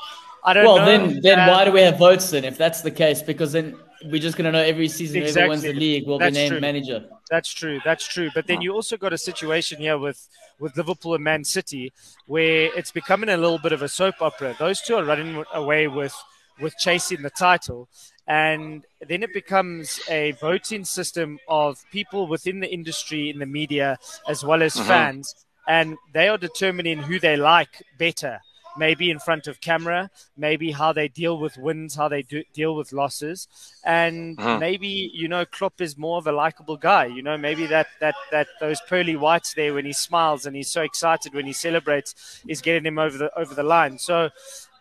I 0.47 0.53
don't 0.53 0.65
well, 0.65 0.77
know. 0.77 0.85
then, 0.85 1.19
then 1.21 1.49
why 1.49 1.65
do 1.65 1.73
we 1.73 1.81
have 1.81 1.97
votes 1.97 2.31
then? 2.31 2.45
If 2.45 2.57
that's 2.57 2.81
the 2.81 2.89
case, 2.89 3.21
because 3.21 3.51
then 3.51 3.75
we're 4.05 4.21
just 4.21 4.37
going 4.37 4.45
to 4.45 4.51
know 4.53 4.63
every 4.63 4.87
season 4.87 5.21
exactly. 5.21 5.41
whoever 5.41 5.49
wins 5.49 5.61
the 5.63 5.73
league 5.73 6.07
will 6.07 6.19
That's 6.19 6.33
be 6.33 6.39
named 6.39 6.51
true. 6.51 6.61
manager. 6.61 7.05
That's 7.29 7.53
true. 7.53 7.81
That's 7.83 8.07
true. 8.07 8.29
But 8.33 8.47
then 8.47 8.61
you 8.61 8.73
also 8.73 8.95
got 8.95 9.11
a 9.11 9.17
situation 9.17 9.79
here 9.79 9.97
with 9.97 10.25
with 10.59 10.77
Liverpool 10.77 11.15
and 11.15 11.23
Man 11.23 11.43
City 11.43 11.91
where 12.27 12.71
it's 12.77 12.91
becoming 12.91 13.27
a 13.29 13.35
little 13.35 13.59
bit 13.59 13.73
of 13.73 13.81
a 13.81 13.89
soap 13.89 14.21
opera. 14.21 14.55
Those 14.57 14.79
two 14.79 14.95
are 14.95 15.03
running 15.03 15.43
away 15.53 15.89
with 15.89 16.15
with 16.61 16.77
chasing 16.77 17.23
the 17.23 17.29
title. 17.29 17.89
And 18.25 18.85
then 19.05 19.23
it 19.23 19.33
becomes 19.33 19.99
a 20.09 20.31
voting 20.31 20.85
system 20.85 21.39
of 21.49 21.83
people 21.91 22.27
within 22.27 22.61
the 22.61 22.71
industry, 22.71 23.29
in 23.29 23.39
the 23.39 23.45
media, 23.45 23.97
as 24.29 24.45
well 24.45 24.63
as 24.63 24.75
mm-hmm. 24.75 24.87
fans. 24.87 25.35
And 25.67 25.97
they 26.13 26.29
are 26.29 26.37
determining 26.37 26.99
who 26.99 27.19
they 27.19 27.35
like 27.35 27.83
better 27.97 28.39
maybe 28.77 29.09
in 29.09 29.19
front 29.19 29.47
of 29.47 29.61
camera, 29.61 30.09
maybe 30.35 30.71
how 30.71 30.93
they 30.93 31.07
deal 31.07 31.37
with 31.37 31.57
wins, 31.57 31.95
how 31.95 32.07
they 32.07 32.21
do, 32.21 32.43
deal 32.53 32.75
with 32.75 32.93
losses, 32.93 33.47
and 33.83 34.37
mm-hmm. 34.37 34.59
maybe 34.59 35.11
you 35.13 35.27
know 35.27 35.45
Klopp 35.45 35.81
is 35.81 35.97
more 35.97 36.17
of 36.17 36.27
a 36.27 36.31
likable 36.31 36.77
guy. 36.77 37.05
You 37.05 37.23
know, 37.23 37.37
maybe 37.37 37.65
that 37.67 37.87
that 37.99 38.15
that 38.31 38.47
those 38.59 38.79
pearly 38.81 39.15
whites 39.15 39.53
there 39.53 39.73
when 39.73 39.85
he 39.85 39.93
smiles 39.93 40.45
and 40.45 40.55
he's 40.55 40.71
so 40.71 40.81
excited 40.81 41.33
when 41.33 41.45
he 41.45 41.53
celebrates 41.53 42.41
is 42.47 42.61
getting 42.61 42.85
him 42.85 42.99
over 42.99 43.17
the 43.17 43.37
over 43.37 43.53
the 43.53 43.63
line. 43.63 43.97
So, 43.97 44.29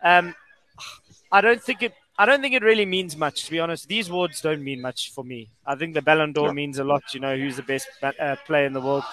um, 0.03 0.35
I 1.33 1.41
don't 1.41 1.63
think 1.63 1.83
it. 1.83 1.95
I 2.19 2.25
don't 2.25 2.41
think 2.41 2.55
it 2.55 2.63
really 2.63 2.87
means 2.87 3.15
much, 3.15 3.45
to 3.45 3.51
be 3.51 3.61
honest. 3.61 3.89
These 3.89 4.09
awards 4.09 4.41
don't 4.41 4.65
mean 4.65 4.81
much 4.81 5.13
for 5.13 5.23
me. 5.23 5.51
I 5.67 5.75
think 5.75 5.93
the 5.93 6.01
Ballon 6.01 6.33
d'Or 6.33 6.47
yeah. 6.47 6.53
means 6.53 6.79
a 6.79 6.85
lot. 6.85 7.03
You 7.13 7.21
know, 7.21 7.37
who's 7.37 7.57
the 7.57 7.63
best 7.63 7.89
uh, 8.03 8.37
player 8.47 8.65
in 8.65 8.73
the 8.73 8.81
world. 8.81 9.05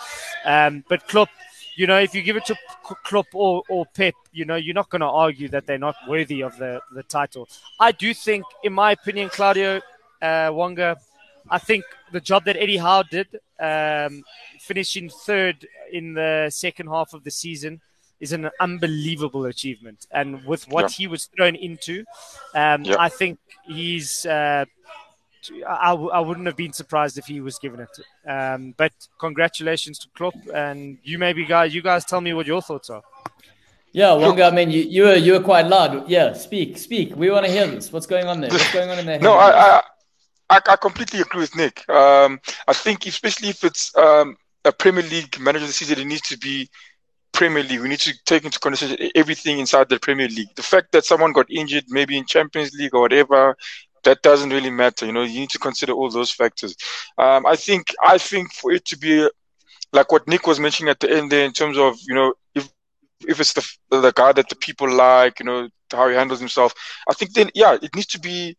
Um, 0.46 0.86
but 0.88 1.08
Klopp, 1.08 1.30
you 1.76 1.88
know, 1.88 2.00
if 2.00 2.14
you 2.14 2.22
give 2.22 2.36
it 2.36 2.46
to 2.46 2.56
Klopp 3.04 3.28
or, 3.34 3.64
or 3.70 3.86
Pep, 3.86 4.14
you 4.32 4.46
know, 4.46 4.56
you're 4.56 4.76
not 4.76 4.90
going 4.90 5.02
to 5.02 5.08
argue 5.08 5.50
that 5.50 5.66
they're 5.66 5.78
not 5.78 5.96
worthy 6.08 6.42
of 6.42 6.58
the, 6.58 6.82
the 6.94 7.04
title. 7.04 7.48
I 7.80 7.92
do 7.92 8.14
think, 8.14 8.46
in 8.64 8.74
my 8.74 8.92
opinion, 8.92 9.30
Claudio 9.30 9.82
uh, 10.22 10.50
Wonga, 10.54 10.98
I 11.50 11.60
think 11.60 11.84
the 12.12 12.22
job 12.22 12.46
that 12.46 12.56
Eddie 12.58 12.78
Howe 12.78 13.04
did, 13.04 13.28
um, 13.60 14.24
finishing 14.60 15.10
third 15.10 15.68
in 15.92 16.14
the 16.14 16.50
second 16.50 16.88
half 16.88 17.14
of 17.14 17.24
the 17.24 17.32
season, 17.32 17.82
is 18.20 18.32
an 18.32 18.50
unbelievable 18.60 19.46
achievement. 19.46 20.08
And 20.12 20.46
with 20.46 20.68
what 20.70 20.84
yeah. 20.84 20.96
he 20.96 21.08
was 21.08 21.26
thrown 21.26 21.56
into, 21.56 22.06
um, 22.56 22.86
yeah. 22.86 22.96
I 22.98 23.10
think 23.10 23.40
he's 23.66 24.26
uh, 24.26 24.66
I, 25.68 25.94
I 25.94 26.20
wouldn't 26.20 26.46
have 26.48 26.56
been 26.56 26.74
surprised 26.74 27.18
if 27.18 27.26
he 27.26 27.42
was 27.42 27.58
given 27.60 27.80
it. 27.80 28.30
Um, 28.30 28.74
but 28.78 28.94
congratulations 29.20 30.00
to 30.00 30.08
Klopp, 30.16 30.36
and 30.54 30.98
you 31.04 31.18
maybe 31.18 31.46
guys, 31.46 31.74
you 31.74 31.82
guys 31.82 32.06
tell 32.06 32.22
me 32.22 32.34
what 32.34 32.46
your 32.46 32.62
thoughts 32.62 32.90
are. 32.90 33.04
Yeah, 33.92 34.14
Wonga, 34.14 34.46
I 34.46 34.52
mean, 34.52 34.72
you, 34.72 34.82
you 34.82 35.04
were 35.04 35.16
you 35.16 35.34
were 35.34 35.40
quite 35.40 35.68
loud. 35.68 36.10
Yeah, 36.10 36.34
speak, 36.34 36.80
speak. 36.80 37.16
We 37.16 37.30
want 37.30 37.46
to 37.46 37.52
hear 37.52 37.68
this. 37.68 37.94
What's 37.94 38.08
going 38.08 38.26
on 38.26 38.42
there? 38.42 38.50
What's 38.50 38.74
going 38.74 38.90
on 38.90 38.98
in 38.98 39.06
there? 39.06 39.20
no, 39.22 39.34
I, 39.34 39.82
I, 40.50 40.62
I 40.68 40.76
completely 40.78 41.22
agree 41.22 41.42
with 41.42 41.56
Nick. 41.56 41.88
Um, 41.90 42.40
I 42.68 42.74
think 42.74 43.06
especially 43.06 43.50
if 43.50 43.64
it's 43.64 43.96
um, 43.96 44.36
a 44.66 44.72
Premier 44.72 45.04
League 45.04 45.40
manager 45.40 45.66
of 45.66 45.70
the 45.70 45.74
season, 45.74 46.00
it 46.00 46.08
needs 46.08 46.28
to 46.30 46.38
be 46.40 46.70
Premier 47.34 47.64
League. 47.64 47.82
We 47.82 47.90
need 47.90 48.00
to 48.00 48.14
take 48.26 48.46
into 48.46 48.60
consideration 48.60 49.12
everything 49.16 49.60
inside 49.60 49.90
the 49.90 50.00
Premier 50.00 50.28
League. 50.28 50.56
The 50.56 50.64
fact 50.64 50.92
that 50.94 51.06
someone 51.06 51.34
got 51.34 51.52
injured, 51.52 51.86
maybe 51.90 52.18
in 52.18 52.26
Champions 52.26 52.74
League 52.74 52.96
or 52.96 53.02
whatever, 53.02 53.58
that 54.04 54.22
doesn't 54.22 54.50
really 54.50 54.70
matter. 54.70 55.06
You 55.06 55.14
know, 55.14 55.24
you 55.24 55.40
need 55.42 55.50
to 55.52 55.60
consider 55.60 55.94
all 55.94 56.10
those 56.10 56.32
factors. 56.32 56.76
Um, 57.18 57.46
I 57.46 57.56
think 57.56 57.88
I 58.04 58.18
think 58.18 58.54
for 58.54 58.72
it 58.72 58.86
to 58.86 58.98
be 58.98 59.28
like 59.92 60.12
what 60.12 60.28
Nick 60.28 60.48
was 60.48 60.60
mentioning 60.60 60.90
at 60.90 61.00
the 61.00 61.12
end 61.12 61.32
there, 61.32 61.46
in 61.46 61.54
terms 61.54 61.78
of 61.78 61.98
you 62.08 62.16
know 62.16 62.34
if 62.56 62.70
if 63.28 63.40
it's 63.40 63.54
the 63.54 63.68
the 63.90 64.12
guy 64.12 64.32
that 64.34 64.50
the 64.50 64.56
people 64.56 64.90
like, 64.92 65.40
you 65.40 65.46
know 65.46 65.70
how 65.92 66.10
he 66.10 66.16
handles 66.16 66.40
himself. 66.40 66.74
I 67.10 67.14
think 67.14 67.34
then 67.34 67.50
yeah, 67.56 67.78
it 67.82 67.96
needs 67.96 68.08
to 68.08 68.20
be 68.20 68.58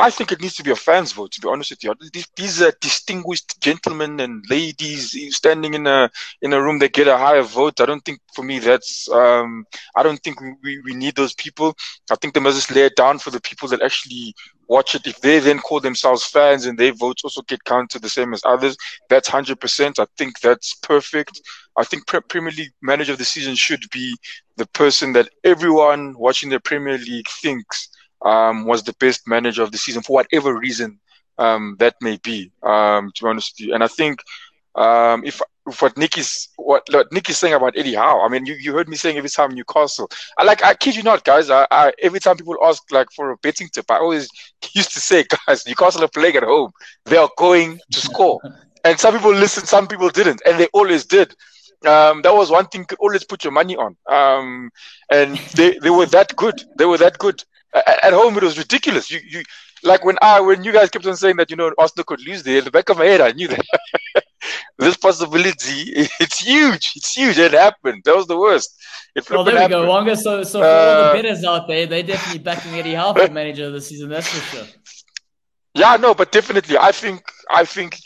I 0.00 0.10
think 0.10 0.32
it 0.32 0.40
needs 0.40 0.54
to 0.54 0.62
be 0.62 0.70
a 0.70 0.76
fans 0.76 1.12
vote. 1.12 1.32
To 1.32 1.40
be 1.40 1.48
honest 1.48 1.70
with 1.70 1.84
you, 1.84 1.94
these, 2.12 2.26
these 2.34 2.62
are 2.62 2.72
distinguished 2.80 3.60
gentlemen 3.60 4.18
and 4.20 4.42
ladies 4.48 5.14
standing 5.36 5.74
in 5.74 5.86
a 5.86 6.10
in 6.40 6.52
a 6.54 6.62
room. 6.62 6.78
They 6.78 6.88
get 6.88 7.06
a 7.06 7.18
higher 7.18 7.42
vote. 7.42 7.80
I 7.80 7.86
don't 7.86 8.04
think 8.04 8.20
for 8.34 8.42
me 8.42 8.58
that's. 8.60 9.10
Um, 9.10 9.66
I 9.94 10.02
don't 10.02 10.18
think 10.22 10.40
we, 10.62 10.80
we 10.80 10.94
need 10.94 11.16
those 11.16 11.34
people. 11.34 11.76
I 12.10 12.16
think 12.16 12.32
they 12.32 12.40
must 12.40 12.56
just 12.56 12.70
lay 12.70 12.86
it 12.86 12.96
down 12.96 13.18
for 13.18 13.30
the 13.30 13.40
people 13.40 13.68
that 13.68 13.82
actually 13.82 14.34
watch 14.68 14.94
it. 14.94 15.06
If 15.06 15.20
they 15.20 15.38
then 15.38 15.58
call 15.58 15.80
themselves 15.80 16.24
fans 16.24 16.64
and 16.64 16.78
their 16.78 16.94
votes 16.94 17.22
also 17.22 17.42
get 17.42 17.64
counted 17.64 18.00
the 18.00 18.08
same 18.08 18.32
as 18.32 18.42
others, 18.46 18.76
that's 19.10 19.28
hundred 19.28 19.60
percent. 19.60 19.98
I 19.98 20.06
think 20.16 20.40
that's 20.40 20.74
perfect. 20.76 21.42
I 21.76 21.84
think 21.84 22.06
Premier 22.06 22.52
League 22.52 22.72
manager 22.80 23.12
of 23.12 23.18
the 23.18 23.24
season 23.24 23.54
should 23.54 23.84
be 23.92 24.16
the 24.56 24.66
person 24.66 25.12
that 25.12 25.28
everyone 25.44 26.14
watching 26.18 26.48
the 26.48 26.60
Premier 26.60 26.96
League 26.96 27.28
thinks 27.28 27.88
um, 28.22 28.64
was 28.64 28.82
the 28.82 28.94
best 28.94 29.26
manager 29.26 29.62
of 29.62 29.72
the 29.72 29.78
season 29.78 30.02
for 30.02 30.14
whatever 30.14 30.56
reason 30.56 30.98
um, 31.38 31.76
that 31.78 31.94
may 32.00 32.18
be. 32.22 32.52
Um, 32.62 33.10
to 33.14 33.24
be 33.24 33.28
honest 33.28 33.54
with 33.54 33.68
you, 33.68 33.74
and 33.74 33.82
I 33.82 33.88
think 33.88 34.22
um, 34.74 35.24
if, 35.24 35.40
if 35.66 35.82
what 35.82 35.96
Nick 35.96 36.18
is 36.18 36.48
what, 36.56 36.82
what 36.90 37.12
Nick 37.12 37.28
is 37.28 37.38
saying 37.38 37.54
about 37.54 37.76
Eddie 37.76 37.94
Howe, 37.94 38.20
I 38.24 38.28
mean, 38.28 38.46
you, 38.46 38.54
you 38.54 38.72
heard 38.72 38.88
me 38.88 38.96
saying 38.96 39.16
every 39.16 39.30
time 39.30 39.54
Newcastle. 39.54 40.10
I 40.38 40.44
like 40.44 40.62
I 40.62 40.74
kid 40.74 40.96
you 40.96 41.02
not, 41.02 41.24
guys. 41.24 41.50
I, 41.50 41.66
I 41.70 41.92
every 42.02 42.20
time 42.20 42.36
people 42.36 42.56
ask 42.62 42.82
like 42.90 43.10
for 43.12 43.30
a 43.30 43.36
betting 43.38 43.68
tip, 43.68 43.90
I 43.90 43.98
always 43.98 44.28
used 44.74 44.92
to 44.94 45.00
say, 45.00 45.24
guys, 45.46 45.66
Newcastle 45.66 46.04
are 46.04 46.08
playing 46.08 46.36
at 46.36 46.44
home. 46.44 46.70
They 47.06 47.16
are 47.16 47.30
going 47.36 47.80
to 47.92 48.00
score. 48.00 48.40
and 48.84 48.98
some 48.98 49.14
people 49.14 49.32
listened, 49.32 49.68
some 49.68 49.86
people 49.86 50.08
didn't, 50.08 50.42
and 50.46 50.58
they 50.58 50.68
always 50.72 51.04
did. 51.04 51.34
Um, 51.86 52.20
that 52.22 52.34
was 52.34 52.50
one 52.50 52.66
thing 52.66 52.82
you 52.82 52.86
could 52.86 52.98
always 52.98 53.24
put 53.24 53.42
your 53.42 53.52
money 53.52 53.74
on. 53.74 53.96
Um, 54.06 54.70
and 55.10 55.36
they, 55.54 55.78
they 55.78 55.88
were 55.88 56.06
that 56.06 56.36
good. 56.36 56.62
They 56.76 56.84
were 56.84 56.98
that 56.98 57.18
good 57.18 57.42
at 57.74 58.12
home 58.12 58.36
it 58.36 58.42
was 58.42 58.58
ridiculous. 58.58 59.10
You 59.10 59.20
you 59.26 59.42
like 59.82 60.04
when 60.04 60.18
I 60.22 60.40
when 60.40 60.64
you 60.64 60.72
guys 60.72 60.90
kept 60.90 61.06
on 61.06 61.16
saying 61.16 61.36
that 61.36 61.50
you 61.50 61.56
know 61.56 61.72
Arsenal 61.78 62.04
could 62.04 62.20
lose 62.26 62.42
there, 62.42 62.58
in 62.58 62.64
the 62.64 62.70
back 62.70 62.88
of 62.88 62.98
my 62.98 63.04
head 63.04 63.20
I 63.20 63.32
knew 63.32 63.48
that 63.48 63.64
this 64.78 64.96
possibility 64.96 65.92
it's 66.20 66.38
huge. 66.38 66.92
It's 66.96 67.14
huge. 67.14 67.38
It 67.38 67.52
happened. 67.52 68.02
That 68.04 68.16
was 68.16 68.26
the 68.26 68.38
worst. 68.38 68.76
It 69.14 69.28
well, 69.30 69.44
there 69.44 69.54
we 69.54 69.60
happened. 69.60 69.84
go, 69.84 69.88
Wonga. 69.88 70.16
So 70.16 70.42
so 70.42 70.60
for 70.60 70.64
uh, 70.64 70.68
all 70.68 70.96
the 70.96 71.10
uh, 71.10 71.12
betters 71.14 71.44
out 71.44 71.66
there, 71.68 71.86
they 71.86 72.02
definitely 72.02 72.42
backing 72.42 72.74
Eddie 72.74 72.94
Howe 72.94 73.14
for 73.14 73.28
manager 73.32 73.66
of 73.66 73.72
the 73.72 73.80
season. 73.80 74.08
That's 74.08 74.28
for 74.28 74.56
sure. 74.56 74.66
Yeah, 75.72 75.96
no, 76.00 76.14
but 76.14 76.32
definitely, 76.32 76.76
I 76.76 76.90
think 76.90 77.22
I 77.48 77.64
think 77.64 77.96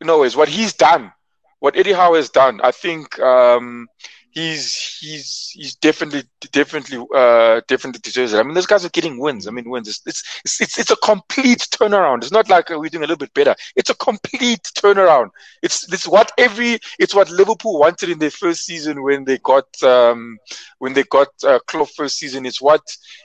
you 0.00 0.06
know 0.06 0.24
is 0.24 0.34
what 0.34 0.48
he's 0.48 0.72
done, 0.72 1.12
what 1.60 1.76
Eddie 1.76 1.92
Howe 1.92 2.14
has 2.14 2.28
done. 2.28 2.60
I 2.60 2.72
think 2.72 3.20
um, 3.20 3.86
he's 4.34 4.98
he's 5.00 5.50
he's 5.54 5.76
definitely 5.76 6.24
definitely 6.52 7.06
uh 7.14 7.60
definitely 7.68 8.00
deserves 8.00 8.32
it. 8.34 8.38
I 8.38 8.42
mean, 8.42 8.54
those 8.54 8.66
guys 8.66 8.84
are 8.84 8.90
getting 8.90 9.18
wins. 9.18 9.46
I 9.46 9.52
mean, 9.52 9.70
wins. 9.70 9.88
It's 9.88 10.02
it's 10.44 10.60
it's, 10.60 10.78
it's 10.78 10.90
a 10.90 10.96
complete 10.96 11.68
turnaround. 11.70 12.18
It's 12.18 12.32
not 12.32 12.50
like 12.50 12.68
we're 12.70 12.88
doing 12.88 13.04
a 13.04 13.06
little 13.06 13.16
bit 13.16 13.32
better. 13.32 13.54
It's 13.76 13.90
a 13.90 13.94
complete 13.94 14.62
turnaround. 14.76 15.30
It's 15.62 15.90
it's 15.92 16.06
what 16.08 16.32
every 16.36 16.80
it's 16.98 17.14
what 17.14 17.30
Liverpool 17.30 17.78
wanted 17.78 18.10
in 18.10 18.18
their 18.18 18.30
first 18.30 18.66
season 18.66 19.02
when 19.02 19.24
they 19.24 19.38
got 19.38 19.66
um 19.82 20.38
when 20.78 20.92
they 20.92 21.04
got 21.04 21.28
uh, 21.44 21.60
Klopp 21.66 21.88
first 21.90 22.18
season. 22.18 22.44
It's 22.44 22.60
what 22.60 22.82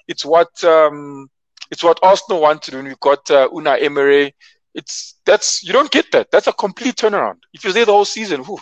it's 0.08 0.24
what 0.24 0.64
um 0.64 1.30
it's 1.72 1.84
what 1.84 2.00
Arsenal 2.04 2.42
wanted 2.42 2.76
when 2.76 2.86
we 2.86 2.96
got 3.02 3.30
uh, 3.32 3.50
Unai 3.50 3.82
Emery. 3.84 4.36
It's 4.76 5.16
that's 5.26 5.64
you 5.64 5.74
don't 5.74 5.92
get 5.92 6.12
that. 6.12 6.30
That's 6.32 6.48
a 6.48 6.54
complete 6.54 6.96
turnaround. 6.98 7.38
If 7.54 7.64
you're 7.64 7.74
there 7.74 7.86
the 7.86 7.92
whole 7.94 8.06
season, 8.06 8.44
whew, 8.44 8.60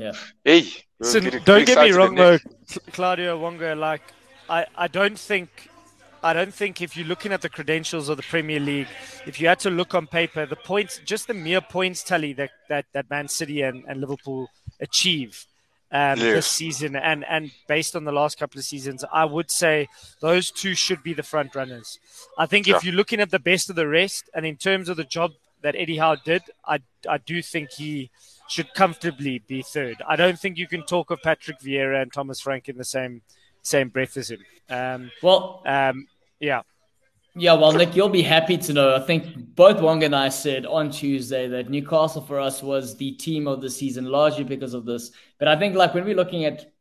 yeah. 0.00 0.12
hey, 0.44 0.66
so 1.02 1.20
don't 1.20 1.66
get 1.66 1.78
me 1.78 1.92
wrong 1.92 2.14
though, 2.14 2.38
Claudio 2.92 3.38
Wonga. 3.38 3.74
Like, 3.74 4.02
I, 4.48 4.66
I 4.76 4.88
don't 4.88 5.18
think, 5.18 5.68
I 6.22 6.32
don't 6.32 6.54
think 6.54 6.80
if 6.80 6.96
you're 6.96 7.06
looking 7.06 7.32
at 7.32 7.42
the 7.42 7.48
credentials 7.48 8.08
of 8.08 8.16
the 8.16 8.22
Premier 8.22 8.60
League, 8.60 8.88
if 9.26 9.40
you 9.40 9.48
had 9.48 9.60
to 9.60 9.70
look 9.70 9.94
on 9.94 10.06
paper, 10.06 10.46
the 10.46 10.56
points, 10.56 11.00
just 11.04 11.26
the 11.26 11.34
mere 11.34 11.60
points 11.60 12.02
tally 12.02 12.32
that 12.34 12.50
that, 12.68 12.86
that 12.92 13.10
Man 13.10 13.28
City 13.28 13.62
and, 13.62 13.84
and 13.86 14.00
Liverpool 14.00 14.48
achieve 14.80 15.46
um, 15.92 16.18
yes. 16.18 16.34
this 16.34 16.46
season, 16.46 16.96
and 16.96 17.24
and 17.28 17.50
based 17.68 17.94
on 17.94 18.04
the 18.04 18.12
last 18.12 18.38
couple 18.38 18.58
of 18.58 18.64
seasons, 18.64 19.04
I 19.12 19.24
would 19.24 19.50
say 19.50 19.88
those 20.20 20.50
two 20.50 20.74
should 20.74 21.02
be 21.02 21.14
the 21.14 21.22
front 21.22 21.54
runners. 21.54 21.98
I 22.36 22.46
think 22.46 22.66
yeah. 22.66 22.76
if 22.76 22.84
you're 22.84 22.94
looking 22.94 23.20
at 23.20 23.30
the 23.30 23.38
best 23.38 23.70
of 23.70 23.76
the 23.76 23.86
rest, 23.86 24.28
and 24.34 24.44
in 24.44 24.56
terms 24.56 24.88
of 24.88 24.96
the 24.96 25.04
job 25.04 25.32
that 25.62 25.76
Eddie 25.76 25.98
Howe 25.98 26.16
did, 26.16 26.42
I 26.64 26.80
I 27.08 27.18
do 27.18 27.40
think 27.42 27.70
he 27.72 28.10
should 28.48 28.72
comfortably 28.74 29.42
be 29.46 29.62
third. 29.62 30.02
I 30.06 30.16
don't 30.16 30.38
think 30.38 30.58
you 30.58 30.66
can 30.66 30.84
talk 30.84 31.10
of 31.10 31.20
Patrick 31.22 31.58
Vieira 31.60 32.02
and 32.02 32.12
Thomas 32.12 32.40
Frank 32.40 32.68
in 32.68 32.76
the 32.76 32.84
same 32.84 33.22
same 33.62 33.88
breath 33.88 34.16
as 34.16 34.30
him. 34.30 34.44
Um, 34.70 35.10
well, 35.22 35.62
um, 35.66 36.06
yeah. 36.38 36.62
Yeah, 37.38 37.52
well, 37.52 37.72
Nick, 37.72 37.94
you'll 37.94 38.08
be 38.08 38.22
happy 38.22 38.56
to 38.56 38.72
know. 38.72 38.96
I 38.96 39.00
think 39.00 39.54
both 39.54 39.82
Wong 39.82 40.02
and 40.04 40.16
I 40.16 40.30
said 40.30 40.64
on 40.64 40.90
Tuesday 40.90 41.48
that 41.48 41.68
Newcastle 41.68 42.22
for 42.22 42.40
us 42.40 42.62
was 42.62 42.96
the 42.96 43.12
team 43.12 43.46
of 43.46 43.60
the 43.60 43.68
season, 43.68 44.06
largely 44.06 44.44
because 44.44 44.72
of 44.72 44.86
this. 44.86 45.10
But 45.38 45.48
I 45.48 45.56
think, 45.58 45.74
like, 45.74 45.92
when 45.92 46.06
we're 46.06 46.16
looking 46.16 46.46
at 46.46 46.72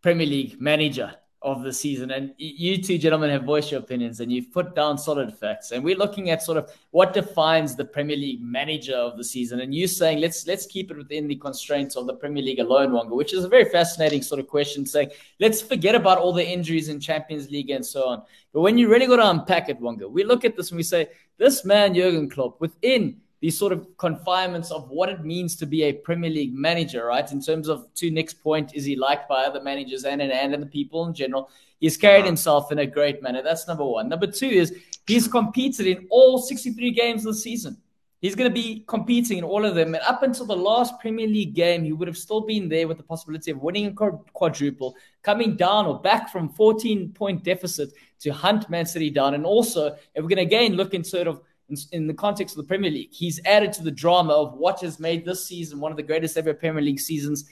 Premier 0.00 0.26
League 0.26 0.58
manager, 0.62 1.14
of 1.46 1.62
the 1.62 1.72
season. 1.72 2.10
And 2.10 2.34
you 2.38 2.82
two 2.82 2.98
gentlemen 2.98 3.30
have 3.30 3.44
voiced 3.44 3.70
your 3.70 3.78
opinions 3.78 4.18
and 4.18 4.32
you've 4.32 4.52
put 4.52 4.74
down 4.74 4.98
solid 4.98 5.32
facts. 5.32 5.70
And 5.70 5.84
we're 5.84 5.96
looking 5.96 6.30
at 6.30 6.42
sort 6.42 6.58
of 6.58 6.72
what 6.90 7.14
defines 7.14 7.76
the 7.76 7.84
Premier 7.84 8.16
League 8.16 8.42
manager 8.42 8.96
of 8.96 9.16
the 9.16 9.22
season. 9.22 9.60
And 9.60 9.72
you 9.72 9.86
saying 9.86 10.20
let's 10.20 10.44
let's 10.48 10.66
keep 10.66 10.90
it 10.90 10.96
within 10.96 11.28
the 11.28 11.36
constraints 11.36 11.94
of 11.94 12.08
the 12.08 12.14
Premier 12.14 12.42
League 12.42 12.58
alone, 12.58 12.92
Wonga, 12.92 13.14
which 13.14 13.32
is 13.32 13.44
a 13.44 13.48
very 13.48 13.64
fascinating 13.64 14.22
sort 14.22 14.40
of 14.40 14.48
question, 14.48 14.84
saying 14.84 15.10
let's 15.38 15.62
forget 15.62 15.94
about 15.94 16.18
all 16.18 16.32
the 16.32 16.44
injuries 16.44 16.88
in 16.88 16.98
Champions 16.98 17.48
League 17.48 17.70
and 17.70 17.86
so 17.86 18.08
on. 18.08 18.22
But 18.52 18.62
when 18.62 18.76
you 18.76 18.88
really 18.88 19.06
got 19.06 19.16
to 19.16 19.30
unpack 19.30 19.68
it, 19.68 19.80
Wonga, 19.80 20.08
we 20.08 20.24
look 20.24 20.44
at 20.44 20.56
this 20.56 20.70
and 20.70 20.76
we 20.76 20.82
say, 20.82 21.08
this 21.38 21.64
man, 21.64 21.94
Jurgen 21.94 22.28
Klopp, 22.28 22.60
within 22.60 23.20
these 23.46 23.56
sort 23.56 23.72
of 23.72 23.96
confinements 23.96 24.72
of 24.72 24.90
what 24.90 25.08
it 25.08 25.24
means 25.24 25.54
to 25.54 25.66
be 25.66 25.84
a 25.84 25.92
Premier 25.92 26.28
League 26.28 26.52
manager, 26.52 27.06
right? 27.06 27.30
In 27.30 27.40
terms 27.40 27.68
of 27.68 27.86
to 27.94 28.10
Nick's 28.10 28.34
point, 28.34 28.74
is 28.74 28.84
he 28.84 28.96
liked 28.96 29.28
by 29.28 29.44
other 29.44 29.62
managers 29.62 30.02
and 30.02 30.20
and, 30.20 30.32
and 30.32 30.60
the 30.60 30.66
people 30.66 31.06
in 31.06 31.14
general? 31.14 31.48
He's 31.78 31.96
carried 31.96 32.22
uh-huh. 32.22 32.26
himself 32.26 32.72
in 32.72 32.80
a 32.80 32.86
great 32.86 33.22
manner. 33.22 33.42
That's 33.44 33.68
number 33.68 33.84
one. 33.84 34.08
Number 34.08 34.26
two 34.26 34.48
is 34.48 34.76
he's 35.06 35.28
competed 35.28 35.86
in 35.86 36.08
all 36.10 36.38
63 36.38 36.90
games 36.90 37.24
of 37.24 37.34
the 37.34 37.38
season. 37.38 37.76
He's 38.20 38.34
going 38.34 38.50
to 38.50 38.62
be 38.62 38.82
competing 38.88 39.38
in 39.38 39.44
all 39.44 39.64
of 39.64 39.76
them. 39.76 39.94
And 39.94 40.02
up 40.02 40.24
until 40.24 40.46
the 40.46 40.56
last 40.56 40.98
Premier 40.98 41.28
League 41.28 41.54
game, 41.54 41.84
he 41.84 41.92
would 41.92 42.08
have 42.08 42.18
still 42.18 42.40
been 42.40 42.68
there 42.68 42.88
with 42.88 42.96
the 42.96 43.04
possibility 43.04 43.52
of 43.52 43.62
winning 43.62 43.86
a 43.86 43.92
quadruple, 44.32 44.96
coming 45.22 45.54
down 45.54 45.86
or 45.86 46.00
back 46.00 46.32
from 46.32 46.48
14 46.48 47.10
point 47.10 47.44
deficit 47.44 47.90
to 48.22 48.30
hunt 48.30 48.68
Man 48.68 48.86
City 48.86 49.08
down. 49.08 49.34
And 49.34 49.46
also, 49.46 49.94
if 50.16 50.22
we're 50.24 50.34
going 50.34 50.38
to 50.38 50.42
again 50.56 50.72
look 50.72 50.94
in 50.94 51.04
sort 51.04 51.28
of 51.28 51.42
in, 51.68 51.76
in, 51.92 52.06
the 52.06 52.14
context 52.14 52.56
of 52.56 52.62
the 52.62 52.68
Premier 52.68 52.90
League. 52.90 53.12
He's 53.12 53.40
added 53.44 53.72
to 53.74 53.82
the 53.82 53.90
drama 53.90 54.32
of 54.32 54.54
what 54.54 54.80
has 54.80 55.00
made 55.00 55.24
this 55.24 55.46
season 55.46 55.80
one 55.80 55.90
of 55.90 55.96
the 55.96 56.02
greatest 56.02 56.36
ever 56.36 56.54
Premier 56.54 56.82
League 56.82 57.00
seasons 57.00 57.44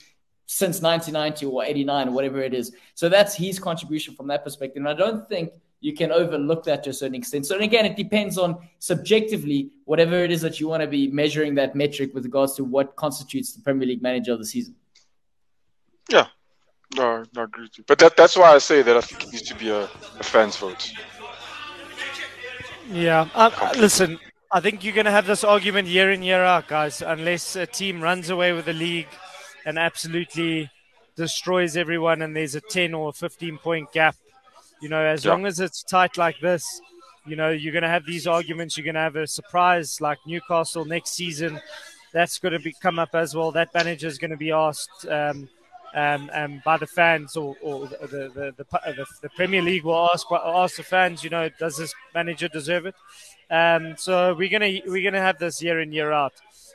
since 0.46 0.80
1990 0.82 1.46
or 1.46 1.64
89 1.64 2.08
or 2.08 2.10
whatever 2.12 2.42
it 2.42 2.54
is. 2.54 2.72
So 2.94 3.08
that's 3.08 3.34
his 3.34 3.58
contribution 3.58 4.14
from 4.14 4.26
that 4.28 4.44
perspective. 4.44 4.80
And 4.80 4.88
I 4.88 4.94
don't 4.94 5.28
think 5.28 5.52
you 5.80 5.94
can 5.94 6.12
overlook 6.12 6.64
that 6.64 6.82
to 6.84 6.90
a 6.90 6.92
certain 6.92 7.14
extent. 7.14 7.46
So 7.46 7.58
again, 7.58 7.84
it 7.84 7.96
depends 7.96 8.38
on 8.38 8.56
subjectively 8.78 9.70
whatever 9.84 10.24
it 10.24 10.30
is 10.30 10.40
that 10.42 10.60
you 10.60 10.68
want 10.68 10.82
to 10.82 10.86
be 10.86 11.08
measuring 11.08 11.54
that 11.56 11.74
metric 11.74 12.14
with 12.14 12.24
regards 12.24 12.54
to 12.54 12.64
what 12.64 12.96
constitutes 12.96 13.52
the 13.52 13.62
Premier 13.62 13.88
League 13.88 14.02
manager 14.02 14.32
of 14.32 14.38
the 14.38 14.46
season. 14.46 14.74
Yeah, 16.08 16.26
no, 16.96 17.24
I 17.36 17.42
agree. 17.42 17.68
But 17.86 17.98
that, 17.98 18.16
that's 18.16 18.36
why 18.36 18.54
I 18.54 18.58
say 18.58 18.82
that 18.82 18.96
I 18.96 19.00
think 19.00 19.24
it 19.24 19.32
needs 19.32 19.48
to 19.48 19.54
be 19.54 19.68
a, 19.70 19.84
a 19.84 20.22
fans 20.22 20.56
vote. 20.56 20.90
Yeah. 22.90 23.28
Um, 23.34 23.52
listen, 23.78 24.18
I 24.52 24.60
think 24.60 24.84
you're 24.84 24.94
going 24.94 25.06
to 25.06 25.10
have 25.10 25.26
this 25.26 25.44
argument 25.44 25.88
year 25.88 26.10
in, 26.10 26.22
year 26.22 26.42
out, 26.44 26.68
guys, 26.68 27.02
unless 27.02 27.56
a 27.56 27.66
team 27.66 28.00
runs 28.00 28.30
away 28.30 28.52
with 28.52 28.66
the 28.66 28.72
league 28.72 29.08
and 29.66 29.78
absolutely 29.78 30.70
destroys 31.16 31.76
everyone 31.76 32.22
and 32.22 32.36
there's 32.36 32.54
a 32.54 32.60
10 32.60 32.94
or 32.94 33.12
15 33.12 33.58
point 33.58 33.92
gap. 33.92 34.16
You 34.80 34.88
know, 34.88 35.00
as 35.00 35.24
yeah. 35.24 35.30
long 35.30 35.46
as 35.46 35.60
it's 35.60 35.82
tight 35.82 36.16
like 36.16 36.38
this, 36.40 36.80
you 37.26 37.36
know, 37.36 37.50
you're 37.50 37.72
going 37.72 37.82
to 37.82 37.88
have 37.88 38.04
these 38.04 38.26
arguments. 38.26 38.76
You're 38.76 38.84
going 38.84 38.94
to 38.96 39.00
have 39.00 39.16
a 39.16 39.26
surprise 39.26 40.00
like 40.00 40.18
Newcastle 40.26 40.84
next 40.84 41.12
season. 41.12 41.60
That's 42.12 42.38
going 42.38 42.52
to 42.52 42.58
be 42.58 42.74
come 42.80 42.98
up 42.98 43.14
as 43.14 43.34
well. 43.34 43.50
That 43.50 43.72
manager 43.74 44.06
is 44.06 44.18
going 44.18 44.30
to 44.30 44.36
be 44.36 44.52
asked. 44.52 45.06
Um, 45.08 45.48
um, 45.94 46.30
um, 46.34 46.62
by 46.64 46.76
the 46.76 46.86
fans 46.86 47.36
or, 47.36 47.56
or 47.62 47.86
the, 47.86 47.96
the, 48.34 48.54
the, 48.56 48.66
the, 48.66 49.06
the 49.22 49.28
Premier 49.30 49.62
League 49.62 49.84
will 49.84 50.08
ask 50.12 50.26
ask 50.32 50.76
the 50.76 50.82
fans, 50.82 51.22
you 51.22 51.30
know, 51.30 51.48
does 51.58 51.76
this 51.76 51.94
manager 52.14 52.48
deserve 52.48 52.86
it? 52.86 52.94
Um, 53.50 53.94
so 53.96 54.34
we're 54.34 54.48
gonna 54.48 54.80
we're 54.86 55.04
gonna 55.04 55.22
have 55.22 55.38
this 55.38 55.62
year 55.62 55.80
in 55.80 55.92
year 55.92 56.12
out. 56.12 56.32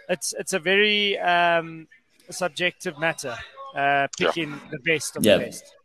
It's 0.08 0.34
it's 0.40 0.54
a 0.54 0.60
very 0.60 1.18
um, 1.20 1.88
subjective 2.30 2.98
matter, 3.00 3.36
uh, 3.76 4.08
picking 4.18 4.52
yeah. 4.52 4.60
the 4.72 4.80
best 4.80 5.18
of 5.18 5.26
yep. 5.26 5.40
the 5.40 5.46
best. 5.46 5.76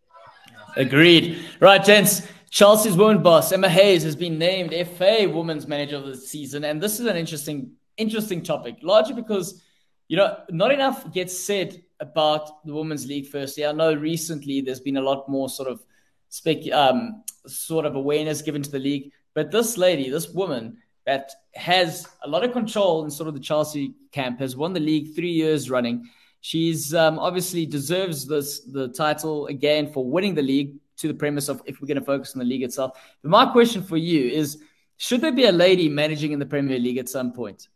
Agreed. 0.77 1.45
Right, 1.61 1.85
gents. 1.85 2.27
Chelsea's 2.51 2.97
woman 2.97 3.21
boss 3.21 3.51
Emma 3.51 3.69
Hayes 3.69 4.05
has 4.05 4.15
been 4.15 4.39
named 4.39 4.73
FA 4.97 5.29
Women's 5.29 5.67
Manager 5.67 5.97
of 5.97 6.07
the 6.07 6.17
Season, 6.17 6.65
and 6.65 6.81
this 6.81 7.01
is 7.01 7.07
an 7.07 7.17
interesting 7.17 7.73
interesting 7.97 8.43
topic, 8.43 8.77
largely 8.83 9.15
because 9.15 9.61
you 10.07 10.17
know 10.17 10.39
not 10.51 10.71
enough 10.71 11.13
gets 11.13 11.37
said 11.37 11.83
about 12.05 12.65
the 12.65 12.75
women's 12.75 13.07
league. 13.07 13.27
Firstly, 13.27 13.67
I 13.67 13.73
know 13.73 13.95
recently 13.95 14.61
there's 14.61 14.81
been 14.81 14.97
a 14.97 15.03
lot 15.03 15.29
more 15.29 15.49
sort 15.49 15.69
of 15.69 15.85
spec, 16.29 16.71
um, 16.73 17.23
sort 17.47 17.87
of 17.87 17.95
awareness 17.97 18.43
given 18.43 18.63
to 18.63 18.71
the 18.71 18.79
league, 18.79 19.13
but 19.35 19.51
this 19.51 19.77
lady, 19.77 20.11
this 20.11 20.29
woman 20.29 20.79
that 21.07 21.33
has 21.55 22.07
a 22.23 22.29
lot 22.29 22.45
of 22.45 22.53
control 22.53 23.05
in 23.05 23.11
sort 23.11 23.29
of 23.29 23.35
the 23.35 23.41
Chelsea 23.41 23.95
camp, 24.13 24.41
has 24.41 24.57
won 24.57 24.73
the 24.73 24.81
league 24.81 25.15
three 25.15 25.33
years 25.33 25.71
running. 25.71 26.09
She's 26.41 26.95
um, 26.95 27.19
obviously 27.19 27.67
deserves 27.67 28.27
this 28.27 28.61
the 28.61 28.89
title 28.89 29.47
again 29.47 29.93
for 29.93 30.05
winning 30.05 30.35
the 30.35 30.43
league. 30.43 30.77
To 30.99 31.09
the 31.09 31.15
premise 31.15 31.49
of 31.49 31.61
if 31.67 31.81
we're 31.81 31.89
going 31.89 31.99
to 31.99 32.05
focus 32.05 32.35
on 32.35 32.39
the 32.39 32.45
league 32.45 32.63
itself, 32.63 32.93
but 33.21 33.29
my 33.29 33.47
question 33.47 33.83
for 33.83 33.97
you 33.97 34.31
is: 34.31 34.63
Should 34.97 35.23
there 35.23 35.33
be 35.33 35.47
a 35.47 35.51
lady 35.51 35.89
managing 35.89 36.31
in 36.31 36.39
the 36.39 36.47
Premier 36.47 36.79
League 36.79 36.99
at 36.99 37.09
some 37.09 37.33
point? 37.33 37.67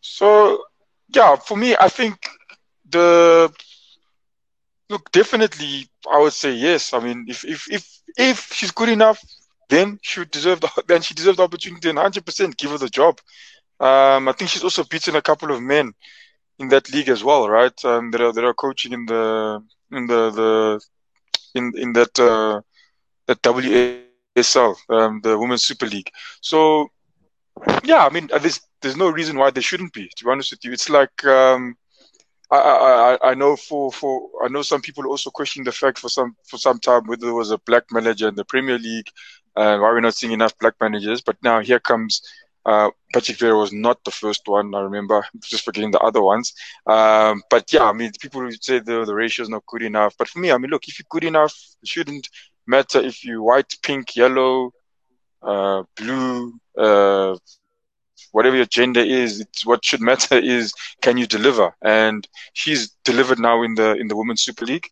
So, 0.00 0.64
yeah, 1.14 1.36
for 1.36 1.56
me, 1.56 1.76
I 1.78 1.88
think 1.88 2.28
the 2.94 3.52
look 4.90 5.10
definitely 5.12 5.88
I 6.10 6.18
would 6.20 6.32
say 6.32 6.52
yes. 6.52 6.92
I 6.94 7.00
mean, 7.00 7.26
if 7.28 7.44
if 7.44 7.66
if 7.70 7.84
if 8.18 8.52
she's 8.52 8.70
good 8.72 8.88
enough, 8.88 9.22
then 9.68 9.98
she 10.02 10.20
would 10.20 10.30
deserve 10.30 10.60
the 10.60 10.70
then 10.88 11.02
she 11.02 11.14
deserves 11.14 11.38
the 11.38 11.44
opportunity 11.44 11.88
and 11.90 11.98
hundred 11.98 12.26
percent 12.26 12.56
give 12.58 12.70
her 12.72 12.78
the 12.78 12.88
job. 12.88 13.20
Um, 13.80 14.28
I 14.28 14.32
think 14.32 14.50
she's 14.50 14.64
also 14.64 14.84
beaten 14.84 15.16
a 15.16 15.22
couple 15.22 15.50
of 15.52 15.60
men 15.62 15.92
in 16.58 16.68
that 16.68 16.92
league 16.92 17.08
as 17.08 17.24
well, 17.24 17.48
right? 17.48 17.78
Um, 17.84 18.10
that 18.12 18.20
are 18.20 18.32
that 18.32 18.44
are 18.44 18.54
coaching 18.54 18.92
in 18.92 19.06
the 19.06 19.62
in 19.92 20.06
the 20.06 20.30
the 20.30 20.80
in 21.54 21.72
in 21.76 21.92
that 21.94 22.18
uh, 22.20 22.60
that 23.26 23.42
WSL, 23.42 24.14
um, 24.30 24.72
the 24.76 24.90
Women's 24.92 25.06
Super 25.06 25.36
League. 25.36 25.60
So 25.96 26.40
yeah, 27.84 28.06
I 28.06 28.10
mean, 28.10 28.30
there's 28.40 28.60
there's 28.82 28.96
no 28.96 29.10
reason 29.10 29.36
why 29.38 29.50
they 29.50 29.60
shouldn't 29.60 29.92
be. 29.92 30.08
To 30.16 30.24
be 30.24 30.30
honest 30.30 30.50
with 30.52 30.64
you, 30.64 30.72
it's 30.72 30.88
like 30.88 31.24
um, 31.24 31.76
I, 32.50 33.18
I, 33.22 33.34
know 33.34 33.56
for, 33.56 33.90
for 33.90 34.28
I 34.44 34.48
know 34.48 34.62
some 34.62 34.80
people 34.80 35.06
also 35.06 35.30
question 35.30 35.64
the 35.64 35.72
fact 35.72 35.98
for 35.98 36.08
some 36.08 36.36
for 36.44 36.58
some 36.58 36.78
time 36.78 37.06
whether 37.06 37.26
there 37.26 37.34
was 37.34 37.50
a 37.50 37.58
black 37.58 37.84
manager 37.90 38.28
in 38.28 38.34
the 38.34 38.44
Premier 38.44 38.78
League, 38.78 39.08
uh, 39.56 39.78
why 39.78 39.90
we're 39.90 40.00
not 40.00 40.14
seeing 40.14 40.32
enough 40.32 40.56
black 40.58 40.74
managers. 40.80 41.20
But 41.20 41.36
now 41.42 41.60
here 41.60 41.80
comes 41.80 42.22
uh, 42.66 42.90
Patrick 43.12 43.38
Vieira 43.38 43.58
was 43.60 43.72
not 43.72 44.02
the 44.04 44.10
first 44.10 44.42
one. 44.46 44.74
I 44.74 44.80
remember 44.80 45.24
just 45.42 45.64
forgetting 45.64 45.90
the 45.90 46.00
other 46.00 46.22
ones. 46.22 46.54
Um, 46.86 47.42
but 47.50 47.72
yeah, 47.72 47.84
I 47.84 47.92
mean, 47.92 48.10
people 48.20 48.42
would 48.42 48.62
say 48.62 48.78
the 48.78 49.04
the 49.04 49.14
ratio 49.14 49.42
is 49.42 49.48
not 49.48 49.66
good 49.66 49.82
enough. 49.82 50.14
But 50.18 50.28
for 50.28 50.38
me, 50.38 50.50
I 50.50 50.58
mean, 50.58 50.70
look, 50.70 50.88
if 50.88 50.98
you're 50.98 51.06
good 51.10 51.24
enough, 51.24 51.54
it 51.82 51.88
shouldn't 51.88 52.28
matter 52.66 53.00
if 53.00 53.24
you're 53.24 53.42
white, 53.42 53.72
pink, 53.82 54.16
yellow, 54.16 54.72
uh, 55.42 55.82
blue, 55.96 56.58
uh, 56.78 57.36
whatever 58.34 58.56
your 58.56 58.66
gender 58.66 59.00
is, 59.00 59.40
it's 59.40 59.64
what 59.64 59.84
should 59.84 60.00
matter 60.00 60.36
is 60.56 60.74
can 61.00 61.16
you 61.16 61.26
deliver? 61.26 61.74
And 61.80 62.26
she's 62.52 62.90
delivered 63.04 63.38
now 63.38 63.62
in 63.62 63.74
the 63.76 63.94
in 63.94 64.08
the 64.08 64.16
Women's 64.16 64.42
Super 64.42 64.66
League. 64.66 64.88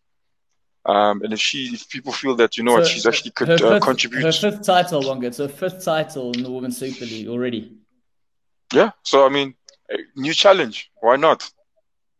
Um, 0.85 1.21
and 1.23 1.31
if 1.31 1.39
she, 1.39 1.59
if 1.73 1.87
people 1.89 2.11
feel 2.11 2.35
that 2.35 2.57
you 2.57 2.63
know 2.63 2.75
so 2.75 2.79
what 2.79 2.87
she's 2.87 3.05
actually 3.05 3.31
could 3.31 3.61
uh, 3.61 3.79
contribute. 3.79 4.23
Her 4.23 4.31
fifth 4.31 4.63
title, 4.63 5.01
Wonga. 5.01 5.27
It's 5.27 5.37
her 5.37 5.47
fifth 5.47 5.83
title 5.83 6.31
in 6.33 6.43
the 6.43 6.51
Women's 6.51 6.77
Super 6.77 7.05
League 7.05 7.27
already. 7.27 7.77
Yeah. 8.73 8.91
So 9.03 9.25
I 9.25 9.29
mean, 9.29 9.55
new 10.15 10.33
challenge. 10.33 10.91
Why 10.99 11.15
not? 11.17 11.49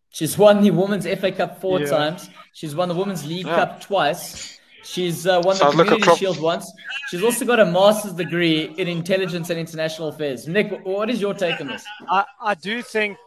She's 0.10 0.38
won 0.38 0.62
the 0.62 0.72
Women's 0.72 1.08
FA 1.20 1.32
Cup 1.32 1.60
four 1.60 1.80
yeah. 1.80 1.88
times. 1.88 2.30
She's 2.54 2.76
won 2.76 2.88
the 2.88 2.96
Women's 2.96 3.26
League 3.26 3.48
yeah. 3.48 3.56
Cup 3.56 3.82
twice. 3.82 4.60
She's 4.84 5.26
uh, 5.26 5.42
won 5.44 5.56
Sounds 5.56 5.76
the 5.76 5.84
Community 5.84 6.10
like 6.10 6.20
Shield 6.20 6.42
once. 6.42 6.72
She's 7.10 7.24
also 7.24 7.46
got 7.46 7.60
a 7.60 7.66
master's 7.66 8.14
degree 8.14 8.74
in 8.78 8.88
intelligence 8.88 9.50
and 9.50 9.60
international 9.60 10.10
affairs. 10.10 10.48
Nick, 10.48 10.86
what 10.86 11.10
is 11.10 11.22
your 11.22 11.34
take 11.34 11.60
on 11.62 11.68
this? 11.68 11.86
I, 12.10 12.26
I 12.42 12.54
do 12.56 12.82
think 12.82 13.18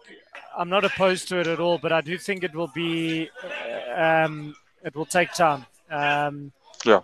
I'm 0.57 0.69
not 0.69 0.85
opposed 0.85 1.29
to 1.29 1.41
it 1.41 1.47
at 1.47 1.61
all, 1.61 1.79
but 1.79 1.93
I 1.93 2.01
do 2.01 2.19
think 2.19 2.45
it 2.45 2.55
will 2.55 2.71
be 2.75 3.31
um, 3.95 4.55
it 4.85 4.95
will 4.95 5.07
take 5.07 5.33
time. 5.33 5.67
Um, 5.91 6.53
yeah. 6.85 7.01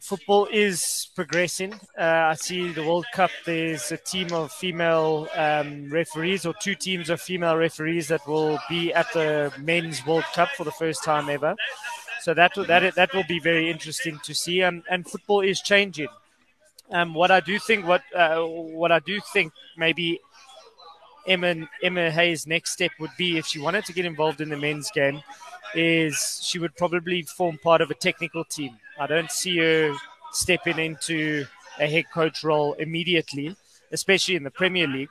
Football 0.00 0.48
is 0.50 1.10
progressing. 1.14 1.74
Uh, 1.98 2.30
I 2.32 2.34
see 2.34 2.72
the 2.72 2.82
World 2.82 3.04
Cup. 3.12 3.30
There's 3.44 3.92
a 3.92 3.98
team 3.98 4.32
of 4.32 4.50
female 4.50 5.28
um, 5.36 5.90
referees, 5.90 6.46
or 6.46 6.54
two 6.58 6.74
teams 6.74 7.10
of 7.10 7.20
female 7.20 7.56
referees 7.56 8.08
that 8.08 8.26
will 8.26 8.58
be 8.68 8.94
at 8.94 9.12
the 9.12 9.52
men's 9.58 10.06
World 10.06 10.24
Cup 10.32 10.48
for 10.56 10.64
the 10.64 10.72
first 10.72 11.04
time 11.04 11.28
ever. 11.28 11.54
So 12.22 12.34
that 12.34 12.52
that 12.54 12.94
that 12.94 13.14
will 13.14 13.24
be 13.28 13.38
very 13.40 13.70
interesting 13.70 14.18
to 14.24 14.34
see. 14.34 14.62
Um, 14.62 14.82
and 14.90 15.08
football 15.08 15.40
is 15.40 15.60
changing. 15.60 16.08
Um, 16.90 17.14
what 17.14 17.30
I 17.30 17.40
do 17.40 17.58
think, 17.58 17.86
what 17.86 18.02
uh, 18.14 18.42
what 18.42 18.92
I 18.92 18.98
do 18.98 19.20
think, 19.32 19.52
maybe 19.76 20.20
Emma 21.26 21.68
Emma 21.82 22.10
Hayes' 22.10 22.46
next 22.46 22.72
step 22.72 22.90
would 22.98 23.12
be 23.16 23.38
if 23.38 23.46
she 23.46 23.58
wanted 23.58 23.84
to 23.86 23.92
get 23.92 24.04
involved 24.04 24.40
in 24.40 24.48
the 24.48 24.56
men's 24.56 24.90
game, 24.90 25.22
is 25.74 26.40
she 26.42 26.58
would 26.58 26.76
probably 26.76 27.22
form 27.22 27.58
part 27.58 27.80
of 27.80 27.90
a 27.90 27.94
technical 27.94 28.44
team. 28.44 28.78
I 28.98 29.06
don't 29.06 29.30
see 29.30 29.58
her 29.58 29.94
stepping 30.32 30.78
into 30.78 31.46
a 31.78 31.86
head 31.86 32.06
coach 32.12 32.44
role 32.44 32.74
immediately, 32.74 33.56
especially 33.92 34.36
in 34.36 34.42
the 34.42 34.50
Premier 34.50 34.86
League 34.86 35.08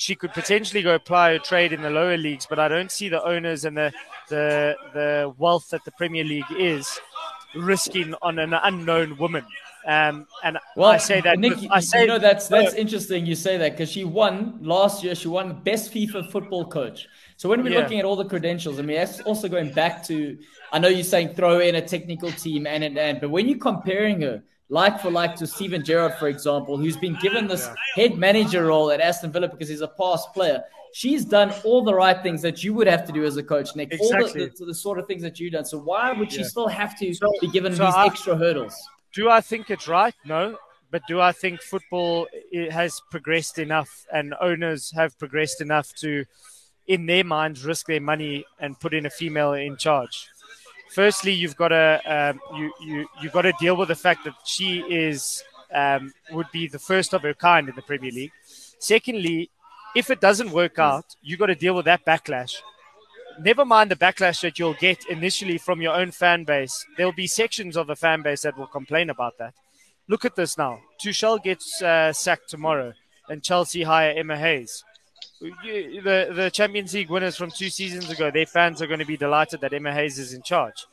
she 0.00 0.14
could 0.14 0.32
potentially 0.32 0.82
go 0.82 0.94
apply 0.94 1.32
her 1.32 1.38
trade 1.38 1.72
in 1.74 1.82
the 1.82 1.90
lower 1.90 2.16
leagues, 2.16 2.46
but 2.46 2.58
I 2.58 2.68
don't 2.68 2.90
see 2.90 3.10
the 3.10 3.22
owners 3.22 3.66
and 3.66 3.76
the 3.76 3.92
the 4.28 4.74
the 4.94 5.34
wealth 5.36 5.68
that 5.70 5.84
the 5.84 5.90
Premier 5.92 6.24
League 6.24 6.50
is 6.58 6.98
risking 7.54 8.14
on 8.22 8.38
an 8.38 8.54
unknown 8.54 9.18
woman. 9.18 9.44
Um, 9.86 10.26
and 10.42 10.58
well, 10.74 10.90
I 10.90 10.96
say 10.96 11.20
that 11.20 11.38
Nick, 11.38 11.58
I 11.70 11.80
say 11.80 12.02
you 12.02 12.06
know 12.06 12.18
that's 12.18 12.48
that's 12.48 12.74
interesting. 12.74 13.26
You 13.26 13.34
say 13.34 13.58
that 13.58 13.72
because 13.72 13.90
she 13.90 14.04
won 14.04 14.58
last 14.62 15.04
year. 15.04 15.14
She 15.14 15.28
won 15.28 15.60
best 15.62 15.92
FIFA 15.92 16.30
football 16.30 16.64
coach. 16.64 17.06
So 17.36 17.50
when 17.50 17.62
we're 17.62 17.72
yeah. 17.72 17.80
looking 17.80 17.98
at 17.98 18.06
all 18.06 18.16
the 18.16 18.24
credentials, 18.24 18.78
I 18.78 18.82
mean, 18.82 18.96
that's 18.96 19.20
also 19.20 19.48
going 19.48 19.72
back 19.72 20.04
to, 20.04 20.38
I 20.72 20.78
know 20.78 20.88
you're 20.88 21.04
saying 21.04 21.34
throw 21.34 21.60
in 21.60 21.74
a 21.74 21.86
technical 21.86 22.30
team 22.30 22.66
and 22.66 22.84
and 22.84 22.98
and, 22.98 23.20
but 23.20 23.28
when 23.30 23.48
you're 23.48 23.58
comparing 23.58 24.22
her 24.22 24.42
like 24.70 25.00
for 25.00 25.10
like 25.10 25.34
to 25.36 25.46
Steven 25.46 25.84
Gerrard, 25.84 26.14
for 26.14 26.28
example, 26.28 26.78
who's 26.78 26.96
been 26.96 27.18
given 27.20 27.48
this 27.48 27.66
yeah. 27.66 27.74
head 28.02 28.18
manager 28.18 28.66
role 28.66 28.90
at 28.90 29.00
Aston 29.00 29.32
Villa 29.32 29.48
because 29.48 29.68
he's 29.68 29.80
a 29.80 29.88
past 29.88 30.32
player. 30.32 30.62
She's 30.92 31.24
done 31.24 31.52
all 31.64 31.84
the 31.84 31.94
right 31.94 32.20
things 32.22 32.40
that 32.42 32.64
you 32.64 32.72
would 32.74 32.86
have 32.86 33.04
to 33.06 33.12
do 33.12 33.24
as 33.24 33.36
a 33.36 33.42
coach, 33.42 33.76
Nick. 33.76 33.92
Exactly. 33.92 34.42
All 34.42 34.46
the, 34.48 34.52
the, 34.58 34.64
the 34.66 34.74
sort 34.74 34.98
of 34.98 35.06
things 35.06 35.22
that 35.22 35.38
you've 35.38 35.52
done. 35.52 35.64
So 35.64 35.78
why 35.78 36.12
would 36.12 36.32
she 36.32 36.40
yeah. 36.40 36.46
still 36.46 36.68
have 36.68 36.98
to 37.00 37.12
so, 37.14 37.26
be 37.40 37.48
given 37.48 37.74
so 37.74 37.84
these 37.84 37.94
I, 37.94 38.06
extra 38.06 38.36
hurdles? 38.36 38.74
Do 39.12 39.28
I 39.28 39.40
think 39.40 39.70
it's 39.70 39.88
right? 39.88 40.14
No. 40.24 40.56
But 40.92 41.02
do 41.06 41.20
I 41.20 41.32
think 41.32 41.62
football 41.62 42.26
has 42.70 43.00
progressed 43.10 43.58
enough 43.58 44.06
and 44.12 44.34
owners 44.40 44.92
have 44.96 45.16
progressed 45.18 45.60
enough 45.60 45.92
to, 45.96 46.24
in 46.88 47.06
their 47.06 47.22
minds, 47.22 47.64
risk 47.64 47.86
their 47.86 48.00
money 48.00 48.44
and 48.58 48.78
put 48.78 48.94
in 48.94 49.06
a 49.06 49.10
female 49.10 49.52
in 49.52 49.76
charge? 49.76 50.28
Firstly, 50.90 51.32
you've 51.32 51.56
got 51.56 51.68
to 51.68 52.00
um, 52.06 52.40
you 52.56 52.72
you 52.80 53.08
you've 53.20 53.32
got 53.32 53.42
to 53.42 53.52
deal 53.58 53.76
with 53.76 53.88
the 53.88 53.94
fact 53.94 54.24
that 54.24 54.34
she 54.44 54.80
is 54.80 55.42
um, 55.72 56.12
would 56.32 56.50
be 56.52 56.66
the 56.66 56.78
first 56.78 57.14
of 57.14 57.22
her 57.22 57.34
kind 57.34 57.68
in 57.68 57.74
the 57.74 57.82
Premier 57.82 58.10
League. 58.10 58.32
Secondly, 58.78 59.50
if 59.94 60.10
it 60.10 60.20
doesn't 60.20 60.50
work 60.50 60.78
out, 60.78 61.04
you've 61.22 61.38
got 61.38 61.46
to 61.46 61.54
deal 61.54 61.74
with 61.74 61.84
that 61.86 62.04
backlash. 62.04 62.54
Never 63.40 63.64
mind 63.64 63.90
the 63.90 63.96
backlash 63.96 64.42
that 64.42 64.58
you'll 64.58 64.74
get 64.74 65.06
initially 65.06 65.58
from 65.58 65.80
your 65.80 65.94
own 65.94 66.10
fan 66.10 66.44
base. 66.44 66.84
There'll 66.96 67.12
be 67.12 67.26
sections 67.26 67.76
of 67.76 67.86
the 67.86 67.96
fan 67.96 68.22
base 68.22 68.42
that 68.42 68.58
will 68.58 68.66
complain 68.66 69.08
about 69.10 69.38
that. 69.38 69.54
Look 70.08 70.24
at 70.24 70.36
this 70.36 70.58
now. 70.58 70.80
Tuchel 71.00 71.42
gets 71.42 71.80
uh, 71.80 72.12
sacked 72.12 72.50
tomorrow, 72.50 72.92
and 73.28 73.42
Chelsea 73.42 73.84
hire 73.84 74.12
Emma 74.16 74.36
Hayes 74.36 74.84
the 75.40 76.32
the 76.34 76.50
Champions 76.52 76.92
League 76.92 77.08
winners 77.08 77.36
from 77.36 77.50
two 77.50 77.70
seasons 77.70 78.10
ago, 78.10 78.30
their 78.30 78.46
fans 78.46 78.82
are 78.82 78.86
going 78.86 78.98
to 78.98 79.06
be 79.06 79.16
delighted 79.16 79.60
that 79.62 79.72
Emma 79.72 79.92
Hayes 79.92 80.18
is 80.18 80.34
in 80.34 80.42
charge. 80.42 80.86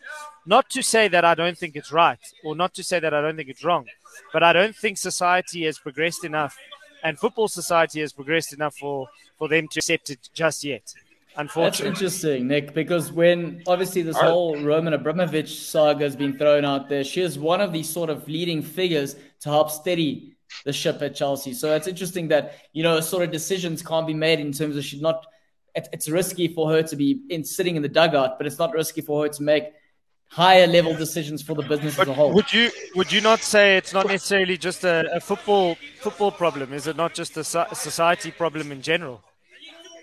Not 0.46 0.70
to 0.72 0.82
say 0.82 1.08
that 1.10 1.26
I 1.26 1.36
don't 1.36 1.58
think 1.58 1.76
it's 1.76 1.92
right, 1.92 2.20
or 2.44 2.56
not 2.56 2.74
to 2.76 2.84
say 2.84 3.00
that 3.00 3.14
I 3.14 3.22
don't 3.22 3.36
think 3.36 3.50
it's 3.50 3.64
wrong, 3.64 3.86
but 4.32 4.44
I 4.44 4.54
don't 4.54 4.76
think 4.76 4.98
society 4.98 5.66
has 5.66 5.78
progressed 5.78 6.24
enough, 6.24 6.58
and 7.04 7.20
football 7.20 7.50
society 7.50 8.00
has 8.00 8.14
progressed 8.14 8.54
enough 8.54 8.76
for 8.78 9.08
for 9.38 9.48
them 9.50 9.68
to 9.70 9.80
accept 9.80 10.10
it 10.10 10.30
just 10.34 10.64
yet. 10.64 10.94
Unfortunately. 11.36 11.90
That's 11.90 12.02
interesting, 12.02 12.48
Nick, 12.48 12.74
because 12.74 13.12
when 13.12 13.62
obviously 13.68 14.02
this 14.02 14.18
whole 14.18 14.58
Roman 14.60 14.94
Abramovich 14.94 15.60
saga 15.60 16.04
has 16.04 16.16
been 16.16 16.36
thrown 16.36 16.66
out 16.66 16.90
there, 16.90 17.04
she 17.04 17.22
is 17.22 17.38
one 17.38 17.62
of 17.62 17.72
these 17.72 17.88
sort 17.88 18.10
of 18.10 18.28
leading 18.28 18.64
figures 18.64 19.16
to 19.42 19.50
help 19.50 19.70
steady 19.70 20.37
the 20.66 20.74
ship 20.74 21.02
at 21.02 21.16
Chelsea. 21.16 21.54
So 21.54 21.76
it's 21.76 21.88
interesting 21.88 22.28
that 22.30 22.56
you 22.74 22.84
know 22.84 23.00
sort 23.00 23.24
of 23.24 23.32
decisions 23.32 23.82
can't 23.82 24.08
be 24.08 24.14
made 24.14 24.40
in 24.40 24.52
terms 24.52 24.76
of 24.76 24.84
she's 24.84 25.02
not. 25.02 25.26
It, 25.76 25.88
it's 25.94 26.10
risky 26.10 26.48
for 26.48 26.72
her 26.72 26.82
to 26.84 26.96
be 26.96 27.22
in 27.30 27.44
sitting 27.44 27.76
in 27.76 27.82
the 27.82 27.90
dugout, 27.90 28.38
but 28.38 28.48
it's 28.48 28.58
not 28.58 28.74
risky 28.74 29.02
for 29.02 29.24
her 29.24 29.30
to 29.30 29.44
make 29.44 29.66
higher 30.30 30.68
level 30.68 30.94
decisions 30.94 31.42
for 31.42 31.56
the 31.56 31.62
business 31.62 31.96
but 31.96 32.04
as 32.04 32.10
a 32.10 32.14
whole. 32.14 32.34
Would 32.34 32.52
you 32.52 32.70
would 32.96 33.12
you 33.12 33.22
not 33.22 33.40
say 33.40 33.78
it's 33.78 33.94
not 33.94 34.08
necessarily 34.08 34.58
just 34.58 34.84
a, 34.84 35.10
a 35.16 35.20
football 35.20 35.78
football 36.00 36.32
problem? 36.32 36.74
Is 36.74 36.88
it 36.88 36.96
not 36.96 37.14
just 37.14 37.38
a 37.38 37.44
society 37.44 38.32
problem 38.32 38.72
in 38.72 38.82
general? 38.82 39.22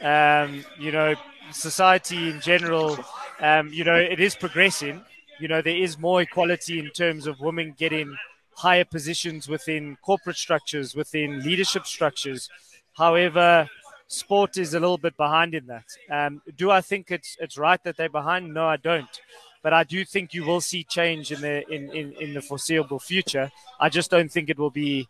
Um, 0.00 0.64
you 0.78 0.92
know, 0.92 1.14
society 1.52 2.30
in 2.30 2.40
general. 2.40 2.98
Um, 3.40 3.68
you 3.68 3.84
know, 3.84 3.96
it 3.96 4.20
is 4.20 4.34
progressing. 4.34 5.02
You 5.40 5.48
know, 5.48 5.60
there 5.60 5.76
is 5.76 5.98
more 5.98 6.22
equality 6.22 6.78
in 6.78 6.90
terms 6.90 7.26
of 7.26 7.40
women 7.40 7.74
getting 7.76 8.16
higher 8.56 8.84
positions 8.84 9.48
within 9.48 9.96
corporate 10.02 10.36
structures, 10.36 10.94
within 10.94 11.42
leadership 11.42 11.86
structures. 11.86 12.48
However, 12.96 13.68
sport 14.06 14.56
is 14.56 14.74
a 14.74 14.80
little 14.80 14.98
bit 14.98 15.16
behind 15.16 15.54
in 15.54 15.66
that. 15.66 15.84
Um, 16.10 16.42
do 16.56 16.70
I 16.70 16.80
think 16.80 17.10
it's 17.10 17.36
it's 17.40 17.58
right 17.58 17.82
that 17.84 17.96
they're 17.96 18.08
behind? 18.08 18.52
No, 18.54 18.66
I 18.66 18.76
don't. 18.76 19.20
But 19.62 19.72
I 19.72 19.82
do 19.84 20.04
think 20.04 20.34
you 20.34 20.44
will 20.44 20.60
see 20.60 20.84
change 20.84 21.32
in 21.32 21.40
the 21.40 21.66
in, 21.72 21.90
in, 21.92 22.12
in 22.20 22.34
the 22.34 22.42
foreseeable 22.42 22.98
future. 22.98 23.50
I 23.80 23.88
just 23.88 24.10
don't 24.10 24.30
think 24.30 24.50
it 24.50 24.58
will 24.58 24.70
be 24.70 25.08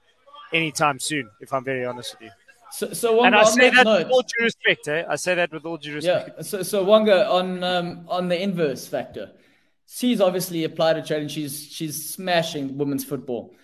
anytime 0.53 0.99
soon, 1.01 1.29
if 1.41 1.53
I'm 1.53 1.65
very 1.65 1.85
honest 1.85 2.15
with 2.15 2.29
you. 2.29 2.31
So, 2.71 2.93
so 2.93 3.15
Wonga, 3.17 3.27
and 3.27 3.37
I 3.37 3.45
say 3.45 3.71
that, 3.71 3.77
that 3.77 3.85
note, 3.85 3.99
with 3.99 4.13
all 4.13 4.23
due 4.23 4.45
respect. 4.45 4.89
Eh? 4.89 5.05
I 5.09 5.17
say 5.17 5.35
that 5.35 5.53
with 5.53 5.65
all 5.65 5.77
due 5.77 5.95
respect. 5.95 6.31
Yeah. 6.37 6.43
So, 6.43 6.63
so 6.63 6.85
Wonga, 6.85 7.29
on 7.31 7.63
um, 7.63 8.05
on 8.09 8.29
the 8.29 8.41
inverse 8.41 8.87
factor, 8.87 9.31
she's 9.87 10.21
obviously 10.21 10.65
applied 10.65 10.97
a 10.97 11.03
challenge. 11.03 11.33
She's 11.33 11.67
she's 11.71 12.11
smashing 12.11 12.77
women's 12.77 13.05
football. 13.05 13.55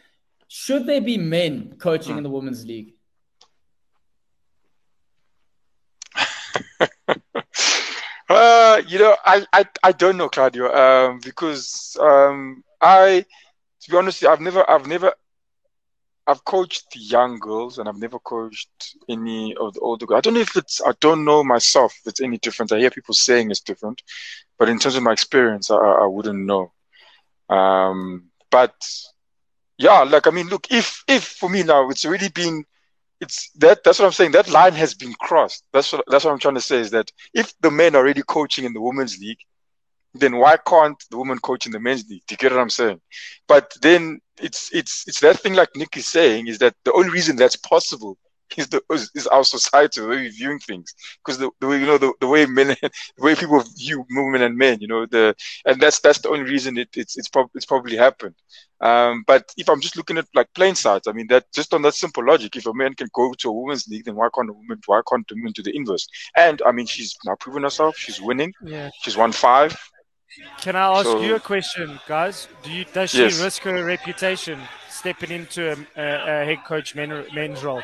Should 0.48 0.87
there 0.87 1.00
be 1.00 1.16
men 1.16 1.76
coaching 1.78 2.16
in 2.16 2.22
the 2.22 2.30
women's 2.30 2.66
league? 2.66 2.94
uh, 8.28 8.83
you 8.87 8.98
know, 8.98 9.16
I, 9.24 9.46
I 9.52 9.64
I 9.83 9.92
don't 9.92 10.16
know, 10.16 10.28
Claudio, 10.28 10.74
um, 10.74 11.20
because 11.22 11.96
um, 12.00 12.64
I, 12.80 13.24
to 13.83 13.90
be 13.90 13.96
honest, 13.96 14.24
I've 14.24 14.40
never 14.40 14.68
I've 14.68 14.87
never 14.87 15.12
I've 16.31 16.45
coached 16.45 16.93
the 16.93 17.01
young 17.01 17.40
girls 17.40 17.79
and 17.79 17.88
I've 17.88 17.99
never 17.99 18.21
coached 18.21 18.97
any 19.09 19.57
of 19.57 19.75
the 19.75 19.81
older 19.81 20.07
girls. 20.07 20.19
I 20.19 20.21
don't 20.21 20.35
know 20.35 20.40
if 20.40 20.57
it's, 20.57 20.81
I 20.87 20.93
don't 21.01 21.25
know 21.25 21.43
myself 21.43 21.93
if 22.01 22.07
it's 22.07 22.21
any 22.21 22.38
different. 22.38 22.71
I 22.71 22.79
hear 22.79 22.90
people 22.90 23.14
saying 23.14 23.51
it's 23.51 23.61
different, 23.61 24.01
but 24.57 24.69
in 24.69 24.79
terms 24.79 24.95
of 24.95 25.03
my 25.03 25.12
experience, 25.12 25.73
I, 25.73 25.77
I 25.77 26.07
wouldn't 26.07 26.47
know. 26.47 26.73
Um, 27.49 28.31
but 28.51 28.75
yeah, 29.77 30.03
like, 30.03 30.29
I 30.29 30.31
mean, 30.31 30.47
look, 30.49 30.69
if, 30.71 31.03
if 31.09 31.25
for 31.25 31.51
me 31.51 31.64
now, 31.64 31.90
it's 31.90 32.05
already 32.05 32.29
been, 32.29 32.64
it's 33.21 33.51
that, 33.57 33.83
that's 33.83 33.99
what 33.99 34.07
I'm 34.07 34.12
saying. 34.12 34.31
That 34.31 34.51
line 34.51 34.75
has 34.75 34.95
been 34.95 35.14
crossed. 35.14 35.64
That's 35.73 35.93
what, 35.93 36.05
that's 36.07 36.25
what 36.25 36.31
I'm 36.33 36.38
trying 36.38 36.55
to 36.55 36.61
say 36.61 36.79
is 36.79 36.93
that 36.93 37.11
if 37.35 37.53
the 37.61 37.73
men 37.73 37.97
are 37.97 38.03
already 38.03 38.23
coaching 38.23 38.64
in 38.64 38.73
the 38.73 38.81
women's 38.81 39.19
league, 39.19 39.40
then 40.14 40.37
why 40.37 40.57
can't 40.57 41.03
the 41.11 41.16
woman 41.16 41.38
coach 41.38 41.66
in 41.66 41.73
the 41.73 41.81
men's 41.81 42.09
league? 42.09 42.23
Do 42.27 42.33
you 42.35 42.38
get 42.38 42.53
what 42.53 42.61
I'm 42.61 42.70
saying? 42.70 43.01
But 43.46 43.73
then 43.81 44.20
it's 44.40 44.73
it's 44.73 45.05
it's 45.07 45.20
that 45.20 45.38
thing 45.38 45.55
like 45.55 45.70
Nick 45.77 45.96
is 45.96 46.07
saying 46.07 46.49
is 46.49 46.59
that 46.59 46.75
the 46.85 46.92
only 46.92 47.11
reason 47.11 47.37
that's 47.37 47.57
possible 47.57 48.18
is 48.57 48.68
the 48.68 48.83
is 49.14 49.27
our 49.29 49.44
society 49.44 50.01
the 50.01 50.09
way 50.09 50.16
we're 50.16 50.31
viewing 50.31 50.59
things. 50.59 50.94
Because 51.25 51.38
the, 51.38 51.51
the 51.61 51.68
way 51.68 51.79
you 51.79 51.87
know 51.87 51.99
the, 51.99 52.12
the 52.20 52.27
way 52.27 52.46
men 52.46 52.68
the 52.83 52.90
way 53.18 53.35
people 53.35 53.62
view 53.79 54.05
women 54.11 54.42
and 54.42 54.57
men 54.57 54.81
you 54.81 54.88
know 54.88 55.07
the 55.07 55.35
and 55.64 55.81
that's 55.81 56.01
that's 56.01 56.20
the 56.20 56.31
only 56.31 56.51
reason 56.51 56.79
it, 56.79 56.88
it's 56.96 57.16
it's, 57.16 57.29
prob- 57.29 57.51
it's 57.55 57.66
probably 57.66 57.96
happened. 57.96 58.35
Um, 58.81 59.25
but 59.27 59.53
if 59.59 59.68
I'm 59.68 59.81
just 59.81 59.96
looking 59.96 60.16
at 60.18 60.27
like 60.35 60.49
plain 60.55 60.75
sides 60.75 61.07
I 61.07 61.12
mean 61.12 61.27
that 61.29 61.44
just 61.53 61.75
on 61.75 61.83
that 61.83 61.94
simple 61.94 62.25
logic 62.27 62.57
if 62.57 62.66
a 62.66 62.75
man 62.75 62.94
can 62.94 63.09
go 63.14 63.33
to 63.38 63.49
a 63.49 63.53
women's 63.53 63.87
league 63.88 64.07
then 64.07 64.16
why 64.16 64.29
can't 64.35 64.49
a 64.49 64.55
woman 64.55 64.81
why 64.87 65.03
can't 65.09 65.31
a 65.31 65.35
woman 65.35 65.53
do 65.53 65.62
the 65.62 65.77
inverse? 65.77 66.09
And 66.37 66.62
I 66.66 66.73
mean 66.73 66.87
she's 66.87 67.16
now 67.25 67.37
proven 67.37 67.62
herself. 67.62 67.96
She's 67.96 68.20
winning. 68.20 68.53
Yeah. 68.64 68.90
She's 69.03 69.16
won 69.16 69.33
five 69.33 69.77
Can 70.61 70.77
I 70.77 70.99
ask 70.99 71.07
so, 71.07 71.21
you 71.21 71.35
a 71.35 71.40
question, 71.40 71.99
guys? 72.07 72.47
Do 72.62 72.71
you 72.71 72.85
does 72.93 73.11
she 73.11 73.19
yes. 73.19 73.43
risk 73.43 73.62
her 73.62 73.85
reputation 73.85 74.61
stepping 74.88 75.31
into 75.31 75.73
a, 75.73 76.01
a, 76.01 76.43
a 76.43 76.45
head 76.45 76.64
coach 76.64 76.95
men, 76.95 77.25
men's 77.35 77.64
role? 77.64 77.83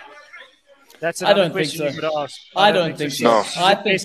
That's 1.00 1.22
another 1.22 1.40
I 1.40 1.44
don't 1.44 1.52
question 1.52 1.78
think 1.80 1.90
so. 1.90 1.96
you 1.96 2.08
could 2.08 2.18
ask. 2.18 2.40
I, 2.54 2.68
I 2.68 2.72
don't, 2.72 2.88
don't, 2.90 2.98
think, 2.98 3.12
think 3.12 3.12
so. 3.12 3.42
so. 3.42 3.60
No. 3.60 3.66
I 3.66 3.74
think 3.74 4.02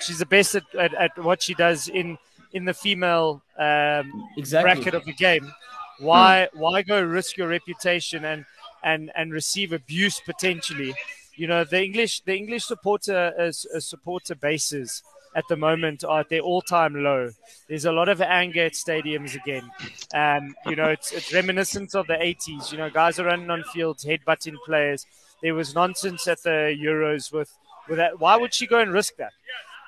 she's 0.00 0.18
the 0.18 0.26
best 0.26 0.54
at, 0.54 0.64
at, 0.78 0.94
at, 0.94 1.18
what 1.18 1.42
she 1.42 1.54
does 1.54 1.88
in 1.88 2.18
in 2.52 2.64
the 2.64 2.74
female 2.74 3.42
um, 3.58 4.28
exactly. 4.36 4.74
bracket 4.74 4.94
of 4.94 5.04
the 5.04 5.14
game. 5.14 5.50
Why 5.98 6.48
hmm. 6.52 6.60
why 6.60 6.82
go 6.82 7.02
risk 7.02 7.36
your 7.36 7.48
reputation 7.48 8.24
and 8.24 8.44
and 8.84 9.10
and 9.16 9.32
receive 9.32 9.72
abuse 9.72 10.20
potentially? 10.20 10.94
You 11.36 11.46
know 11.46 11.64
the 11.64 11.82
English 11.82 12.20
the 12.20 12.36
English 12.36 12.64
supporter 12.64 13.32
uh, 13.38 13.50
supporter 13.50 14.34
bases 14.34 15.02
at 15.36 15.44
the 15.48 15.56
moment 15.56 16.02
are 16.02 16.20
at 16.20 16.30
their 16.30 16.40
all-time 16.40 16.94
low. 16.94 17.30
There's 17.68 17.84
a 17.84 17.92
lot 17.92 18.08
of 18.08 18.20
anger 18.22 18.64
at 18.64 18.72
stadiums 18.72 19.36
again. 19.36 19.70
Um, 20.14 20.54
you 20.66 20.74
know, 20.74 20.88
it's, 20.88 21.12
it's 21.12 21.32
reminiscent 21.32 21.94
of 21.94 22.06
the 22.06 22.14
80s. 22.14 22.72
You 22.72 22.78
know, 22.78 22.90
guys 22.90 23.20
are 23.20 23.26
running 23.26 23.50
on 23.50 23.62
fields, 23.64 24.04
headbutting 24.04 24.56
players. 24.64 25.06
There 25.42 25.54
was 25.54 25.74
nonsense 25.74 26.26
at 26.26 26.42
the 26.42 26.74
Euros 26.82 27.32
with 27.32 27.52
with 27.88 27.98
that. 27.98 28.18
Why 28.18 28.36
would 28.36 28.54
she 28.54 28.66
go 28.66 28.78
and 28.78 28.90
risk 28.90 29.16
that? 29.16 29.32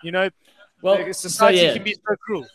You 0.04 0.12
know, 0.12 0.30
well, 0.82 1.12
society 1.12 1.58
so 1.58 1.64
yeah. 1.64 1.72
can 1.74 1.82
be 1.82 1.94
so 1.94 2.16
cruel. 2.16 2.46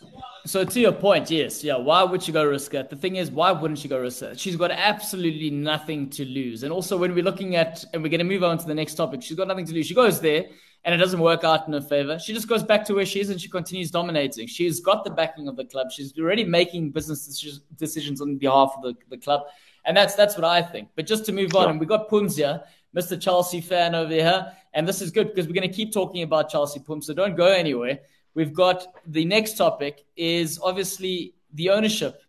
So 0.45 0.63
to 0.63 0.79
your 0.79 0.91
point, 0.91 1.29
yes, 1.29 1.63
yeah. 1.63 1.77
Why 1.77 2.03
would 2.03 2.23
she 2.23 2.31
go 2.31 2.45
risk 2.45 2.73
it? 2.73 2.89
The 2.89 2.95
thing 2.95 3.17
is, 3.17 3.29
why 3.31 3.51
wouldn't 3.51 3.79
she 3.79 3.88
go 3.88 3.99
risk 3.99 4.21
it? 4.23 4.39
She's 4.39 4.55
got 4.55 4.71
absolutely 4.71 5.49
nothing 5.49 6.09
to 6.12 6.25
lose. 6.25 6.63
And 6.63 6.71
also, 6.71 6.97
when 6.97 7.13
we're 7.13 7.23
looking 7.23 7.55
at, 7.55 7.83
and 7.93 8.01
we're 8.01 8.09
going 8.09 8.19
to 8.19 8.25
move 8.25 8.43
on 8.43 8.57
to 8.57 8.65
the 8.65 8.75
next 8.75 8.95
topic, 8.95 9.21
she's 9.21 9.38
got 9.38 9.47
nothing 9.47 9.65
to 9.65 9.73
lose. 9.73 9.88
She 9.88 9.95
goes 9.95 10.21
there, 10.21 10.45
and 10.86 10.93
it 10.93 10.97
doesn't 10.97 11.19
work 11.19 11.43
out 11.43 11.67
in 11.67 11.73
her 11.73 11.81
favor. 11.81 12.19
She 12.19 12.33
just 12.33 12.47
goes 12.47 12.63
back 12.63 12.86
to 12.86 12.93
where 12.93 13.05
she 13.05 13.19
is, 13.19 13.29
and 13.29 13.39
she 13.39 13.49
continues 13.49 13.91
dominating. 13.91 14.47
She's 14.47 14.79
got 14.79 15.03
the 15.03 15.12
backing 15.12 15.47
of 15.47 15.55
the 15.55 15.65
club. 15.65 15.91
She's 15.91 16.17
already 16.17 16.43
making 16.43 16.91
business 16.91 17.62
decisions 17.77 18.21
on 18.21 18.38
behalf 18.38 18.73
of 18.77 18.83
the, 18.83 18.95
the 19.09 19.17
club, 19.17 19.43
and 19.86 19.95
that's 19.95 20.15
that's 20.15 20.36
what 20.36 20.45
I 20.45 20.62
think. 20.62 20.89
But 20.95 21.07
just 21.07 21.25
to 21.25 21.31
move 21.31 21.55
on, 21.55 21.69
and 21.69 21.79
we 21.79 21.86
got 21.86 22.09
Punzia, 22.09 22.63
Mr. 22.95 23.19
Chelsea 23.19 23.62
fan 23.62 23.95
over 23.95 24.13
here. 24.13 24.53
And 24.73 24.88
this 24.88 25.01
is 25.01 25.12
good 25.12 25.29
because 25.29 25.47
we're 25.47 25.53
going 25.53 25.69
to 25.69 25.73
keep 25.73 25.93
talking 25.93 26.23
about 26.23 26.49
Chelsea 26.49 26.79
Pum, 26.79 27.01
so 27.01 27.13
don't 27.13 27.36
go 27.36 27.47
anywhere. 27.47 27.99
We've 28.33 28.53
got 28.53 28.88
the 29.05 29.25
next 29.25 29.57
topic 29.57 30.05
is 30.15 30.59
obviously 30.62 31.36
the 31.53 31.69
ownership. 31.69 32.21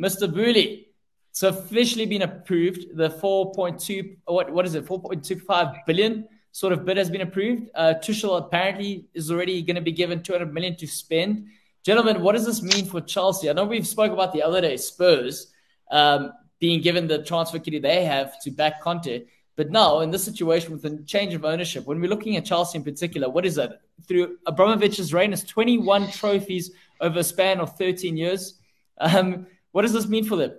Mr. 0.00 0.32
Boehly, 0.32 0.88
it's 1.30 1.42
officially 1.42 2.06
been 2.06 2.22
approved. 2.22 2.96
The 2.96 3.10
4.2, 3.10 4.16
what, 4.24 4.52
what 4.52 4.66
is 4.66 4.74
it, 4.74 4.84
4.25 4.84 5.86
billion 5.86 6.28
sort 6.50 6.72
of 6.72 6.84
bid 6.84 6.96
has 6.96 7.10
been 7.10 7.20
approved. 7.20 7.68
Uh, 7.74 7.94
Tuchel 8.02 8.38
apparently 8.38 9.06
is 9.14 9.30
already 9.30 9.62
going 9.62 9.76
to 9.76 9.82
be 9.82 9.92
given 9.92 10.22
200 10.22 10.52
million 10.52 10.74
to 10.76 10.86
spend. 10.86 11.46
Gentlemen, 11.84 12.22
what 12.22 12.32
does 12.32 12.46
this 12.46 12.62
mean 12.62 12.86
for 12.86 13.00
Chelsea? 13.00 13.48
I 13.48 13.52
know 13.52 13.64
we've 13.64 13.86
spoke 13.86 14.12
about 14.12 14.32
the 14.32 14.42
other 14.42 14.60
day, 14.60 14.76
Spurs 14.76 15.52
um, 15.90 16.32
being 16.58 16.80
given 16.80 17.06
the 17.06 17.22
transfer 17.22 17.58
kitty 17.58 17.78
they 17.78 18.04
have 18.04 18.40
to 18.42 18.50
back 18.50 18.80
Conte. 18.80 19.24
But 19.56 19.70
now, 19.70 20.00
in 20.00 20.10
this 20.10 20.22
situation 20.24 20.72
with 20.72 20.82
the 20.82 21.02
change 21.04 21.32
of 21.32 21.44
ownership, 21.44 21.86
when 21.86 22.00
we're 22.00 22.10
looking 22.10 22.36
at 22.36 22.44
Chelsea 22.44 22.76
in 22.76 22.84
particular, 22.84 23.28
what 23.28 23.46
is 23.46 23.56
it? 23.56 23.80
Through 24.06 24.36
Abramovich's 24.46 25.14
reign, 25.14 25.32
is 25.32 25.42
21 25.44 26.10
trophies 26.10 26.72
over 27.00 27.20
a 27.20 27.24
span 27.24 27.60
of 27.60 27.76
13 27.76 28.16
years. 28.16 28.60
Um, 28.98 29.46
what 29.72 29.82
does 29.82 29.94
this 29.94 30.06
mean 30.06 30.24
for 30.24 30.36
them? 30.36 30.52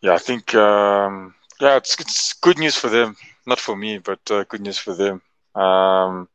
Yeah, 0.00 0.14
I 0.14 0.18
think 0.18 0.54
um, 0.54 1.34
yeah, 1.60 1.76
it's 1.76 2.00
it's 2.00 2.32
good 2.32 2.58
news 2.58 2.76
for 2.76 2.88
them, 2.88 3.16
not 3.46 3.58
for 3.58 3.76
me, 3.76 3.98
but 3.98 4.20
uh, 4.30 4.44
good 4.44 4.60
news 4.60 4.78
for 4.78 4.94
them. 4.94 5.20
Um, 5.54 6.28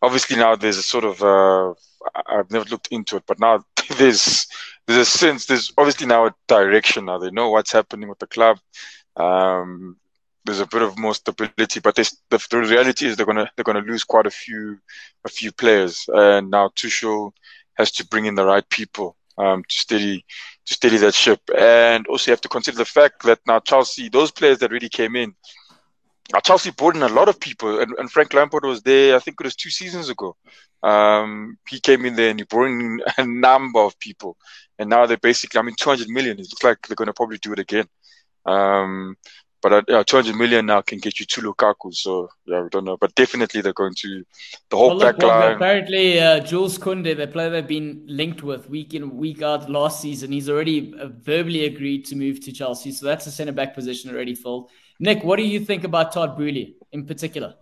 obviously, 0.00 0.36
now 0.36 0.54
there's 0.56 0.78
a 0.78 0.82
sort 0.82 1.04
of 1.04 1.22
uh, 1.22 1.74
I've 2.26 2.50
never 2.50 2.66
looked 2.66 2.88
into 2.90 3.16
it, 3.16 3.24
but 3.26 3.40
now 3.40 3.64
there's 3.98 4.46
there's 4.86 4.98
a 4.98 5.04
sense. 5.04 5.46
There's 5.46 5.72
obviously 5.76 6.06
now 6.06 6.26
a 6.26 6.34
direction. 6.46 7.06
Now 7.06 7.18
they 7.18 7.30
know 7.30 7.50
what's 7.50 7.72
happening 7.72 8.08
with 8.08 8.20
the 8.20 8.26
club. 8.26 8.58
Um, 9.16 9.96
there's 10.44 10.60
a 10.60 10.66
bit 10.66 10.82
of 10.82 10.98
more 10.98 11.14
stability, 11.14 11.80
but 11.80 11.94
the, 11.94 12.12
the 12.30 12.58
reality 12.58 13.06
is 13.06 13.16
they're 13.16 13.26
gonna 13.26 13.50
they're 13.56 13.64
gonna 13.64 13.80
lose 13.80 14.04
quite 14.04 14.26
a 14.26 14.30
few 14.30 14.78
a 15.24 15.28
few 15.28 15.52
players, 15.52 16.06
and 16.08 16.50
now 16.50 16.68
Tuchel 16.68 17.32
has 17.74 17.90
to 17.92 18.06
bring 18.06 18.26
in 18.26 18.34
the 18.34 18.44
right 18.44 18.68
people 18.70 19.16
um, 19.38 19.62
to 19.68 19.78
steady 19.78 20.24
to 20.66 20.74
steady 20.74 20.96
that 20.98 21.14
ship, 21.14 21.40
and 21.56 22.06
also 22.06 22.30
you 22.30 22.32
have 22.32 22.40
to 22.42 22.48
consider 22.48 22.78
the 22.78 22.84
fact 22.84 23.22
that 23.24 23.40
now 23.46 23.60
Chelsea, 23.60 24.08
those 24.08 24.30
players 24.30 24.58
that 24.58 24.70
really 24.70 24.88
came 24.88 25.16
in, 25.16 25.34
now 26.32 26.40
Chelsea 26.40 26.70
brought 26.70 26.96
in 26.96 27.02
a 27.02 27.08
lot 27.08 27.28
of 27.28 27.40
people, 27.40 27.80
and, 27.80 27.92
and 27.98 28.10
Frank 28.10 28.32
Lampard 28.32 28.64
was 28.64 28.82
there. 28.82 29.16
I 29.16 29.18
think 29.18 29.36
it 29.40 29.44
was 29.44 29.56
two 29.56 29.70
seasons 29.70 30.08
ago. 30.08 30.36
Um, 30.82 31.58
he 31.68 31.80
came 31.80 32.06
in 32.06 32.16
there 32.16 32.30
and 32.30 32.40
he 32.40 32.44
brought 32.44 32.66
in 32.66 33.00
a 33.18 33.26
number 33.26 33.80
of 33.80 33.98
people, 33.98 34.36
and 34.78 34.88
now 34.88 35.06
they're 35.06 35.16
basically, 35.18 35.58
I 35.58 35.62
mean, 35.62 35.74
200 35.78 36.08
million. 36.08 36.38
It 36.38 36.48
looks 36.50 36.64
like 36.64 36.78
they're 36.86 36.96
to 37.06 37.12
probably 37.12 37.38
do 37.38 37.52
it 37.52 37.58
again. 37.58 37.86
Um, 38.46 39.16
but 39.62 39.72
uh, 39.72 39.82
yeah, 39.88 40.02
200 40.02 40.34
million 40.34 40.66
now 40.66 40.80
can 40.80 40.98
get 40.98 41.20
you 41.20 41.26
two 41.26 41.42
Lukaku. 41.42 41.94
So 41.94 42.30
yeah, 42.46 42.62
we 42.62 42.68
don't 42.68 42.84
know. 42.84 42.96
But 42.96 43.14
definitely 43.14 43.60
they're 43.60 43.72
going 43.72 43.94
to 43.96 44.24
the 44.70 44.76
whole 44.76 44.88
well, 44.88 44.98
look, 44.98 45.18
back 45.18 45.26
line. 45.26 45.56
Apparently, 45.56 46.20
uh, 46.20 46.40
Jules 46.40 46.78
Koundé, 46.78 47.16
the 47.16 47.26
player 47.26 47.50
they've 47.50 47.66
been 47.66 48.02
linked 48.06 48.42
with 48.42 48.68
week 48.70 48.94
in 48.94 49.16
week 49.16 49.42
out 49.42 49.70
last 49.70 50.00
season, 50.00 50.32
he's 50.32 50.48
already 50.48 50.94
uh, 50.98 51.08
verbally 51.08 51.64
agreed 51.64 52.04
to 52.06 52.16
move 52.16 52.40
to 52.44 52.52
Chelsea. 52.52 52.92
So 52.92 53.06
that's 53.06 53.26
a 53.26 53.30
centre 53.30 53.52
back 53.52 53.74
position 53.74 54.10
already 54.10 54.34
filled. 54.34 54.70
Nick, 54.98 55.24
what 55.24 55.36
do 55.36 55.42
you 55.42 55.60
think 55.60 55.84
about 55.84 56.12
Todd 56.12 56.36
Boehly 56.36 56.76
in 56.92 57.06
particular? 57.06 57.54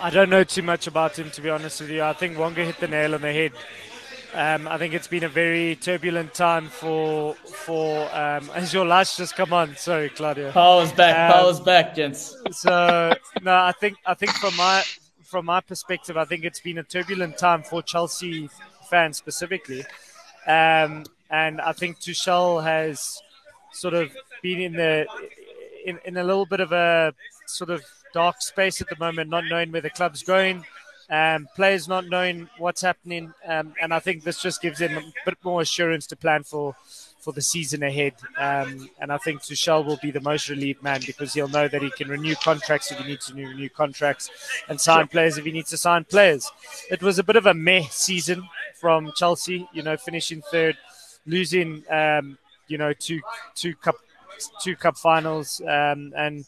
I 0.00 0.10
don't 0.10 0.28
know 0.28 0.44
too 0.44 0.62
much 0.62 0.86
about 0.86 1.18
him 1.18 1.30
to 1.30 1.40
be 1.40 1.48
honest 1.48 1.80
with 1.80 1.90
you. 1.90 2.02
I 2.02 2.12
think 2.12 2.36
Wonga 2.36 2.64
hit 2.64 2.78
the 2.78 2.88
nail 2.88 3.14
on 3.14 3.22
the 3.22 3.32
head. 3.32 3.52
Um, 4.36 4.68
I 4.68 4.76
think 4.76 4.92
it's 4.92 5.08
been 5.08 5.24
a 5.24 5.30
very 5.30 5.76
turbulent 5.76 6.34
time 6.34 6.68
for 6.68 7.34
for 7.34 8.02
um, 8.14 8.50
as 8.54 8.70
your 8.70 8.84
lights 8.84 9.16
just 9.16 9.34
come 9.34 9.54
on. 9.54 9.74
Sorry, 9.76 10.10
Claudia. 10.10 10.52
Power's 10.52 10.92
back. 10.92 11.34
Um, 11.34 11.40
Power's 11.40 11.58
back, 11.58 11.94
gents. 11.94 12.36
So 12.50 13.14
no, 13.40 13.54
I 13.54 13.72
think 13.72 13.96
I 14.04 14.12
think 14.12 14.32
from 14.32 14.54
my 14.56 14.84
from 15.22 15.46
my 15.46 15.62
perspective, 15.62 16.18
I 16.18 16.26
think 16.26 16.44
it's 16.44 16.60
been 16.60 16.76
a 16.76 16.82
turbulent 16.82 17.38
time 17.38 17.62
for 17.62 17.80
Chelsea 17.82 18.50
fans 18.90 19.16
specifically, 19.16 19.86
um, 20.46 21.06
and 21.30 21.58
I 21.62 21.72
think 21.72 21.98
Tuchel 21.98 22.62
has 22.62 23.22
sort 23.72 23.94
of 23.94 24.14
been 24.42 24.60
in 24.60 24.72
the 24.74 25.06
in, 25.86 25.98
in 26.04 26.18
a 26.18 26.24
little 26.24 26.44
bit 26.44 26.60
of 26.60 26.72
a 26.72 27.14
sort 27.46 27.70
of 27.70 27.82
dark 28.12 28.42
space 28.42 28.82
at 28.82 28.88
the 28.90 28.96
moment, 28.98 29.30
not 29.30 29.44
knowing 29.48 29.72
where 29.72 29.80
the 29.80 29.88
club's 29.88 30.22
going 30.22 30.62
um, 31.10 31.48
players 31.54 31.88
not 31.88 32.06
knowing 32.06 32.48
what's 32.58 32.82
happening, 32.82 33.32
um, 33.46 33.74
and 33.80 33.94
I 33.94 34.00
think 34.00 34.24
this 34.24 34.40
just 34.40 34.60
gives 34.60 34.78
them 34.78 34.96
a 34.96 35.02
bit 35.24 35.38
more 35.44 35.60
assurance 35.60 36.06
to 36.08 36.16
plan 36.16 36.42
for 36.42 36.74
for 37.26 37.32
the 37.32 37.42
season 37.42 37.82
ahead. 37.82 38.14
Um, 38.38 38.88
and 39.00 39.12
I 39.12 39.18
think 39.18 39.42
Tuchel 39.42 39.84
will 39.84 39.98
be 40.00 40.12
the 40.12 40.20
most 40.20 40.48
relieved 40.48 40.80
man 40.80 41.00
because 41.04 41.34
he'll 41.34 41.48
know 41.48 41.66
that 41.66 41.82
he 41.82 41.90
can 41.90 42.08
renew 42.08 42.36
contracts 42.36 42.92
if 42.92 42.98
he 42.98 43.04
needs 43.04 43.26
to 43.26 43.34
renew 43.34 43.68
contracts 43.68 44.30
and 44.68 44.80
sign 44.80 45.08
players 45.08 45.36
if 45.36 45.44
he 45.44 45.50
needs 45.50 45.70
to 45.70 45.76
sign 45.76 46.04
players. 46.04 46.48
It 46.88 47.02
was 47.02 47.18
a 47.18 47.24
bit 47.24 47.34
of 47.34 47.46
a 47.46 47.52
meh 47.52 47.82
season 47.90 48.48
from 48.76 49.12
Chelsea, 49.16 49.68
you 49.72 49.82
know, 49.82 49.96
finishing 49.96 50.40
third, 50.52 50.76
losing, 51.26 51.82
um, 51.90 52.38
you 52.68 52.78
know, 52.78 52.92
two 52.92 53.20
two 53.56 53.74
cup 53.74 53.96
two 54.62 54.76
cup 54.76 54.96
finals, 54.96 55.60
um, 55.62 56.12
and 56.16 56.46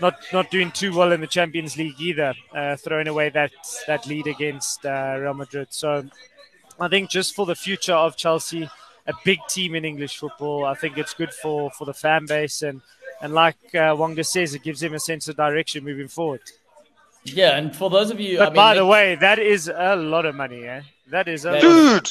not 0.00 0.16
not 0.32 0.50
doing 0.50 0.70
too 0.70 0.94
well 0.94 1.12
in 1.12 1.20
the 1.20 1.26
Champions 1.26 1.76
League 1.76 2.00
either, 2.00 2.34
uh, 2.52 2.76
throwing 2.76 3.08
away 3.08 3.28
that 3.30 3.52
that 3.86 4.06
lead 4.06 4.26
against 4.26 4.84
uh, 4.84 5.16
Real 5.18 5.34
Madrid. 5.34 5.68
So 5.70 6.04
I 6.78 6.88
think 6.88 7.10
just 7.10 7.34
for 7.34 7.46
the 7.46 7.54
future 7.54 7.94
of 7.94 8.16
Chelsea, 8.16 8.68
a 9.06 9.12
big 9.24 9.38
team 9.48 9.74
in 9.74 9.84
English 9.84 10.18
football, 10.18 10.64
I 10.64 10.74
think 10.74 10.98
it's 10.98 11.14
good 11.14 11.32
for 11.32 11.70
for 11.70 11.84
the 11.84 11.94
fan 11.94 12.26
base 12.26 12.62
and 12.62 12.80
and 13.20 13.34
like 13.34 13.74
uh, 13.74 13.94
Wonga 13.96 14.24
says, 14.24 14.54
it 14.54 14.62
gives 14.62 14.82
him 14.82 14.94
a 14.94 15.00
sense 15.00 15.28
of 15.28 15.36
direction 15.36 15.84
moving 15.84 16.08
forward. 16.08 16.40
Yeah, 17.24 17.58
and 17.58 17.76
for 17.76 17.90
those 17.90 18.10
of 18.10 18.18
you, 18.18 18.38
but 18.38 18.44
I 18.44 18.50
mean, 18.50 18.56
by 18.56 18.74
the 18.74 18.86
way, 18.86 19.14
that 19.16 19.38
is 19.38 19.68
a 19.68 19.94
lot 19.94 20.24
of 20.24 20.34
money, 20.34 20.64
eh? 20.64 20.82
That 21.08 21.28
is 21.28 21.44
a 21.44 21.60
dude. 21.60 22.10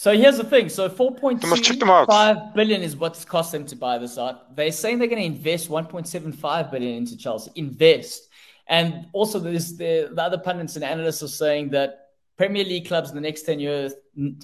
So 0.00 0.16
here's 0.16 0.38
the 0.38 0.44
thing. 0.44 0.70
So 0.70 0.88
4.25 0.88 2.54
billion 2.54 2.80
is 2.80 2.96
what's 2.96 3.22
cost 3.22 3.52
them 3.52 3.66
to 3.66 3.76
buy 3.76 3.98
this 3.98 4.16
out. 4.16 4.56
They're 4.56 4.72
saying 4.72 4.98
they're 4.98 5.08
going 5.08 5.20
to 5.20 5.26
invest 5.26 5.68
1.75 5.68 6.70
billion 6.70 6.96
into 6.96 7.18
Chelsea. 7.18 7.50
Invest. 7.56 8.30
And 8.66 9.08
also 9.12 9.38
there's 9.38 9.76
the, 9.76 10.10
the 10.10 10.22
other 10.22 10.38
pundits 10.38 10.76
and 10.76 10.86
analysts 10.86 11.22
are 11.22 11.28
saying 11.28 11.68
that 11.72 12.12
Premier 12.38 12.64
League 12.64 12.88
clubs 12.88 13.10
in 13.10 13.14
the 13.14 13.20
next 13.20 13.42
10 13.42 13.60
years, 13.60 13.92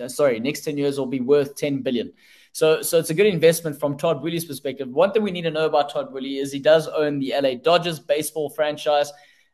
sorry, 0.09 0.41
next 0.41 0.61
10 0.61 0.77
years 0.77 0.99
will 0.99 1.07
be 1.07 1.21
worth 1.21 1.57
10 1.57 1.81
billion. 1.81 2.13
So, 2.53 2.83
so 2.83 2.99
it's 2.99 3.09
a 3.09 3.15
good 3.15 3.25
investment 3.25 3.81
from 3.81 3.97
Todd 3.97 4.21
Boehly's 4.21 4.45
perspective. 4.45 4.89
One 4.91 5.11
thing 5.13 5.23
we 5.23 5.31
need 5.31 5.45
to 5.45 5.51
know 5.51 5.65
about 5.65 5.91
Todd 5.91 6.13
Boehly 6.13 6.37
is 6.37 6.53
he 6.53 6.59
does 6.59 6.87
own 6.87 7.19
the 7.19 7.33
LA 7.35 7.55
Dodgers 7.55 7.99
baseball 7.99 8.51
franchise. 8.51 9.11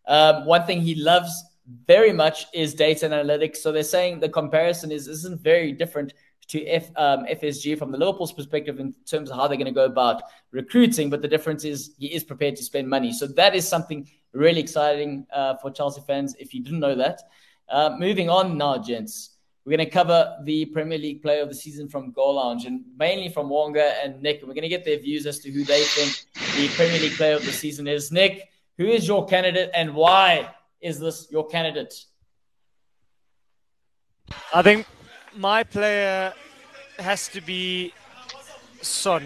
Um, 0.08 0.46
one 0.46 0.66
thing 0.66 0.80
he 0.80 0.96
loves 0.96 1.44
very 1.86 2.12
much 2.12 2.46
is 2.52 2.74
data 2.74 3.08
analytics. 3.08 3.58
So 3.58 3.72
they're 3.72 3.82
saying 3.82 4.20
the 4.20 4.28
comparison 4.28 4.90
is 4.90 5.08
isn't 5.08 5.40
very 5.40 5.72
different 5.72 6.12
to 6.48 6.66
F, 6.66 6.90
um, 6.96 7.24
FSG 7.24 7.78
from 7.78 7.92
the 7.92 7.98
Liverpool's 7.98 8.32
perspective 8.32 8.80
in 8.80 8.94
terms 9.06 9.30
of 9.30 9.36
how 9.36 9.46
they're 9.46 9.56
going 9.56 9.66
to 9.66 9.72
go 9.72 9.84
about 9.84 10.22
recruiting. 10.50 11.08
But 11.08 11.22
the 11.22 11.28
difference 11.28 11.64
is 11.64 11.94
he 11.98 12.12
is 12.12 12.24
prepared 12.24 12.56
to 12.56 12.64
spend 12.64 12.88
money. 12.88 13.12
So 13.12 13.26
that 13.26 13.54
is 13.54 13.66
something 13.66 14.08
really 14.32 14.60
exciting 14.60 15.26
uh, 15.32 15.56
for 15.56 15.70
Chelsea 15.70 16.02
fans 16.06 16.34
if 16.38 16.52
you 16.52 16.62
didn't 16.62 16.80
know 16.80 16.94
that. 16.96 17.22
Uh, 17.68 17.96
moving 17.98 18.28
on 18.28 18.58
now, 18.58 18.78
gents. 18.78 19.30
We're 19.64 19.76
going 19.76 19.88
to 19.88 19.92
cover 19.92 20.36
the 20.42 20.66
Premier 20.66 20.98
League 20.98 21.22
player 21.22 21.42
of 21.42 21.48
the 21.48 21.54
season 21.54 21.88
from 21.88 22.10
Goal 22.10 22.34
Lounge 22.34 22.64
and 22.64 22.82
mainly 22.98 23.28
from 23.28 23.48
Wonga 23.48 23.94
and 24.02 24.20
Nick. 24.20 24.40
We're 24.42 24.48
going 24.48 24.62
to 24.62 24.68
get 24.68 24.84
their 24.84 24.98
views 24.98 25.24
as 25.24 25.38
to 25.40 25.52
who 25.52 25.62
they 25.62 25.84
think 25.84 26.26
the 26.56 26.68
Premier 26.74 27.00
League 27.00 27.12
player 27.12 27.36
of 27.36 27.44
the 27.44 27.52
season 27.52 27.86
is. 27.86 28.10
Nick, 28.10 28.48
who 28.76 28.86
is 28.86 29.06
your 29.06 29.24
candidate 29.24 29.70
and 29.72 29.94
why 29.94 30.52
is 30.82 30.98
this 30.98 31.28
your 31.30 31.46
candidate? 31.46 31.94
I 34.54 34.62
think 34.62 34.86
my 35.36 35.62
player 35.62 36.32
has 36.98 37.28
to 37.28 37.40
be 37.40 37.92
Son. 38.80 39.24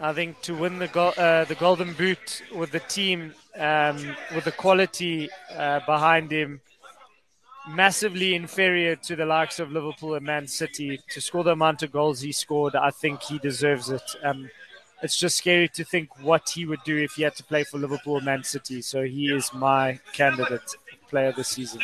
I 0.00 0.12
think 0.12 0.40
to 0.42 0.54
win 0.54 0.78
the 0.78 0.88
go- 0.88 1.08
uh, 1.10 1.44
the 1.44 1.56
Golden 1.56 1.92
Boot 1.92 2.42
with 2.54 2.70
the 2.70 2.80
team, 2.80 3.34
um, 3.56 4.16
with 4.34 4.44
the 4.44 4.52
quality 4.52 5.28
uh, 5.54 5.80
behind 5.86 6.30
him, 6.30 6.60
massively 7.68 8.34
inferior 8.34 8.96
to 8.96 9.16
the 9.16 9.26
likes 9.26 9.58
of 9.58 9.72
Liverpool 9.72 10.14
and 10.14 10.24
Man 10.24 10.46
City. 10.46 11.00
To 11.10 11.20
score 11.20 11.44
the 11.44 11.50
amount 11.50 11.82
of 11.82 11.92
goals 11.92 12.20
he 12.20 12.32
scored, 12.32 12.76
I 12.76 12.90
think 12.90 13.22
he 13.22 13.38
deserves 13.38 13.90
it. 13.90 14.08
Um, 14.22 14.48
it's 15.02 15.16
just 15.16 15.38
scary 15.38 15.68
to 15.68 15.84
think 15.84 16.08
what 16.22 16.48
he 16.48 16.66
would 16.66 16.82
do 16.84 16.96
if 16.96 17.12
he 17.12 17.22
had 17.22 17.34
to 17.36 17.44
play 17.44 17.64
for 17.64 17.78
Liverpool 17.78 18.14
or 18.14 18.20
Man 18.20 18.42
City. 18.42 18.82
So 18.82 19.04
he 19.04 19.32
is 19.32 19.52
my 19.54 19.98
candidate 20.12 20.74
player 21.08 21.32
this 21.32 21.48
season. 21.48 21.80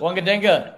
Wonga 0.00 0.22
Denga. 0.22 0.76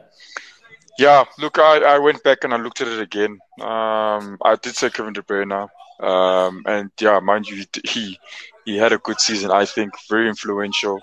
Yeah, 0.99 1.24
look, 1.38 1.59
I, 1.59 1.95
I 1.95 1.99
went 1.99 2.22
back 2.22 2.45
and 2.45 2.53
I 2.53 2.59
looked 2.59 2.80
at 2.80 2.88
it 2.88 3.01
again. 3.01 3.38
Um, 3.61 4.36
I 4.43 4.57
did 4.61 4.74
say 4.74 4.90
Kevin 4.90 5.14
De 5.14 5.22
Bruyne, 5.22 5.68
um, 6.01 6.62
and 6.66 6.90
yeah, 7.01 7.18
mind 7.20 7.49
you, 7.49 7.64
he 7.84 8.18
he 8.64 8.76
had 8.76 8.93
a 8.93 8.99
good 8.99 9.18
season. 9.18 9.51
I 9.51 9.64
think 9.64 9.93
very 10.09 10.28
influential 10.28 11.01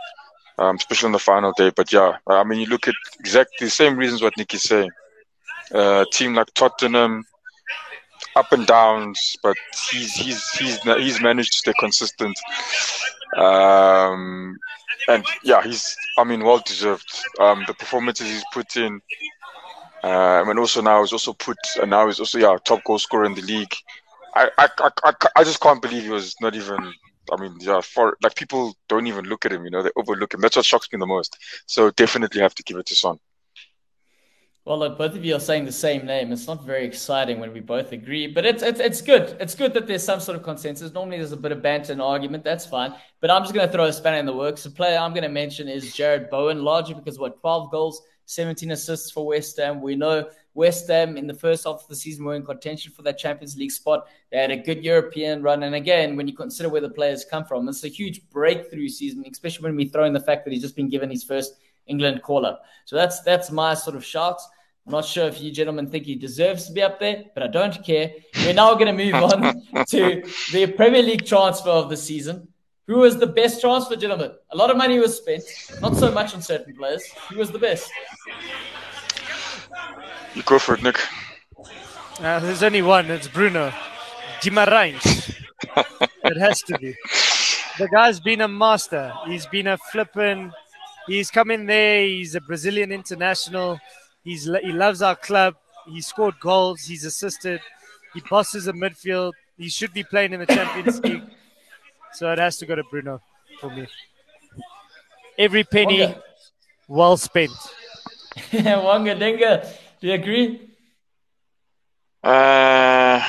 um, 0.59 0.75
especially 0.75 1.07
on 1.07 1.13
the 1.13 1.19
final 1.19 1.53
day. 1.53 1.71
But 1.75 1.91
yeah, 1.91 2.17
I 2.27 2.43
mean, 2.43 2.59
you 2.59 2.67
look 2.67 2.87
at 2.87 2.95
exactly 3.19 3.65
the 3.65 3.71
same 3.71 3.97
reasons 3.97 4.21
what 4.21 4.37
Nick 4.37 4.53
is 4.53 4.63
saying. 4.63 4.91
Uh, 5.73 6.05
team 6.11 6.35
like 6.35 6.53
Tottenham, 6.53 7.23
up 8.39 8.51
and 8.51 8.65
downs, 8.65 9.35
but 9.43 9.57
he's 9.91 10.13
he's 10.15 10.49
he's 10.51 10.81
he's 10.81 11.21
managed 11.21 11.51
to 11.53 11.57
stay 11.59 11.73
consistent. 11.79 12.37
Um, 13.37 14.57
and 15.07 15.25
yeah, 15.43 15.61
he's 15.61 15.95
I 16.17 16.23
mean 16.23 16.43
well 16.43 16.61
deserved. 16.65 17.09
Um, 17.39 17.63
the 17.67 17.73
performances 17.73 18.27
he's 18.27 18.45
put 18.53 18.75
in, 18.77 19.01
uh, 20.03 20.43
and 20.47 20.59
also 20.59 20.81
now 20.81 21.01
he's 21.01 21.13
also 21.13 21.33
put 21.33 21.57
and 21.81 21.91
now 21.91 22.07
he's 22.07 22.19
also 22.19 22.39
yeah 22.39 22.57
top 22.65 22.83
goal 22.85 22.99
scorer 22.99 23.25
in 23.25 23.35
the 23.35 23.41
league. 23.41 23.75
I 24.35 24.49
I, 24.57 24.69
I, 25.03 25.13
I 25.35 25.43
just 25.43 25.61
can't 25.61 25.81
believe 25.81 26.03
he 26.03 26.09
was 26.09 26.35
not 26.41 26.55
even 26.55 26.93
I 27.31 27.37
mean, 27.41 27.57
yeah, 27.59 27.81
for 27.81 28.17
like 28.23 28.35
people 28.35 28.75
don't 28.87 29.07
even 29.07 29.25
look 29.25 29.45
at 29.45 29.53
him. 29.53 29.63
You 29.65 29.71
know, 29.71 29.83
they 29.83 29.91
overlook 29.95 30.33
him. 30.33 30.41
That's 30.41 30.55
what 30.55 30.65
shocks 30.65 30.89
me 30.91 30.99
the 30.99 31.05
most. 31.05 31.37
So 31.67 31.91
definitely 31.91 32.41
have 32.41 32.55
to 32.55 32.63
give 32.63 32.77
it 32.77 32.87
to 32.87 32.95
Son. 32.95 33.19
Well, 34.69 34.77
look, 34.77 34.99
both 34.99 35.15
of 35.15 35.25
you 35.25 35.35
are 35.35 35.39
saying 35.39 35.65
the 35.65 35.71
same 35.71 36.05
name. 36.05 36.31
It's 36.31 36.45
not 36.45 36.63
very 36.63 36.85
exciting 36.85 37.39
when 37.39 37.51
we 37.51 37.59
both 37.59 37.91
agree, 37.91 38.27
but 38.27 38.45
it's 38.45 38.61
it's 38.61 38.79
it's 38.79 39.01
good. 39.01 39.35
It's 39.39 39.55
good 39.55 39.73
that 39.73 39.87
there's 39.87 40.03
some 40.03 40.19
sort 40.19 40.37
of 40.37 40.43
consensus. 40.43 40.93
Normally, 40.93 41.17
there's 41.17 41.31
a 41.31 41.37
bit 41.37 41.51
of 41.51 41.63
banter 41.63 41.91
and 41.91 41.99
argument. 41.99 42.43
That's 42.43 42.67
fine. 42.67 42.93
But 43.19 43.31
I'm 43.31 43.41
just 43.41 43.55
going 43.55 43.65
to 43.65 43.73
throw 43.73 43.85
a 43.85 43.91
spanner 43.91 44.19
in 44.19 44.27
the 44.27 44.37
works. 44.37 44.61
The 44.61 44.69
player 44.69 44.99
I'm 44.99 45.09
going 45.09 45.23
to 45.23 45.27
mention 45.29 45.67
is 45.67 45.85
Jarrod 45.95 46.29
Bowen, 46.29 46.63
largely 46.63 46.93
because 46.93 47.17
what 47.17 47.41
12 47.41 47.71
goals, 47.71 48.03
17 48.25 48.69
assists 48.69 49.09
for 49.09 49.25
West 49.25 49.57
Ham. 49.57 49.81
We 49.81 49.95
know 49.95 50.29
West 50.53 50.87
Ham 50.87 51.17
in 51.17 51.25
the 51.25 51.33
first 51.33 51.63
half 51.63 51.81
of 51.81 51.87
the 51.87 51.95
season 51.95 52.23
were 52.23 52.35
in 52.35 52.45
contention 52.45 52.91
for 52.91 53.01
that 53.01 53.17
Champions 53.17 53.57
League 53.57 53.71
spot. 53.71 54.05
They 54.31 54.37
had 54.37 54.51
a 54.51 54.57
good 54.57 54.83
European 54.83 55.41
run. 55.41 55.63
And 55.63 55.73
again, 55.73 56.15
when 56.15 56.27
you 56.27 56.35
consider 56.35 56.69
where 56.69 56.79
the 56.79 56.91
players 56.91 57.25
come 57.25 57.43
from, 57.43 57.67
it's 57.67 57.83
a 57.85 57.87
huge 57.87 58.29
breakthrough 58.29 58.89
season, 58.89 59.25
especially 59.31 59.63
when 59.63 59.75
we 59.75 59.85
throw 59.85 60.05
in 60.05 60.13
the 60.13 60.19
fact 60.19 60.45
that 60.45 60.53
he's 60.53 60.61
just 60.61 60.75
been 60.75 60.89
given 60.89 61.09
his 61.09 61.23
first 61.23 61.55
England 61.87 62.21
call 62.21 62.45
up. 62.45 62.61
So 62.85 62.95
that's 62.95 63.21
that's 63.21 63.49
my 63.49 63.73
sort 63.73 63.95
of 63.95 64.05
shout. 64.05 64.39
I'm 64.85 64.93
not 64.93 65.05
sure 65.05 65.27
if 65.27 65.41
you 65.41 65.51
gentlemen 65.51 65.89
think 65.89 66.05
he 66.05 66.15
deserves 66.15 66.65
to 66.67 66.73
be 66.73 66.81
up 66.81 66.99
there, 66.99 67.25
but 67.33 67.43
I 67.43 67.47
don't 67.47 67.83
care. 67.83 68.11
We're 68.37 68.53
now 68.53 68.73
going 68.73 68.87
to 68.87 69.03
move 69.05 69.13
on 69.23 69.85
to 69.85 70.23
the 70.51 70.67
Premier 70.75 71.03
League 71.03 71.25
transfer 71.25 71.69
of 71.69 71.89
the 71.89 71.97
season. 71.97 72.47
Who 72.87 72.97
was 72.97 73.17
the 73.17 73.27
best 73.27 73.61
transfer, 73.61 73.95
gentlemen? 73.95 74.31
A 74.49 74.57
lot 74.57 74.71
of 74.71 74.77
money 74.77 74.97
was 74.97 75.17
spent, 75.17 75.43
not 75.79 75.95
so 75.95 76.11
much 76.11 76.33
on 76.33 76.41
certain 76.41 76.75
players. 76.75 77.03
Who 77.29 77.37
was 77.37 77.51
the 77.51 77.59
best? 77.59 77.91
You 80.33 80.41
go 80.41 80.57
for 80.57 80.73
it, 80.73 80.81
Nick. 80.81 80.99
Uh, 82.19 82.39
there's 82.39 82.63
only 82.63 82.81
one. 82.81 83.11
It's 83.11 83.27
Bruno 83.27 83.71
Guimaraes. 84.41 85.35
it 86.23 86.37
has 86.37 86.63
to 86.63 86.77
be. 86.79 86.95
The 87.77 87.87
guy's 87.89 88.19
been 88.19 88.41
a 88.41 88.47
master. 88.47 89.13
He's 89.27 89.45
been 89.45 89.67
a 89.67 89.77
flippin'. 89.77 90.51
He's 91.07 91.31
come 91.31 91.51
in 91.51 91.65
there. 91.65 92.03
He's 92.03 92.35
a 92.35 92.41
Brazilian 92.41 92.91
international. 92.91 93.79
He's 94.29 94.43
he 94.45 94.71
loves 94.71 95.01
our 95.01 95.15
club. 95.15 95.55
He 95.87 96.01
scored 96.01 96.39
goals. 96.39 96.81
He's 96.81 97.03
assisted. 97.03 97.61
He 98.13 98.21
bosses 98.29 98.65
the 98.65 98.73
midfield. 98.73 99.31
He 99.57 99.69
should 99.69 99.91
be 99.91 100.03
playing 100.03 100.33
in 100.33 100.39
the 100.39 100.45
Champions 100.45 100.99
League. 101.03 101.23
So 102.13 102.31
it 102.31 102.37
has 102.37 102.57
to 102.57 102.67
go 102.67 102.75
to 102.75 102.83
Bruno 102.91 103.23
for 103.59 103.71
me. 103.71 103.87
Every 105.35 105.63
penny 105.63 106.01
Wonga. 106.01 106.21
well 106.87 107.17
spent. 107.17 107.49
Wonga 108.53 109.15
Denga, 109.15 109.67
do 109.99 110.07
you 110.07 110.13
agree? 110.13 110.69
Uh, 112.23 113.19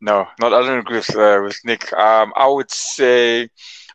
no, 0.00 0.26
not. 0.40 0.52
I 0.52 0.62
don't 0.66 0.80
agree 0.80 0.96
with, 0.96 1.14
uh, 1.14 1.40
with 1.44 1.60
Nick. 1.64 1.92
Um, 1.92 2.32
I 2.34 2.48
would 2.48 2.72
say 2.72 3.50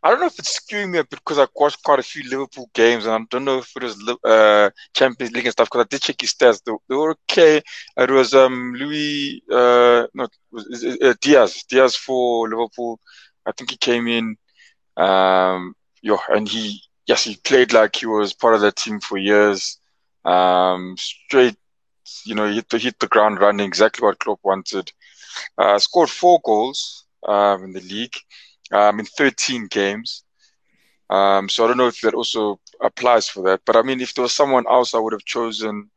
I 0.08 0.12
don't 0.12 0.22
know 0.22 0.28
if 0.28 0.40
it's 0.40 0.60
skewing 0.62 0.92
me 0.92 1.04
because 1.10 1.40
I 1.40 1.48
watched 1.56 1.84
quite 1.84 2.00
a 2.00 2.04
few 2.04 2.24
Liverpool 2.30 2.70
games, 2.74 3.06
and 3.06 3.14
I 3.14 3.20
don't 3.30 3.46
know 3.46 3.60
if 3.60 3.72
it 3.76 3.84
was 3.84 3.98
uh, 4.24 4.70
Champions 4.96 5.34
League 5.34 5.46
and 5.46 5.54
stuff. 5.54 5.68
Because 5.68 5.86
I 5.86 5.88
did 5.90 6.02
check 6.02 6.22
his 6.22 6.34
stats; 6.34 6.64
they, 6.66 6.74
they 6.90 6.96
were 6.96 7.16
okay. 7.30 7.62
It 7.98 8.12
was 8.12 8.34
um, 8.34 8.74
Louis, 8.78 9.44
uh, 9.52 10.08
no, 10.16 10.28
was, 10.52 10.98
uh, 11.04 11.14
Diaz, 11.22 11.64
Diaz 11.70 11.96
for 11.98 12.50
Liverpool. 12.50 13.00
I 13.46 13.52
think 13.54 13.72
he 13.72 13.78
came 13.78 14.08
in, 14.08 14.38
um, 14.98 15.76
yeah, 16.02 16.18
and 16.30 16.48
he, 16.48 16.82
yes, 17.08 17.26
he 17.26 17.38
played 17.44 17.74
like 17.74 17.96
he 17.98 18.06
was 18.08 18.34
part 18.34 18.56
of 18.56 18.62
that 18.62 18.78
team 18.78 19.00
for 19.02 19.18
years. 19.18 19.80
Um, 20.26 20.96
straight, 20.98 21.58
you 22.26 22.36
know, 22.36 22.48
hit 22.52 22.70
the 22.70 22.78
hit 22.80 23.00
the 23.00 23.08
ground 23.08 23.40
running, 23.42 23.68
exactly 23.68 24.06
what 24.06 24.20
Klopp 24.20 24.40
wanted. 24.44 24.92
Uh, 25.58 25.80
scored 25.80 26.10
four 26.10 26.40
goals 26.46 27.06
um, 27.28 27.64
in 27.66 27.74
the 27.74 27.82
league 27.82 28.16
um, 28.72 29.00
in 29.00 29.06
13 29.06 29.68
games. 29.68 30.24
Um, 31.10 31.48
so 31.48 31.64
I 31.64 31.68
don't 31.68 31.78
know 31.78 31.88
if 31.88 32.02
that 32.02 32.14
also 32.14 32.60
applies 32.82 33.30
for 33.30 33.44
that. 33.44 33.62
But 33.66 33.76
I 33.76 33.82
mean, 33.82 34.02
if 34.02 34.14
there 34.14 34.24
was 34.24 34.34
someone 34.34 34.66
else 34.68 34.94
I 34.94 35.00
would 35.00 35.14
have 35.14 35.26
chosen 35.26 35.90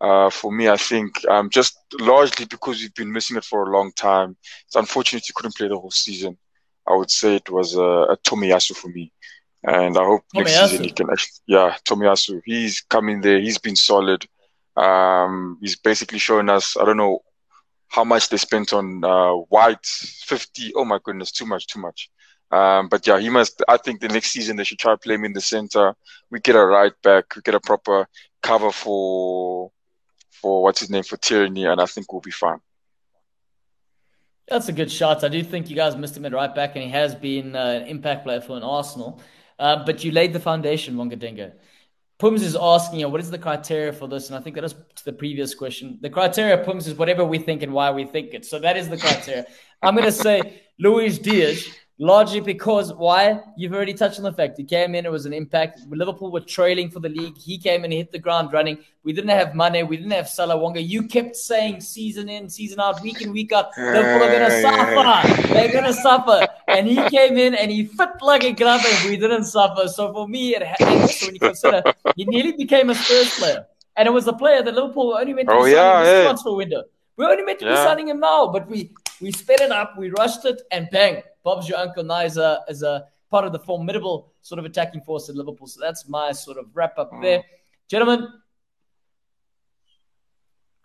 uh, 0.00 0.30
for 0.30 0.52
me, 0.52 0.68
I 0.68 0.76
think 0.76 1.26
um, 1.28 1.50
just 1.50 1.78
largely 2.00 2.46
because 2.46 2.80
we've 2.80 2.94
been 2.94 3.12
missing 3.12 3.36
it 3.36 3.44
for 3.44 3.64
a 3.64 3.72
long 3.76 3.92
time. 3.92 4.36
It's 4.66 4.76
unfortunate 4.76 5.24
he 5.26 5.32
couldn't 5.34 5.56
play 5.56 5.68
the 5.68 5.78
whole 5.78 5.90
season. 5.90 6.36
I 6.86 6.94
would 6.94 7.10
say 7.10 7.36
it 7.36 7.50
was 7.50 7.74
a, 7.74 7.82
a 7.82 8.16
Tomiyasu 8.18 8.76
for 8.76 8.88
me. 8.88 9.12
And 9.64 9.96
I 9.98 10.04
hope 10.04 10.22
Tomiyasu. 10.34 10.44
next 10.44 10.60
season 10.60 10.84
he 10.84 10.90
can 10.90 11.10
actually, 11.10 11.32
yeah, 11.46 11.76
Tomiyasu. 11.86 12.40
He's 12.44 12.80
coming 12.82 13.20
there. 13.20 13.40
He's 13.40 13.58
been 13.58 13.76
solid. 13.76 14.24
Um, 14.76 15.58
he's 15.60 15.76
basically 15.76 16.18
showing 16.18 16.48
us, 16.48 16.76
I 16.76 16.84
don't 16.84 16.96
know 16.96 17.20
how 17.88 18.04
much 18.04 18.28
they 18.28 18.36
spent 18.36 18.72
on 18.72 19.04
uh, 19.04 19.32
White, 19.32 19.84
50. 19.84 20.72
Oh 20.76 20.84
my 20.84 20.98
goodness, 21.02 21.32
too 21.32 21.46
much, 21.46 21.66
too 21.66 21.80
much. 21.80 22.10
Um, 22.50 22.88
but 22.88 23.06
yeah, 23.06 23.18
he 23.18 23.28
must. 23.28 23.62
I 23.68 23.76
think 23.76 24.00
the 24.00 24.08
next 24.08 24.30
season 24.30 24.56
they 24.56 24.64
should 24.64 24.78
try 24.78 24.92
to 24.92 24.98
play 24.98 25.14
him 25.14 25.24
in 25.24 25.32
the 25.32 25.40
center. 25.40 25.94
We 26.30 26.40
get 26.40 26.56
a 26.56 26.64
right 26.64 26.92
back. 27.02 27.36
We 27.36 27.42
get 27.42 27.54
a 27.54 27.60
proper 27.60 28.08
cover 28.42 28.72
for 28.72 29.70
for 30.30 30.62
what's 30.62 30.80
his 30.80 30.90
name 30.90 31.02
for 31.02 31.16
Tierney, 31.16 31.66
and 31.66 31.80
I 31.80 31.86
think 31.86 32.12
we'll 32.12 32.20
be 32.20 32.30
fine. 32.30 32.60
That's 34.48 34.68
a 34.68 34.72
good 34.72 34.90
shot. 34.90 35.24
I 35.24 35.28
do 35.28 35.42
think 35.42 35.68
you 35.68 35.76
guys 35.76 35.94
missed 35.94 36.16
him 36.16 36.24
at 36.24 36.32
right 36.32 36.54
back, 36.54 36.74
and 36.74 36.82
he 36.82 36.90
has 36.90 37.14
been 37.14 37.54
uh, 37.54 37.80
an 37.82 37.86
impact 37.86 38.24
player 38.24 38.40
for 38.40 38.56
an 38.56 38.62
Arsenal. 38.62 39.20
Uh, 39.58 39.84
but 39.84 40.04
you 40.04 40.12
laid 40.12 40.32
the 40.32 40.40
foundation, 40.40 40.94
Mongadinga. 40.94 41.52
Pums 42.18 42.42
is 42.42 42.56
asking 42.56 43.00
you, 43.00 43.08
what 43.08 43.20
is 43.20 43.30
the 43.30 43.38
criteria 43.38 43.92
for 43.92 44.08
this? 44.08 44.28
And 44.28 44.36
I 44.36 44.40
think 44.40 44.56
that 44.56 44.64
is 44.64 44.74
the 45.04 45.12
previous 45.12 45.54
question. 45.54 45.98
The 46.00 46.10
criteria, 46.10 46.58
Pums, 46.64 46.86
is 46.88 46.94
whatever 46.94 47.24
we 47.24 47.38
think 47.38 47.62
and 47.62 47.72
why 47.72 47.90
we 47.90 48.04
think 48.04 48.34
it. 48.34 48.44
So 48.44 48.58
that 48.58 48.76
is 48.76 48.88
the 48.88 48.96
criteria. 48.96 49.46
I'm 49.82 49.94
going 49.94 50.06
to 50.06 50.12
say 50.12 50.62
Luis 50.80 51.18
Diaz 51.18 51.68
largely 51.98 52.40
because 52.40 52.92
why? 52.92 53.40
You've 53.56 53.72
already 53.72 53.94
touched 53.94 54.18
on 54.18 54.24
the 54.24 54.32
fact 54.32 54.56
he 54.56 54.64
came 54.64 54.94
in, 54.94 55.04
it 55.04 55.12
was 55.12 55.26
an 55.26 55.32
impact. 55.32 55.80
Liverpool 55.88 56.30
were 56.30 56.40
trailing 56.40 56.90
for 56.90 57.00
the 57.00 57.08
league. 57.08 57.36
He 57.36 57.58
came 57.58 57.84
in, 57.84 57.90
hit 57.90 58.12
the 58.12 58.18
ground 58.18 58.52
running. 58.52 58.78
We 59.02 59.12
didn't 59.12 59.30
have 59.30 59.54
money, 59.54 59.82
we 59.82 59.96
didn't 59.96 60.12
have 60.12 60.28
Salah 60.28 60.56
Wonga. 60.56 60.80
You 60.80 61.02
kept 61.04 61.36
saying 61.36 61.80
season 61.80 62.28
in, 62.28 62.48
season 62.48 62.80
out, 62.80 63.02
week 63.02 63.20
in, 63.22 63.32
week 63.32 63.52
out, 63.52 63.70
Liverpool 63.76 64.28
are 64.28 64.32
gonna 64.32 64.62
suffer. 64.62 65.48
They're 65.52 65.72
gonna 65.72 65.92
suffer. 65.92 66.46
And 66.68 66.86
he 66.86 66.96
came 67.08 67.36
in 67.36 67.54
and 67.54 67.70
he 67.70 67.86
fit 67.86 68.10
like 68.20 68.44
a 68.44 68.52
glove 68.52 68.82
and 68.86 69.10
we 69.10 69.16
didn't 69.16 69.44
suffer. 69.44 69.88
So 69.88 70.12
for 70.12 70.28
me, 70.28 70.54
it 70.54 70.62
also 70.80 71.26
when 71.26 71.34
you 71.34 71.40
consider 71.40 71.82
he 72.16 72.24
nearly 72.24 72.52
became 72.52 72.90
a 72.90 72.94
Spurs 72.94 73.30
player. 73.38 73.66
And 73.96 74.06
it 74.06 74.12
was 74.12 74.28
a 74.28 74.32
player 74.32 74.62
that 74.62 74.74
Liverpool 74.74 75.16
only 75.18 75.34
meant 75.34 75.48
to 75.48 75.54
oh, 75.54 75.64
yeah, 75.64 76.04
this 76.04 76.24
transfer 76.24 76.54
window. 76.54 76.84
We 77.16 77.24
only 77.24 77.42
meant 77.42 77.58
to 77.60 77.64
yeah. 77.64 77.72
be 77.72 77.76
signing 77.78 78.08
him 78.08 78.20
now, 78.20 78.46
but 78.46 78.68
we 78.68 78.92
we 79.20 79.32
sped 79.32 79.60
it 79.60 79.72
up, 79.72 79.98
we 79.98 80.10
rushed 80.10 80.44
it, 80.44 80.62
and 80.70 80.88
bang, 80.90 81.22
Bob's 81.44 81.68
your 81.68 81.78
uncle 81.78 82.04
now 82.04 82.20
is 82.20 82.36
a, 82.36 82.60
is 82.68 82.82
a 82.82 83.06
part 83.30 83.44
of 83.44 83.52
the 83.52 83.58
formidable 83.58 84.32
sort 84.42 84.58
of 84.58 84.64
attacking 84.64 85.00
force 85.02 85.28
at 85.28 85.34
Liverpool. 85.34 85.66
So 85.66 85.80
that's 85.80 86.08
my 86.08 86.32
sort 86.32 86.58
of 86.58 86.66
wrap 86.74 86.98
up 86.98 87.10
there. 87.22 87.42
Gentlemen, 87.88 88.28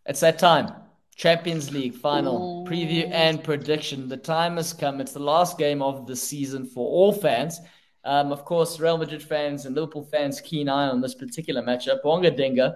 It's 0.05 0.19
that 0.19 0.37
time. 0.39 0.73
Champions 1.15 1.71
League 1.71 1.93
final 1.93 2.65
Ooh. 2.67 2.69
preview 2.69 3.09
and 3.11 3.43
prediction. 3.43 4.09
The 4.09 4.17
time 4.17 4.57
has 4.57 4.73
come. 4.73 4.99
It's 4.99 5.13
the 5.13 5.19
last 5.19 5.57
game 5.57 5.81
of 5.81 6.07
the 6.07 6.15
season 6.15 6.65
for 6.65 6.87
all 6.89 7.13
fans. 7.13 7.59
Um, 8.03 8.31
of 8.31 8.43
course, 8.43 8.79
Real 8.79 8.97
Madrid 8.97 9.23
fans 9.23 9.65
and 9.65 9.75
Liverpool 9.75 10.03
fans 10.03 10.41
keen 10.41 10.67
eye 10.67 10.89
on 10.89 11.01
this 11.01 11.15
particular 11.15 11.61
matchup. 11.61 12.01
Bonga 12.03 12.31
Denga, 12.31 12.75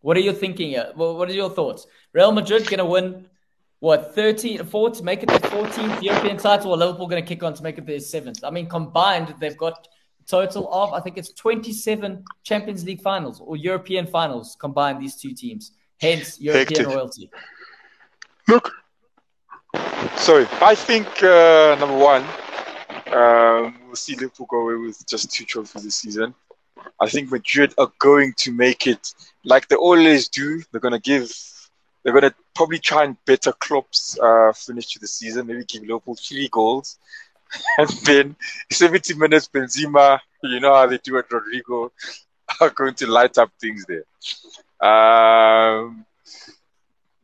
what 0.00 0.16
are 0.16 0.20
you 0.20 0.32
thinking? 0.32 0.70
Here? 0.70 0.90
What 0.94 1.28
are 1.28 1.34
your 1.34 1.50
thoughts? 1.50 1.86
Real 2.12 2.32
Madrid 2.32 2.64
going 2.64 2.78
to 2.78 2.84
win 2.84 3.26
what 3.80 4.14
13 4.14 4.64
4 4.64 4.90
to 4.90 5.02
make 5.02 5.22
it 5.22 5.28
the 5.28 5.38
14th 5.38 6.02
European 6.02 6.36
title, 6.36 6.72
or 6.72 6.76
Liverpool 6.76 7.06
going 7.06 7.22
to 7.22 7.28
kick 7.28 7.42
on 7.42 7.54
to 7.54 7.62
make 7.62 7.78
it 7.78 7.86
their 7.86 8.00
seventh? 8.00 8.42
I 8.44 8.50
mean, 8.50 8.68
combined, 8.68 9.34
they've 9.38 9.56
got 9.56 9.86
total 10.26 10.68
of 10.72 10.92
I 10.92 11.00
think 11.00 11.16
it's 11.16 11.32
27 11.32 12.24
Champions 12.42 12.84
League 12.84 13.00
finals 13.00 13.40
or 13.40 13.56
European 13.56 14.06
finals 14.06 14.56
combined. 14.60 15.00
These 15.00 15.16
two 15.16 15.32
teams, 15.32 15.72
hence 16.00 16.40
European 16.40 16.80
Hectic. 16.80 16.86
royalty. 16.86 17.30
Look, 18.46 18.72
sorry, 20.16 20.46
I 20.60 20.74
think 20.74 21.06
uh, 21.22 21.76
number 21.78 21.96
one 21.96 22.24
um, 23.12 23.74
we'll 23.86 23.96
see 23.96 24.14
Liverpool 24.14 24.46
go 24.50 24.68
away 24.68 24.74
with 24.74 25.06
just 25.06 25.32
two 25.32 25.44
trophies 25.44 25.82
this 25.82 25.96
season. 25.96 26.34
I 27.00 27.08
think 27.08 27.30
Madrid 27.30 27.74
are 27.78 27.92
going 27.98 28.34
to 28.38 28.52
make 28.52 28.86
it 28.86 29.14
like 29.44 29.68
they 29.68 29.76
always 29.76 30.28
do. 30.28 30.62
They're 30.70 30.80
going 30.80 30.92
to 30.92 31.00
give, 31.00 31.32
they're 32.02 32.12
going 32.12 32.30
to 32.30 32.34
probably 32.54 32.78
try 32.78 33.04
and 33.04 33.16
better 33.24 33.52
Klopp's 33.52 34.18
uh, 34.18 34.52
finish 34.52 34.92
to 34.92 34.98
the 34.98 35.06
season. 35.06 35.46
Maybe 35.46 35.64
give 35.64 35.82
Liverpool 35.82 36.16
three 36.16 36.48
goals. 36.50 36.98
and 37.78 37.88
then 38.04 38.36
70 38.70 39.14
minutes, 39.14 39.48
Benzema, 39.48 40.20
you 40.42 40.60
know 40.60 40.74
how 40.74 40.86
they 40.86 40.98
do 40.98 41.16
it, 41.16 41.28
Rodrygo, 41.28 41.90
are 42.60 42.70
going 42.70 42.94
to 42.94 43.06
light 43.06 43.38
up 43.38 43.50
things 43.60 43.86
there. 43.86 44.04
Um, 44.80 46.04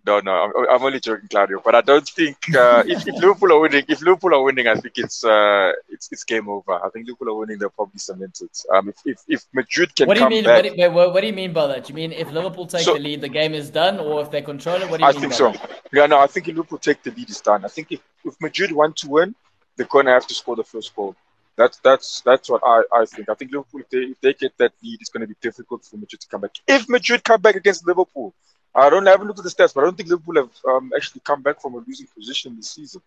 no, 0.06 0.20
no, 0.20 0.32
I'm, 0.32 0.52
I'm, 0.70 0.82
only 0.82 1.00
joking, 1.00 1.28
Claudio. 1.28 1.62
But 1.64 1.74
I 1.74 1.80
don't 1.80 2.06
think 2.06 2.36
uh, 2.54 2.82
if, 2.86 3.06
if, 3.06 3.14
Liverpool 3.14 3.52
are 3.52 3.60
winning, 3.60 3.84
if 3.88 4.02
Liverpool 4.02 4.34
are 4.34 4.42
winning, 4.42 4.68
I 4.68 4.74
think 4.74 4.98
it's 4.98 5.24
uh, 5.24 5.72
it's, 5.88 6.10
it's 6.12 6.24
game 6.24 6.48
over. 6.48 6.72
I 6.72 6.90
think 6.90 7.06
Liverpool 7.06 7.30
are 7.30 7.38
winning, 7.38 7.58
they'll 7.58 7.70
probably 7.70 7.98
cement 7.98 8.40
it. 8.42 8.62
Um, 8.72 8.88
if, 8.90 8.96
if, 9.06 9.18
if 9.28 9.44
Madrid 9.52 9.94
can 9.94 10.06
what 10.06 10.16
do 10.16 10.24
you 10.24 10.28
mean? 10.28 10.44
Back, 10.44 10.64
what, 10.64 10.74
do 10.74 10.82
you, 10.82 10.90
what, 10.90 11.14
what, 11.14 11.20
do 11.22 11.26
you 11.26 11.32
mean 11.32 11.52
by 11.52 11.66
that? 11.68 11.84
Do 11.84 11.92
you 11.92 11.94
mean 11.94 12.12
if 12.12 12.30
Liverpool 12.30 12.66
take 12.66 12.82
so, 12.82 12.94
the 12.94 13.00
lead, 13.00 13.22
the 13.22 13.28
game 13.28 13.54
is 13.54 13.70
done, 13.70 13.98
or 13.98 14.20
if 14.20 14.30
they 14.30 14.42
control 14.42 14.76
it? 14.76 14.90
What 14.90 14.98
do 14.98 15.04
you 15.04 15.08
I 15.08 15.12
mean? 15.12 15.18
I 15.18 15.20
think 15.20 15.32
so. 15.32 15.52
That? 15.52 15.80
Yeah, 15.92 16.06
no, 16.06 16.18
I 16.18 16.26
think 16.26 16.48
if 16.48 16.56
Liverpool 16.56 16.78
take 16.78 17.02
the 17.02 17.10
lead, 17.10 17.30
it's 17.30 17.40
done. 17.40 17.64
I 17.64 17.68
think 17.68 17.90
if, 17.90 18.00
if 18.24 18.34
Madrid 18.40 18.72
want 18.72 18.96
to 18.98 19.08
win, 19.08 19.34
they're 19.76 19.86
going 19.86 20.06
to 20.06 20.12
have 20.12 20.26
to 20.26 20.34
score 20.34 20.56
the 20.56 20.64
first 20.64 20.94
goal. 20.94 21.16
That's 21.56 21.78
that's 21.78 22.20
that's 22.22 22.50
what 22.50 22.62
I, 22.66 22.82
I 22.92 23.04
think. 23.06 23.28
I 23.28 23.34
think 23.34 23.52
Liverpool, 23.52 23.80
if 23.80 23.88
they, 23.88 23.98
if 23.98 24.20
they 24.20 24.34
get 24.34 24.58
that 24.58 24.72
lead, 24.82 25.00
it's 25.00 25.10
going 25.10 25.20
to 25.20 25.28
be 25.28 25.36
difficult 25.40 25.84
for 25.84 25.96
Madrid 25.96 26.20
to 26.20 26.28
come 26.28 26.40
back. 26.40 26.50
If 26.66 26.88
Madrid 26.88 27.22
come 27.22 27.40
back 27.40 27.54
against 27.54 27.86
Liverpool, 27.86 28.34
I 28.74 28.90
don't 28.90 29.06
I 29.06 29.12
haven't 29.12 29.28
looked 29.28 29.38
at 29.38 29.44
the 29.44 29.50
stats, 29.50 29.74
but 29.74 29.82
I 29.82 29.84
don't 29.84 29.96
think 29.96 30.08
Liverpool 30.08 30.36
have 30.36 30.50
um, 30.68 30.92
actually 30.96 31.20
come 31.24 31.42
back 31.42 31.60
from 31.60 31.74
a 31.74 31.84
losing 31.86 32.06
position 32.14 32.56
this 32.56 32.70
season. 32.70 33.02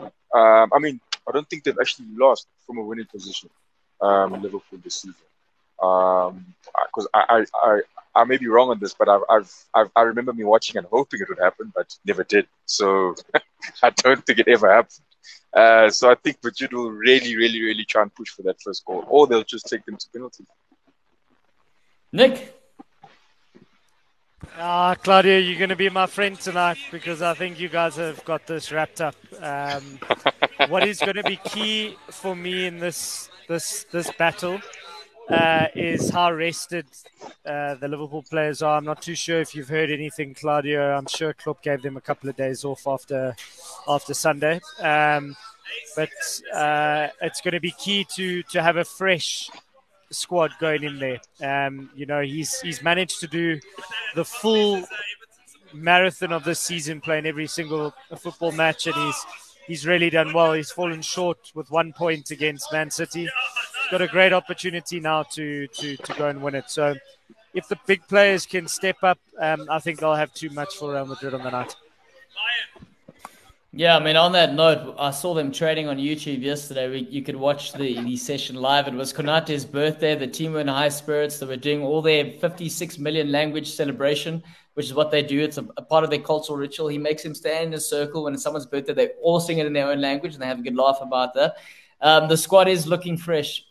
Um, 0.00 0.70
I 0.72 0.78
mean, 0.78 1.00
I 1.28 1.32
don't 1.32 1.48
think 1.48 1.64
they've 1.64 1.78
actually 1.80 2.08
lost 2.16 2.46
from 2.66 2.78
a 2.78 2.82
winning 2.82 3.06
position. 3.06 3.50
Um, 4.00 4.32
Liverpool 4.34 4.78
this 4.84 4.96
season, 4.96 5.14
because 5.76 6.32
um, 6.32 7.08
I, 7.12 7.24
I, 7.28 7.44
I 7.64 7.80
I 8.18 8.24
may 8.24 8.36
be 8.36 8.48
wrong 8.48 8.70
on 8.70 8.80
this, 8.80 8.94
but 8.94 9.08
I've, 9.08 9.22
I've, 9.30 9.52
I've, 9.74 9.90
i 9.94 10.02
remember 10.02 10.32
me 10.32 10.42
watching 10.42 10.76
and 10.76 10.86
hoping 10.90 11.20
it 11.20 11.28
would 11.28 11.38
happen, 11.38 11.72
but 11.74 11.94
never 12.04 12.24
did. 12.24 12.48
So 12.66 13.14
I 13.82 13.90
don't 13.90 14.24
think 14.26 14.40
it 14.40 14.48
ever 14.48 14.72
happened. 14.72 15.00
Uh, 15.52 15.88
so 15.90 16.10
I 16.10 16.16
think 16.16 16.38
Madrid 16.42 16.72
will 16.72 16.90
really, 16.90 17.36
really, 17.36 17.62
really 17.62 17.84
try 17.84 18.02
and 18.02 18.12
push 18.12 18.30
for 18.30 18.42
that 18.42 18.60
first 18.60 18.84
goal, 18.84 19.04
or 19.08 19.26
they'll 19.26 19.44
just 19.44 19.66
take 19.66 19.84
them 19.86 19.96
to 19.96 20.06
penalties. 20.12 20.46
Nick, 22.12 22.57
Ah, 24.56 24.94
Claudio, 25.02 25.38
you're 25.38 25.58
going 25.58 25.68
to 25.70 25.76
be 25.76 25.88
my 25.88 26.06
friend 26.06 26.38
tonight 26.38 26.78
because 26.90 27.22
I 27.22 27.34
think 27.34 27.58
you 27.58 27.68
guys 27.68 27.96
have 27.96 28.24
got 28.24 28.46
this 28.46 28.70
wrapped 28.70 29.00
up. 29.00 29.16
Um, 29.40 29.98
what 30.68 30.86
is 30.86 31.00
going 31.00 31.16
to 31.16 31.24
be 31.24 31.36
key 31.36 31.96
for 32.10 32.36
me 32.36 32.66
in 32.66 32.78
this 32.78 33.30
this 33.48 33.84
this 33.90 34.10
battle 34.12 34.60
uh, 35.28 35.66
is 35.74 36.10
how 36.10 36.32
rested 36.32 36.86
uh, 37.44 37.74
the 37.76 37.88
Liverpool 37.88 38.22
players 38.22 38.62
are. 38.62 38.76
I'm 38.76 38.84
not 38.84 39.02
too 39.02 39.14
sure 39.14 39.40
if 39.40 39.54
you've 39.54 39.68
heard 39.68 39.90
anything, 39.90 40.34
Claudio. 40.34 40.96
I'm 40.96 41.06
sure 41.06 41.32
Klopp 41.32 41.62
gave 41.62 41.82
them 41.82 41.96
a 41.96 42.00
couple 42.00 42.30
of 42.30 42.36
days 42.36 42.64
off 42.64 42.86
after 42.86 43.34
after 43.88 44.14
Sunday, 44.14 44.60
um, 44.80 45.36
but 45.96 46.10
uh, 46.54 47.08
it's 47.22 47.40
going 47.40 47.54
to 47.54 47.60
be 47.60 47.72
key 47.72 48.06
to 48.14 48.42
to 48.44 48.62
have 48.62 48.76
a 48.76 48.84
fresh 48.84 49.50
squad 50.10 50.52
going 50.60 50.84
in 50.84 50.98
there. 50.98 51.20
Um, 51.42 51.90
you 51.94 52.06
know, 52.06 52.22
he's 52.22 52.60
he's 52.60 52.82
managed 52.82 53.20
to 53.20 53.26
do 53.26 53.60
the 54.14 54.24
full 54.24 54.84
marathon 55.72 56.32
of 56.32 56.44
this 56.44 56.60
season, 56.60 57.00
playing 57.00 57.26
every 57.26 57.46
single 57.46 57.94
football 58.16 58.52
match, 58.52 58.86
and 58.86 58.96
he's 58.96 59.26
he's 59.66 59.86
really 59.86 60.10
done 60.10 60.32
well. 60.32 60.52
He's 60.52 60.70
fallen 60.70 61.02
short 61.02 61.52
with 61.54 61.70
one 61.70 61.92
point 61.92 62.30
against 62.30 62.72
Man 62.72 62.90
City. 62.90 63.22
He's 63.22 63.90
got 63.90 64.02
a 64.02 64.08
great 64.08 64.32
opportunity 64.32 65.00
now 65.00 65.22
to 65.34 65.66
to 65.68 65.96
to 65.96 66.14
go 66.14 66.28
and 66.28 66.42
win 66.42 66.54
it. 66.54 66.70
So, 66.70 66.94
if 67.54 67.68
the 67.68 67.78
big 67.86 68.06
players 68.08 68.46
can 68.46 68.66
step 68.68 68.96
up, 69.02 69.18
um, 69.38 69.66
I 69.70 69.78
think 69.78 70.00
they'll 70.00 70.14
have 70.14 70.34
too 70.34 70.50
much 70.50 70.74
for 70.76 70.92
Real 70.92 71.06
Madrid 71.06 71.34
on 71.34 71.42
the 71.42 71.50
night. 71.50 71.76
Yeah, 73.72 73.96
I 73.96 74.02
mean, 74.02 74.16
on 74.16 74.32
that 74.32 74.54
note, 74.54 74.94
I 74.98 75.10
saw 75.10 75.34
them 75.34 75.52
trading 75.52 75.88
on 75.88 75.98
YouTube 75.98 76.40
yesterday. 76.40 76.88
We, 76.88 76.98
you 77.10 77.22
could 77.22 77.36
watch 77.36 77.74
the, 77.74 78.00
the 78.00 78.16
session 78.16 78.56
live. 78.56 78.88
It 78.88 78.94
was 78.94 79.12
Konate's 79.12 79.66
birthday. 79.66 80.14
The 80.14 80.26
team 80.26 80.52
were 80.54 80.60
in 80.60 80.68
high 80.68 80.88
spirits. 80.88 81.38
They 81.38 81.44
were 81.44 81.56
doing 81.56 81.82
all 81.82 82.00
their 82.00 82.32
56 82.40 82.98
million 82.98 83.30
language 83.30 83.70
celebration, 83.70 84.42
which 84.72 84.86
is 84.86 84.94
what 84.94 85.10
they 85.10 85.22
do. 85.22 85.40
It's 85.40 85.58
a, 85.58 85.66
a 85.76 85.82
part 85.82 86.02
of 86.02 86.08
their 86.08 86.20
cultural 86.20 86.56
ritual. 86.56 86.88
He 86.88 86.96
makes 86.96 87.22
them 87.22 87.34
stand 87.34 87.66
in 87.66 87.74
a 87.74 87.80
circle 87.80 88.24
when 88.24 88.32
it's 88.32 88.42
someone's 88.42 88.64
birthday. 88.64 88.94
They 88.94 89.08
all 89.22 89.38
sing 89.38 89.58
it 89.58 89.66
in 89.66 89.74
their 89.74 89.90
own 89.90 90.00
language 90.00 90.32
and 90.32 90.42
they 90.42 90.46
have 90.46 90.60
a 90.60 90.62
good 90.62 90.74
laugh 90.76 90.98
about 91.02 91.34
that. 91.34 91.56
Um, 92.00 92.26
the 92.26 92.38
squad 92.38 92.68
is 92.68 92.86
looking 92.86 93.18
fresh, 93.18 93.66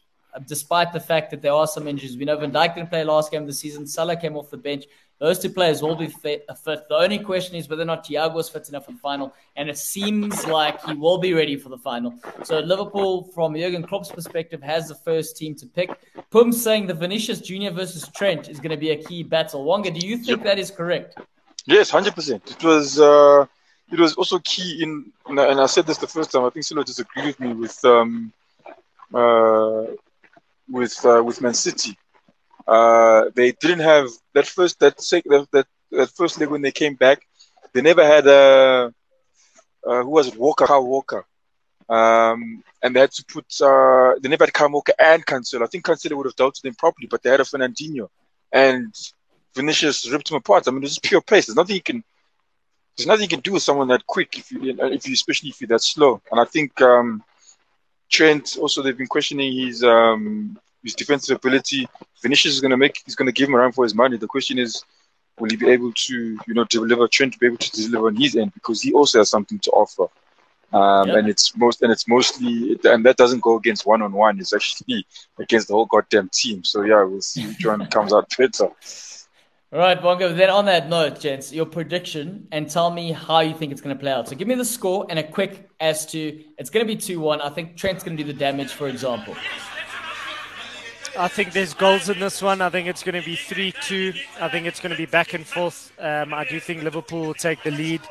despite 0.45 0.93
the 0.93 0.99
fact 0.99 1.31
that 1.31 1.41
there 1.41 1.53
are 1.53 1.65
some 1.65 1.87
injuries. 1.87 2.17
We 2.17 2.25
know 2.25 2.37
Van 2.37 2.51
Dijk 2.51 2.75
didn't 2.75 2.91
play 2.91 3.03
last 3.03 3.31
game 3.31 3.41
of 3.41 3.47
the 3.47 3.53
season. 3.53 3.87
Salah 3.87 4.15
came 4.15 4.37
off 4.37 4.51
the 4.51 4.57
bench. 4.57 4.85
Those 5.19 5.39
two 5.39 5.49
players 5.49 5.81
will 5.81 5.95
be 5.95 6.07
fit, 6.07 6.45
fit. 6.63 6.87
The 6.89 6.95
only 6.95 7.17
question 7.17 7.55
is 7.55 7.67
whether 7.67 7.81
or 7.81 7.85
not 7.85 8.05
Thiago 8.05 8.39
is 8.39 8.49
fit 8.49 8.69
enough 8.69 8.85
for 8.85 8.91
the 8.91 8.99
final, 8.99 9.33
and 9.55 9.67
it 9.67 9.77
seems 9.77 10.45
like 10.45 10.83
he 10.85 10.93
will 10.93 11.17
be 11.17 11.33
ready 11.33 11.55
for 11.57 11.69
the 11.69 11.77
final. 11.77 12.13
So 12.43 12.59
Liverpool, 12.59 13.23
from 13.33 13.55
Jurgen 13.55 13.83
Klopp's 13.83 14.11
perspective, 14.11 14.61
has 14.61 14.87
the 14.87 14.95
first 14.95 15.35
team 15.35 15.55
to 15.55 15.65
pick. 15.65 15.89
Pum 16.29 16.51
saying 16.51 16.85
the 16.85 16.93
Vinicius 16.93 17.41
Junior 17.41 17.71
versus 17.71 18.07
Trent 18.15 18.47
is 18.47 18.59
going 18.59 18.69
to 18.71 18.77
be 18.77 18.91
a 18.91 19.03
key 19.03 19.23
battle. 19.23 19.63
Wonga, 19.63 19.89
do 19.91 20.05
you 20.05 20.17
think 20.17 20.39
yep. 20.39 20.43
that 20.43 20.59
is 20.59 20.69
correct? 20.69 21.17
Yes, 21.65 21.89
hundred 21.89 22.13
percent. 22.13 22.43
It 22.51 22.63
was. 22.63 22.99
Uh, 22.99 23.45
it 23.89 23.99
was 23.99 24.15
also 24.15 24.37
key 24.39 24.83
in, 24.83 25.11
and 25.27 25.39
I 25.39 25.65
said 25.65 25.87
this 25.87 25.97
the 25.97 26.07
first 26.07 26.31
time. 26.31 26.43
I 26.43 26.49
think 26.49 26.65
Silo 26.65 26.83
disagreed 26.83 27.25
with 27.25 27.39
me 27.39 27.53
with 27.53 27.83
um, 27.85 28.33
uh, 29.13 29.85
with 30.69 31.05
uh, 31.05 31.23
with 31.23 31.41
Man 31.41 31.53
City 31.53 31.97
uh, 32.67 33.25
they 33.35 33.51
didn't 33.53 33.79
have 33.79 34.09
that 34.33 34.47
first 34.47 34.79
that, 34.79 34.97
that 35.51 35.67
that 35.91 36.09
first 36.09 36.39
leg 36.39 36.49
when 36.49 36.61
they 36.61 36.71
came 36.71 36.95
back. 36.95 37.21
They 37.73 37.81
never 37.81 38.05
had 38.05 38.27
a 38.27 38.93
uh, 39.85 40.03
who 40.03 40.09
was 40.09 40.27
it 40.27 40.37
Walker 40.37 40.65
Kyle 40.65 40.85
Walker, 40.85 41.25
um, 41.89 42.63
and 42.81 42.95
they 42.95 42.99
had 42.99 43.11
to 43.11 43.25
put 43.25 43.45
uh, 43.61 44.15
they 44.21 44.29
never 44.29 44.45
had 44.45 44.53
Kyle 44.53 44.71
Walker 44.71 44.93
and 44.99 45.25
Cancelo. 45.25 45.63
I 45.63 45.67
think 45.67 45.85
Cancelo 45.85 46.17
would 46.17 46.25
have 46.25 46.35
dealt 46.35 46.55
with 46.55 46.63
them 46.63 46.75
properly, 46.75 47.07
but 47.07 47.23
they 47.23 47.29
had 47.29 47.39
a 47.39 47.43
Fernandinho 47.43 48.09
and 48.51 48.93
Vinicius 49.55 50.09
ripped 50.09 50.31
him 50.31 50.37
apart. 50.37 50.67
I 50.67 50.71
mean, 50.71 50.83
it's 50.83 50.99
pure 50.99 51.21
pace. 51.21 51.47
There's 51.47 51.55
nothing 51.55 51.75
you 51.75 51.81
can 51.81 52.03
there's 52.95 53.07
nothing 53.07 53.23
you 53.23 53.29
can 53.29 53.41
do 53.41 53.53
with 53.53 53.63
someone 53.63 53.87
that 53.89 54.05
quick 54.07 54.37
if 54.37 54.51
you 54.51 54.75
if 54.79 55.07
you 55.07 55.13
especially 55.13 55.49
if 55.49 55.61
you're 55.61 55.67
that 55.67 55.81
slow. 55.81 56.21
And 56.31 56.39
I 56.39 56.45
think 56.45 56.81
um, 56.81 57.23
Trent 58.09 58.57
also 58.59 58.81
they've 58.81 58.97
been 58.97 59.07
questioning 59.07 59.53
his 59.55 59.83
um, 59.83 60.59
his 60.83 60.95
defensive 60.95 61.37
ability. 61.37 61.87
Vinicius 62.21 62.55
is 62.55 62.61
going 62.61 62.71
to 62.71 62.77
make, 62.77 63.01
he's 63.05 63.15
going 63.15 63.27
to 63.27 63.31
give 63.31 63.49
him 63.49 63.55
a 63.55 63.57
run 63.57 63.71
for 63.71 63.83
his 63.83 63.95
money. 63.95 64.17
The 64.17 64.27
question 64.27 64.57
is, 64.57 64.83
will 65.39 65.49
he 65.49 65.55
be 65.55 65.69
able 65.69 65.91
to, 65.93 66.39
you 66.47 66.53
know, 66.53 66.65
deliver? 66.65 67.07
Trent 67.07 67.33
to 67.33 67.39
be 67.39 67.47
able 67.47 67.57
to 67.57 67.71
deliver 67.71 68.07
on 68.07 68.15
his 68.15 68.35
end 68.35 68.53
because 68.53 68.81
he 68.81 68.93
also 68.93 69.19
has 69.19 69.29
something 69.29 69.59
to 69.59 69.71
offer. 69.71 70.07
Um, 70.73 71.07
yep. 71.07 71.17
and 71.19 71.29
it's 71.29 71.55
most 71.55 71.81
and 71.81 71.93
it's 71.93 72.09
mostly 72.09 72.77
and 72.83 73.05
that 73.05 73.15
doesn't 73.15 73.41
go 73.41 73.55
against 73.55 73.85
one 73.85 74.01
on 74.01 74.11
one. 74.11 74.37
It's 74.37 74.53
actually 74.53 75.05
against 75.39 75.69
the 75.69 75.73
whole 75.73 75.85
goddamn 75.85 76.29
team. 76.33 76.63
So 76.65 76.81
yeah, 76.81 77.03
we'll 77.03 77.21
see 77.21 77.47
which 77.47 77.65
one 77.65 77.85
comes 77.91 78.13
out 78.13 78.27
better. 78.37 78.65
All 78.65 79.79
right, 79.79 80.01
Bongo. 80.01 80.33
Then 80.33 80.49
on 80.49 80.65
that 80.65 80.89
note, 80.89 81.19
gents, 81.19 81.53
your 81.53 81.65
prediction 81.65 82.47
and 82.51 82.69
tell 82.69 82.89
me 82.89 83.11
how 83.11 83.41
you 83.41 83.53
think 83.53 83.71
it's 83.71 83.81
going 83.81 83.95
to 83.95 83.99
play 83.99 84.11
out. 84.11 84.27
So 84.27 84.35
give 84.35 84.47
me 84.47 84.55
the 84.55 84.65
score 84.65 85.05
and 85.09 85.19
a 85.19 85.23
quick 85.23 85.69
as 85.79 86.05
to 86.07 86.43
it's 86.57 86.69
going 86.69 86.85
to 86.85 86.93
be 86.93 86.99
two 86.99 87.21
one. 87.21 87.39
I 87.41 87.49
think 87.49 87.77
Trent's 87.77 88.03
going 88.03 88.17
to 88.17 88.23
do 88.23 88.31
the 88.31 88.37
damage, 88.37 88.71
for 88.71 88.89
example. 88.89 89.35
I 91.19 91.27
think 91.27 91.51
there's 91.53 91.73
goals 91.73 92.09
in 92.09 92.19
this 92.19 92.41
one. 92.41 92.61
I 92.61 92.69
think 92.69 92.87
it's 92.87 93.01
going 93.01 93.19
to 93.19 93.25
be 93.25 93.35
3 93.35 93.71
2. 93.71 94.13
I 94.39 94.49
think 94.49 94.67
it's 94.67 94.79
going 94.79 94.91
to 94.91 94.97
be 94.97 95.07
back 95.07 95.33
and 95.33 95.45
forth. 95.45 95.91
Um, 95.99 96.33
I 96.33 96.45
do 96.45 96.59
think 96.59 96.83
Liverpool 96.83 97.21
will 97.21 97.33
take 97.33 97.63
the 97.63 97.71
lead. 97.71 98.01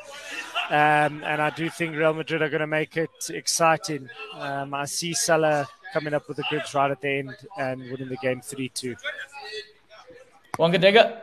Um, 0.70 1.22
and 1.22 1.40
I 1.40 1.50
do 1.50 1.70
think 1.70 1.94
Real 1.94 2.14
Madrid 2.14 2.42
are 2.42 2.48
going 2.48 2.60
to 2.60 2.66
make 2.66 2.96
it 2.96 3.30
exciting. 3.30 4.08
Um, 4.34 4.74
I 4.74 4.86
see 4.86 5.14
Salah 5.14 5.68
coming 5.92 6.14
up 6.14 6.26
with 6.26 6.38
the 6.38 6.44
goods 6.50 6.74
right 6.74 6.90
at 6.90 7.00
the 7.00 7.08
end 7.08 7.36
and 7.56 7.80
winning 7.82 8.08
the 8.08 8.16
game 8.16 8.40
3 8.40 8.68
2. 8.70 8.96
Wonga 10.58 10.78
Digger. 10.78 11.22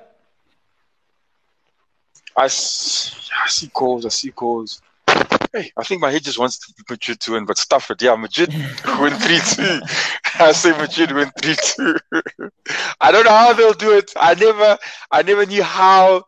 I, 2.38 2.46
I 2.46 2.48
see 2.48 3.70
goals. 3.74 4.06
I 4.06 4.10
see 4.10 4.32
goals. 4.34 4.82
Hey, 5.54 5.72
I 5.78 5.84
think 5.84 6.02
my 6.02 6.12
head 6.12 6.24
just 6.24 6.40
wants 6.40 6.58
to 6.60 6.74
Madrid 6.90 7.20
to 7.22 7.32
win, 7.34 7.46
but 7.46 7.58
stuff 7.58 7.92
it. 7.92 8.02
Yeah, 8.02 8.16
Madrid 8.16 8.54
win 8.54 9.14
3 9.14 9.40
2. 9.56 9.82
I 10.40 10.52
say 10.52 10.72
Madrid 10.72 11.12
win 11.12 11.32
3 11.42 11.56
2. 11.56 11.96
I 13.02 13.12
don't 13.12 13.26
know 13.26 13.32
how 13.32 13.54
they'll 13.54 13.74
do 13.74 13.96
it. 13.96 14.12
I 14.18 14.34
never 14.34 14.78
I 15.12 15.22
never 15.22 15.46
knew 15.46 15.64
how 15.64 16.24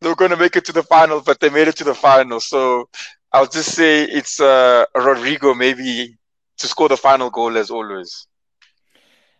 they 0.00 0.08
were 0.08 0.16
going 0.16 0.32
to 0.32 0.36
make 0.36 0.56
it 0.56 0.64
to 0.66 0.72
the 0.72 0.82
final, 0.82 1.22
but 1.22 1.40
they 1.40 1.48
made 1.48 1.68
it 1.68 1.76
to 1.76 1.84
the 1.84 1.94
final. 1.94 2.40
So 2.40 2.88
I'll 3.32 3.46
just 3.46 3.74
say 3.74 4.04
it's 4.04 4.40
uh, 4.40 4.84
Rodrygo 4.94 5.56
maybe 5.56 6.16
to 6.58 6.66
score 6.66 6.88
the 6.88 6.96
final 6.96 7.30
goal 7.30 7.56
as 7.56 7.70
always. 7.70 8.26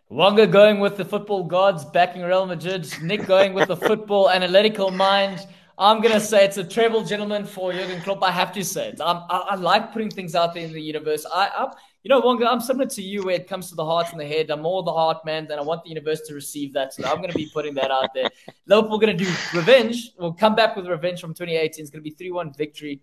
Wonga 0.09 0.47
going 0.47 0.79
with 0.79 0.95
the 0.95 1.03
football 1.03 1.43
gods, 1.43 1.83
backing 1.83 2.21
Real 2.21 2.45
Madrid. 2.45 2.87
Nick 3.01 3.25
going 3.25 3.53
with 3.53 3.67
the 3.67 3.75
football 3.75 4.29
analytical 4.29 4.89
mind. 4.89 5.45
I'm 5.79 6.01
gonna 6.01 6.19
say 6.19 6.43
it's 6.43 6.57
a 6.57 6.63
treble, 6.63 7.03
gentleman, 7.03 7.45
for 7.45 7.71
Jurgen 7.71 8.01
Klopp. 8.01 8.23
I 8.23 8.31
have 8.31 8.51
to 8.53 8.63
say 8.63 8.89
it. 8.89 8.99
I, 8.99 9.13
I 9.29 9.55
like 9.55 9.93
putting 9.93 10.09
things 10.09 10.33
out 10.33 10.55
there 10.55 10.63
in 10.63 10.73
the 10.73 10.81
universe. 10.81 11.23
I, 11.31 11.51
I, 11.55 11.71
you 12.03 12.09
know, 12.09 12.19
Wonga, 12.19 12.47
I'm 12.47 12.59
similar 12.59 12.87
to 12.87 13.01
you 13.03 13.23
where 13.23 13.35
it 13.35 13.47
comes 13.47 13.69
to 13.69 13.75
the 13.75 13.85
heart 13.85 14.07
and 14.11 14.19
the 14.19 14.25
head. 14.25 14.49
I'm 14.49 14.63
more 14.63 14.81
the 14.81 14.91
heart 14.91 15.23
man, 15.23 15.43
and 15.43 15.59
I 15.59 15.61
want 15.61 15.83
the 15.83 15.89
universe 15.89 16.21
to 16.21 16.33
receive 16.33 16.73
that. 16.73 16.95
So 16.95 17.03
I'm 17.05 17.21
gonna 17.21 17.33
be 17.33 17.49
putting 17.53 17.75
that 17.75 17.91
out 17.91 18.09
there. 18.15 18.27
Liverpool 18.65 18.97
gonna 18.97 19.13
do 19.13 19.27
revenge. 19.53 20.13
We'll 20.17 20.33
come 20.33 20.55
back 20.55 20.75
with 20.75 20.87
revenge 20.87 21.21
from 21.21 21.35
2018. 21.35 21.83
It's 21.83 21.91
gonna 21.91 22.01
be 22.01 22.11
3-1 22.11 22.57
victory, 22.57 22.99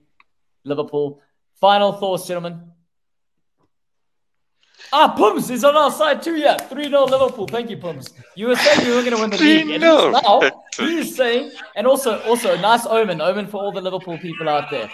Liverpool. 0.64 1.20
Final 1.60 1.92
thoughts, 1.92 2.26
gentlemen. 2.26 2.60
Ah, 4.92 5.14
Pums 5.16 5.50
is 5.50 5.64
on 5.64 5.76
our 5.76 5.90
side 5.90 6.22
too. 6.22 6.36
Yeah, 6.36 6.56
3 6.56 6.84
0 6.84 7.04
Liverpool. 7.04 7.46
Thank 7.46 7.70
you, 7.70 7.76
Pums. 7.76 8.12
You 8.36 8.48
were 8.48 8.56
saying 8.56 8.86
you 8.86 8.94
were 8.94 9.02
going 9.02 9.16
to 9.16 9.20
win 9.20 9.30
the 9.30 9.38
league. 9.38 9.70
And 9.70 9.82
now 9.82 10.62
he 10.76 10.98
is 10.98 11.16
saying, 11.16 11.52
and 11.76 11.86
also, 11.86 12.20
also, 12.22 12.56
nice 12.58 12.86
omen, 12.86 13.20
omen 13.20 13.46
for 13.46 13.58
all 13.58 13.72
the 13.72 13.80
Liverpool 13.80 14.18
people 14.18 14.48
out 14.48 14.70
there. 14.70 14.90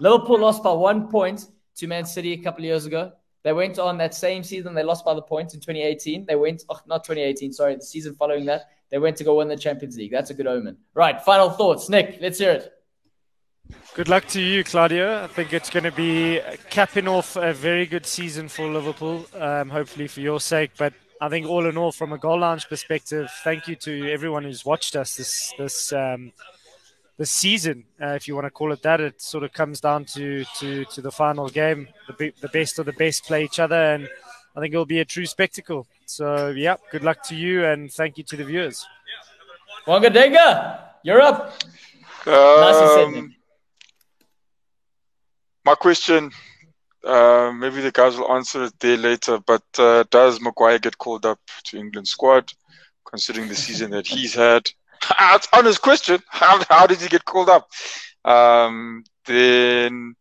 Liverpool 0.00 0.38
lost 0.38 0.62
by 0.62 0.72
one 0.72 1.08
point 1.08 1.46
to 1.76 1.86
Man 1.86 2.04
City 2.04 2.32
a 2.32 2.38
couple 2.38 2.60
of 2.60 2.64
years 2.64 2.86
ago. 2.86 3.12
They 3.44 3.52
went 3.52 3.78
on 3.78 3.96
that 3.98 4.14
same 4.14 4.42
season. 4.42 4.74
They 4.74 4.82
lost 4.82 5.04
by 5.04 5.14
the 5.14 5.22
points 5.22 5.54
in 5.54 5.60
2018. 5.60 6.26
They 6.26 6.36
went, 6.36 6.64
oh, 6.68 6.80
not 6.86 7.04
2018, 7.04 7.52
sorry, 7.52 7.76
the 7.76 7.82
season 7.82 8.14
following 8.14 8.44
that. 8.46 8.62
They 8.90 8.98
went 8.98 9.16
to 9.18 9.24
go 9.24 9.36
win 9.36 9.48
the 9.48 9.56
Champions 9.56 9.96
League. 9.96 10.10
That's 10.10 10.30
a 10.30 10.34
good 10.34 10.46
omen. 10.46 10.76
Right, 10.94 11.20
final 11.22 11.50
thoughts. 11.50 11.88
Nick, 11.88 12.18
let's 12.20 12.38
hear 12.38 12.52
it. 12.52 12.72
Good 13.98 14.08
luck 14.08 14.28
to 14.28 14.40
you, 14.40 14.62
Claudio. 14.62 15.24
I 15.24 15.26
think 15.26 15.52
it's 15.52 15.70
going 15.70 15.82
to 15.82 15.90
be 15.90 16.40
capping 16.70 17.08
off 17.08 17.34
a 17.34 17.52
very 17.52 17.84
good 17.84 18.06
season 18.06 18.48
for 18.48 18.68
Liverpool, 18.68 19.26
um, 19.34 19.68
hopefully 19.70 20.06
for 20.06 20.20
your 20.20 20.38
sake. 20.38 20.70
But 20.78 20.92
I 21.20 21.28
think 21.28 21.48
all 21.48 21.66
in 21.66 21.76
all, 21.76 21.90
from 21.90 22.12
a 22.12 22.16
goal 22.16 22.38
lounge 22.38 22.68
perspective, 22.68 23.28
thank 23.42 23.66
you 23.66 23.74
to 23.74 24.08
everyone 24.08 24.44
who's 24.44 24.64
watched 24.64 24.94
us 24.94 25.16
this 25.16 25.52
this 25.58 25.92
um, 25.92 26.30
this 27.16 27.32
season, 27.32 27.86
uh, 28.00 28.10
if 28.10 28.28
you 28.28 28.36
want 28.36 28.44
to 28.44 28.52
call 28.52 28.70
it 28.70 28.82
that. 28.82 29.00
It 29.00 29.20
sort 29.20 29.42
of 29.42 29.52
comes 29.52 29.80
down 29.80 30.04
to 30.14 30.44
to, 30.60 30.84
to 30.84 31.02
the 31.02 31.10
final 31.10 31.48
game. 31.48 31.88
The, 32.06 32.12
be- 32.12 32.34
the 32.40 32.50
best 32.50 32.78
of 32.78 32.86
the 32.86 32.92
best 32.92 33.24
play 33.24 33.42
each 33.42 33.58
other, 33.58 33.94
and 33.94 34.08
I 34.54 34.60
think 34.60 34.72
it'll 34.72 34.86
be 34.86 35.00
a 35.00 35.04
true 35.04 35.26
spectacle. 35.26 35.88
So, 36.06 36.50
yeah, 36.50 36.76
good 36.92 37.02
luck 37.02 37.24
to 37.24 37.34
you, 37.34 37.64
and 37.64 37.92
thank 37.92 38.16
you 38.16 38.22
to 38.22 38.36
the 38.36 38.44
viewers. 38.44 38.86
Wangadenga, 39.88 40.82
you're 41.02 41.20
up. 41.20 41.52
Um, 42.26 43.34
my 45.68 45.74
question, 45.74 46.30
uh, 47.04 47.52
maybe 47.54 47.82
the 47.82 47.92
guys 47.92 48.16
will 48.16 48.32
answer 48.32 48.64
it 48.64 48.74
there 48.80 48.96
later, 48.96 49.38
but 49.46 49.66
uh, 49.78 50.02
does 50.10 50.40
Maguire 50.40 50.78
get 50.78 50.96
called 50.96 51.26
up 51.26 51.40
to 51.64 51.76
England 51.76 52.08
squad, 52.08 52.50
considering 53.04 53.48
the 53.48 53.54
season 53.54 53.90
that 53.90 54.06
he's 54.06 54.34
had? 54.34 54.62
It's 55.34 55.48
honest 55.52 55.82
question. 55.82 56.18
How, 56.40 56.54
how 56.68 56.86
did 56.86 57.00
he 57.00 57.08
get 57.08 57.24
called 57.24 57.50
up? 57.50 57.64
Um, 58.24 59.04
then 59.26 60.14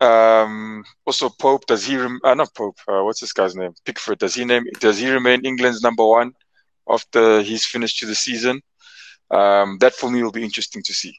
um, 0.00 0.84
also 1.06 1.28
Pope, 1.28 1.66
does 1.66 1.84
he 1.84 1.96
rem- 1.98 2.24
uh, 2.24 2.34
not 2.34 2.54
Pope? 2.54 2.78
Uh, 2.88 3.02
what's 3.04 3.20
this 3.20 3.34
guy's 3.34 3.54
name? 3.54 3.74
Pickford. 3.84 4.18
Does 4.18 4.34
he 4.34 4.44
name? 4.44 4.64
Does 4.80 4.98
he 4.98 5.08
remain 5.10 5.44
England's 5.44 5.82
number 5.82 6.06
one 6.18 6.32
after 6.88 7.42
he's 7.42 7.64
finished 7.64 7.98
to 8.00 8.06
the 8.06 8.14
season? 8.14 8.60
Um, 9.30 9.78
that 9.82 9.94
for 9.94 10.10
me 10.10 10.22
will 10.22 10.38
be 10.40 10.48
interesting 10.48 10.82
to 10.82 10.94
see. 10.94 11.14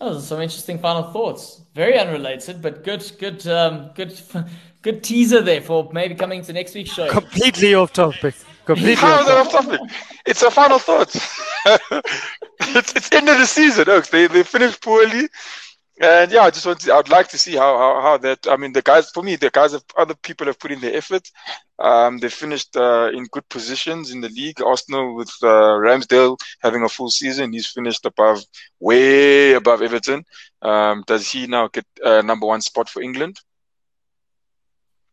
Oh, 0.00 0.18
some 0.18 0.40
interesting 0.40 0.78
final 0.78 1.04
thoughts. 1.04 1.62
Very 1.74 1.98
unrelated, 1.98 2.60
but 2.60 2.84
good, 2.84 3.10
good, 3.18 3.46
um, 3.46 3.90
good, 3.94 4.18
good 4.82 5.02
teaser 5.04 5.40
there 5.40 5.60
for 5.60 5.88
maybe 5.92 6.14
coming 6.14 6.42
to 6.42 6.52
next 6.52 6.74
week's 6.74 6.90
show. 6.90 7.08
Completely 7.08 7.74
off 7.74 7.92
topic. 7.92 8.34
Completely 8.64 9.08
off, 9.08 9.28
off 9.28 9.50
topic. 9.52 9.80
It's 10.26 10.42
a 10.42 10.50
final 10.50 10.78
thoughts. 10.78 11.16
it's 11.66 12.94
it's 12.94 13.12
end 13.12 13.28
of 13.28 13.38
the 13.38 13.46
season. 13.46 13.84
Look, 13.86 14.06
they 14.08 14.26
they 14.28 14.42
finished 14.42 14.82
poorly. 14.82 15.28
And 16.00 16.32
yeah, 16.32 16.40
I 16.40 16.50
just 16.50 16.64
want 16.64 16.80
to, 16.80 16.94
I'd 16.94 17.10
like 17.10 17.28
to 17.28 17.38
see 17.38 17.52
how, 17.52 17.76
how, 17.76 18.00
how 18.00 18.18
that, 18.18 18.46
I 18.48 18.56
mean, 18.56 18.72
the 18.72 18.80
guys, 18.80 19.10
for 19.10 19.22
me, 19.22 19.36
the 19.36 19.50
guys 19.50 19.72
have, 19.72 19.84
other 19.96 20.14
people 20.14 20.46
have 20.46 20.58
put 20.58 20.72
in 20.72 20.80
their 20.80 20.96
effort. 20.96 21.28
Um, 21.78 22.18
they 22.18 22.30
finished, 22.30 22.74
uh, 22.76 23.10
in 23.12 23.26
good 23.26 23.46
positions 23.50 24.10
in 24.10 24.22
the 24.22 24.30
league. 24.30 24.62
Arsenal 24.62 25.14
with, 25.14 25.30
uh, 25.42 25.76
Ramsdale 25.78 26.38
having 26.60 26.82
a 26.82 26.88
full 26.88 27.10
season. 27.10 27.52
He's 27.52 27.66
finished 27.66 28.06
above, 28.06 28.42
way 28.80 29.52
above 29.52 29.82
Everton. 29.82 30.24
Um, 30.62 31.04
does 31.06 31.30
he 31.30 31.46
now 31.46 31.68
get 31.68 31.84
a 32.02 32.22
number 32.22 32.46
one 32.46 32.62
spot 32.62 32.88
for 32.88 33.02
England? 33.02 33.38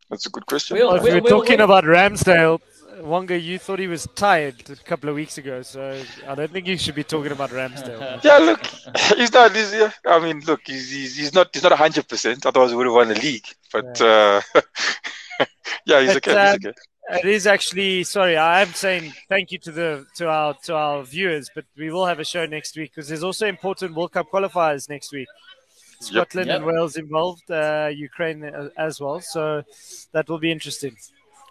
That's 0.10 0.26
a 0.26 0.30
good 0.30 0.46
question. 0.46 0.78
We'll, 0.78 0.94
we'll, 0.94 1.22
we're 1.22 1.30
talking 1.30 1.58
we'll, 1.58 1.66
about 1.66 1.84
Ramsdale. 1.84 2.62
Wonga, 3.02 3.40
you 3.40 3.58
thought 3.58 3.80
he 3.80 3.88
was 3.88 4.08
tired 4.16 4.70
a 4.70 4.76
couple 4.76 5.10
of 5.10 5.16
weeks 5.16 5.38
ago, 5.38 5.62
so 5.62 6.02
I 6.28 6.36
don't 6.36 6.52
think 6.52 6.68
you 6.68 6.78
should 6.78 6.96
be 6.96 7.04
talking 7.04 7.32
about 7.32 7.50
Ramsdale. 7.50 8.24
yeah, 8.24 8.38
look, 8.38 8.66
he's 9.18 9.32
not. 9.32 9.56
He's, 9.56 9.74
I 10.06 10.20
mean, 10.20 10.42
look, 10.42 10.62
he's, 10.66 10.92
he's, 10.92 11.18
he's 11.18 11.34
not. 11.34 11.50
He's 11.54 11.64
not 11.64 11.72
hundred 11.74 12.08
percent. 12.08 12.46
Otherwise, 12.46 12.72
we 12.72 12.78
would 12.78 12.88
have 12.88 12.96
won 12.96 13.08
the 13.08 13.16
league. 13.16 13.46
But 13.72 14.00
yeah, 14.00 14.42
uh, 14.56 14.62
yeah 15.86 16.02
he's, 16.02 16.14
but, 16.14 16.28
okay, 16.28 16.32
um, 16.36 16.58
he's 16.60 16.68
okay. 16.68 16.80
It 17.12 17.26
is 17.26 17.48
actually 17.48 18.04
sorry. 18.04 18.38
I 18.38 18.62
am 18.62 18.74
saying 18.74 19.14
thank 19.30 19.52
you 19.52 19.58
to 19.60 19.72
the 19.72 20.06
to 20.16 20.30
our 20.30 20.54
to 20.66 20.76
our 20.76 21.04
viewers, 21.04 21.50
but 21.56 21.66
we 21.78 21.90
will 21.92 22.06
have 22.06 22.20
a 22.20 22.26
show 22.26 22.46
next 22.46 22.78
week 22.78 22.92
because 22.94 23.08
there's 23.08 23.24
also 23.24 23.48
important 23.48 23.96
World 23.96 24.12
Cup 24.12 24.28
qualifiers 24.32 24.90
next 24.90 25.12
week. 25.12 25.28
Scotland 26.02 26.48
yep. 26.48 26.58
and 26.58 26.66
Wales 26.66 26.96
involved, 26.96 27.50
uh, 27.52 27.90
Ukraine 27.94 28.44
uh, 28.44 28.70
as 28.78 29.02
well. 29.02 29.20
So 29.20 29.64
that 30.14 30.30
will 30.30 30.40
be 30.40 30.52
interesting. 30.52 30.96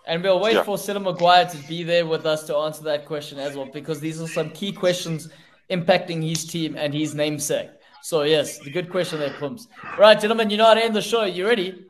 And 0.08 0.22
we'll 0.22 0.40
wait 0.40 0.54
yeah. 0.54 0.62
for 0.62 0.78
Silla 0.78 1.00
Maguire 1.00 1.44
to 1.44 1.56
be 1.68 1.82
there 1.82 2.06
with 2.06 2.24
us 2.24 2.44
to 2.44 2.56
answer 2.56 2.82
that 2.84 3.04
question 3.04 3.38
as 3.38 3.54
well, 3.54 3.68
because 3.70 4.00
these 4.00 4.20
are 4.22 4.26
some 4.26 4.48
key 4.50 4.72
questions 4.72 5.28
impacting 5.70 6.26
his 6.26 6.46
team 6.46 6.76
and 6.78 6.94
his 6.94 7.14
namesake. 7.14 7.68
So, 8.02 8.22
yes, 8.22 8.58
the 8.58 8.70
good 8.70 8.90
question 8.90 9.18
there, 9.18 9.34
Pumps. 9.34 9.68
Right, 9.98 10.18
gentlemen, 10.18 10.48
you 10.48 10.56
know 10.56 10.64
how 10.64 10.74
to 10.74 10.82
end 10.82 10.96
the 10.96 11.02
show. 11.02 11.24
You 11.24 11.46
ready? 11.46 11.84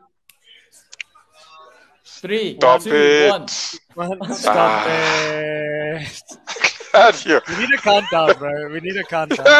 Three, 2.04 2.56
Stop 2.56 2.82
two, 2.82 2.92
it. 2.92 3.30
one. 3.30 3.46
Stop 3.46 4.56
ah. 4.56 4.88
it. 6.00 7.48
We 7.48 7.56
need 7.56 7.72
a 7.72 7.78
countdown, 7.78 8.32
bro. 8.36 8.72
We 8.72 8.80
need 8.80 8.96
a 8.96 9.04
countdown. 9.04 9.46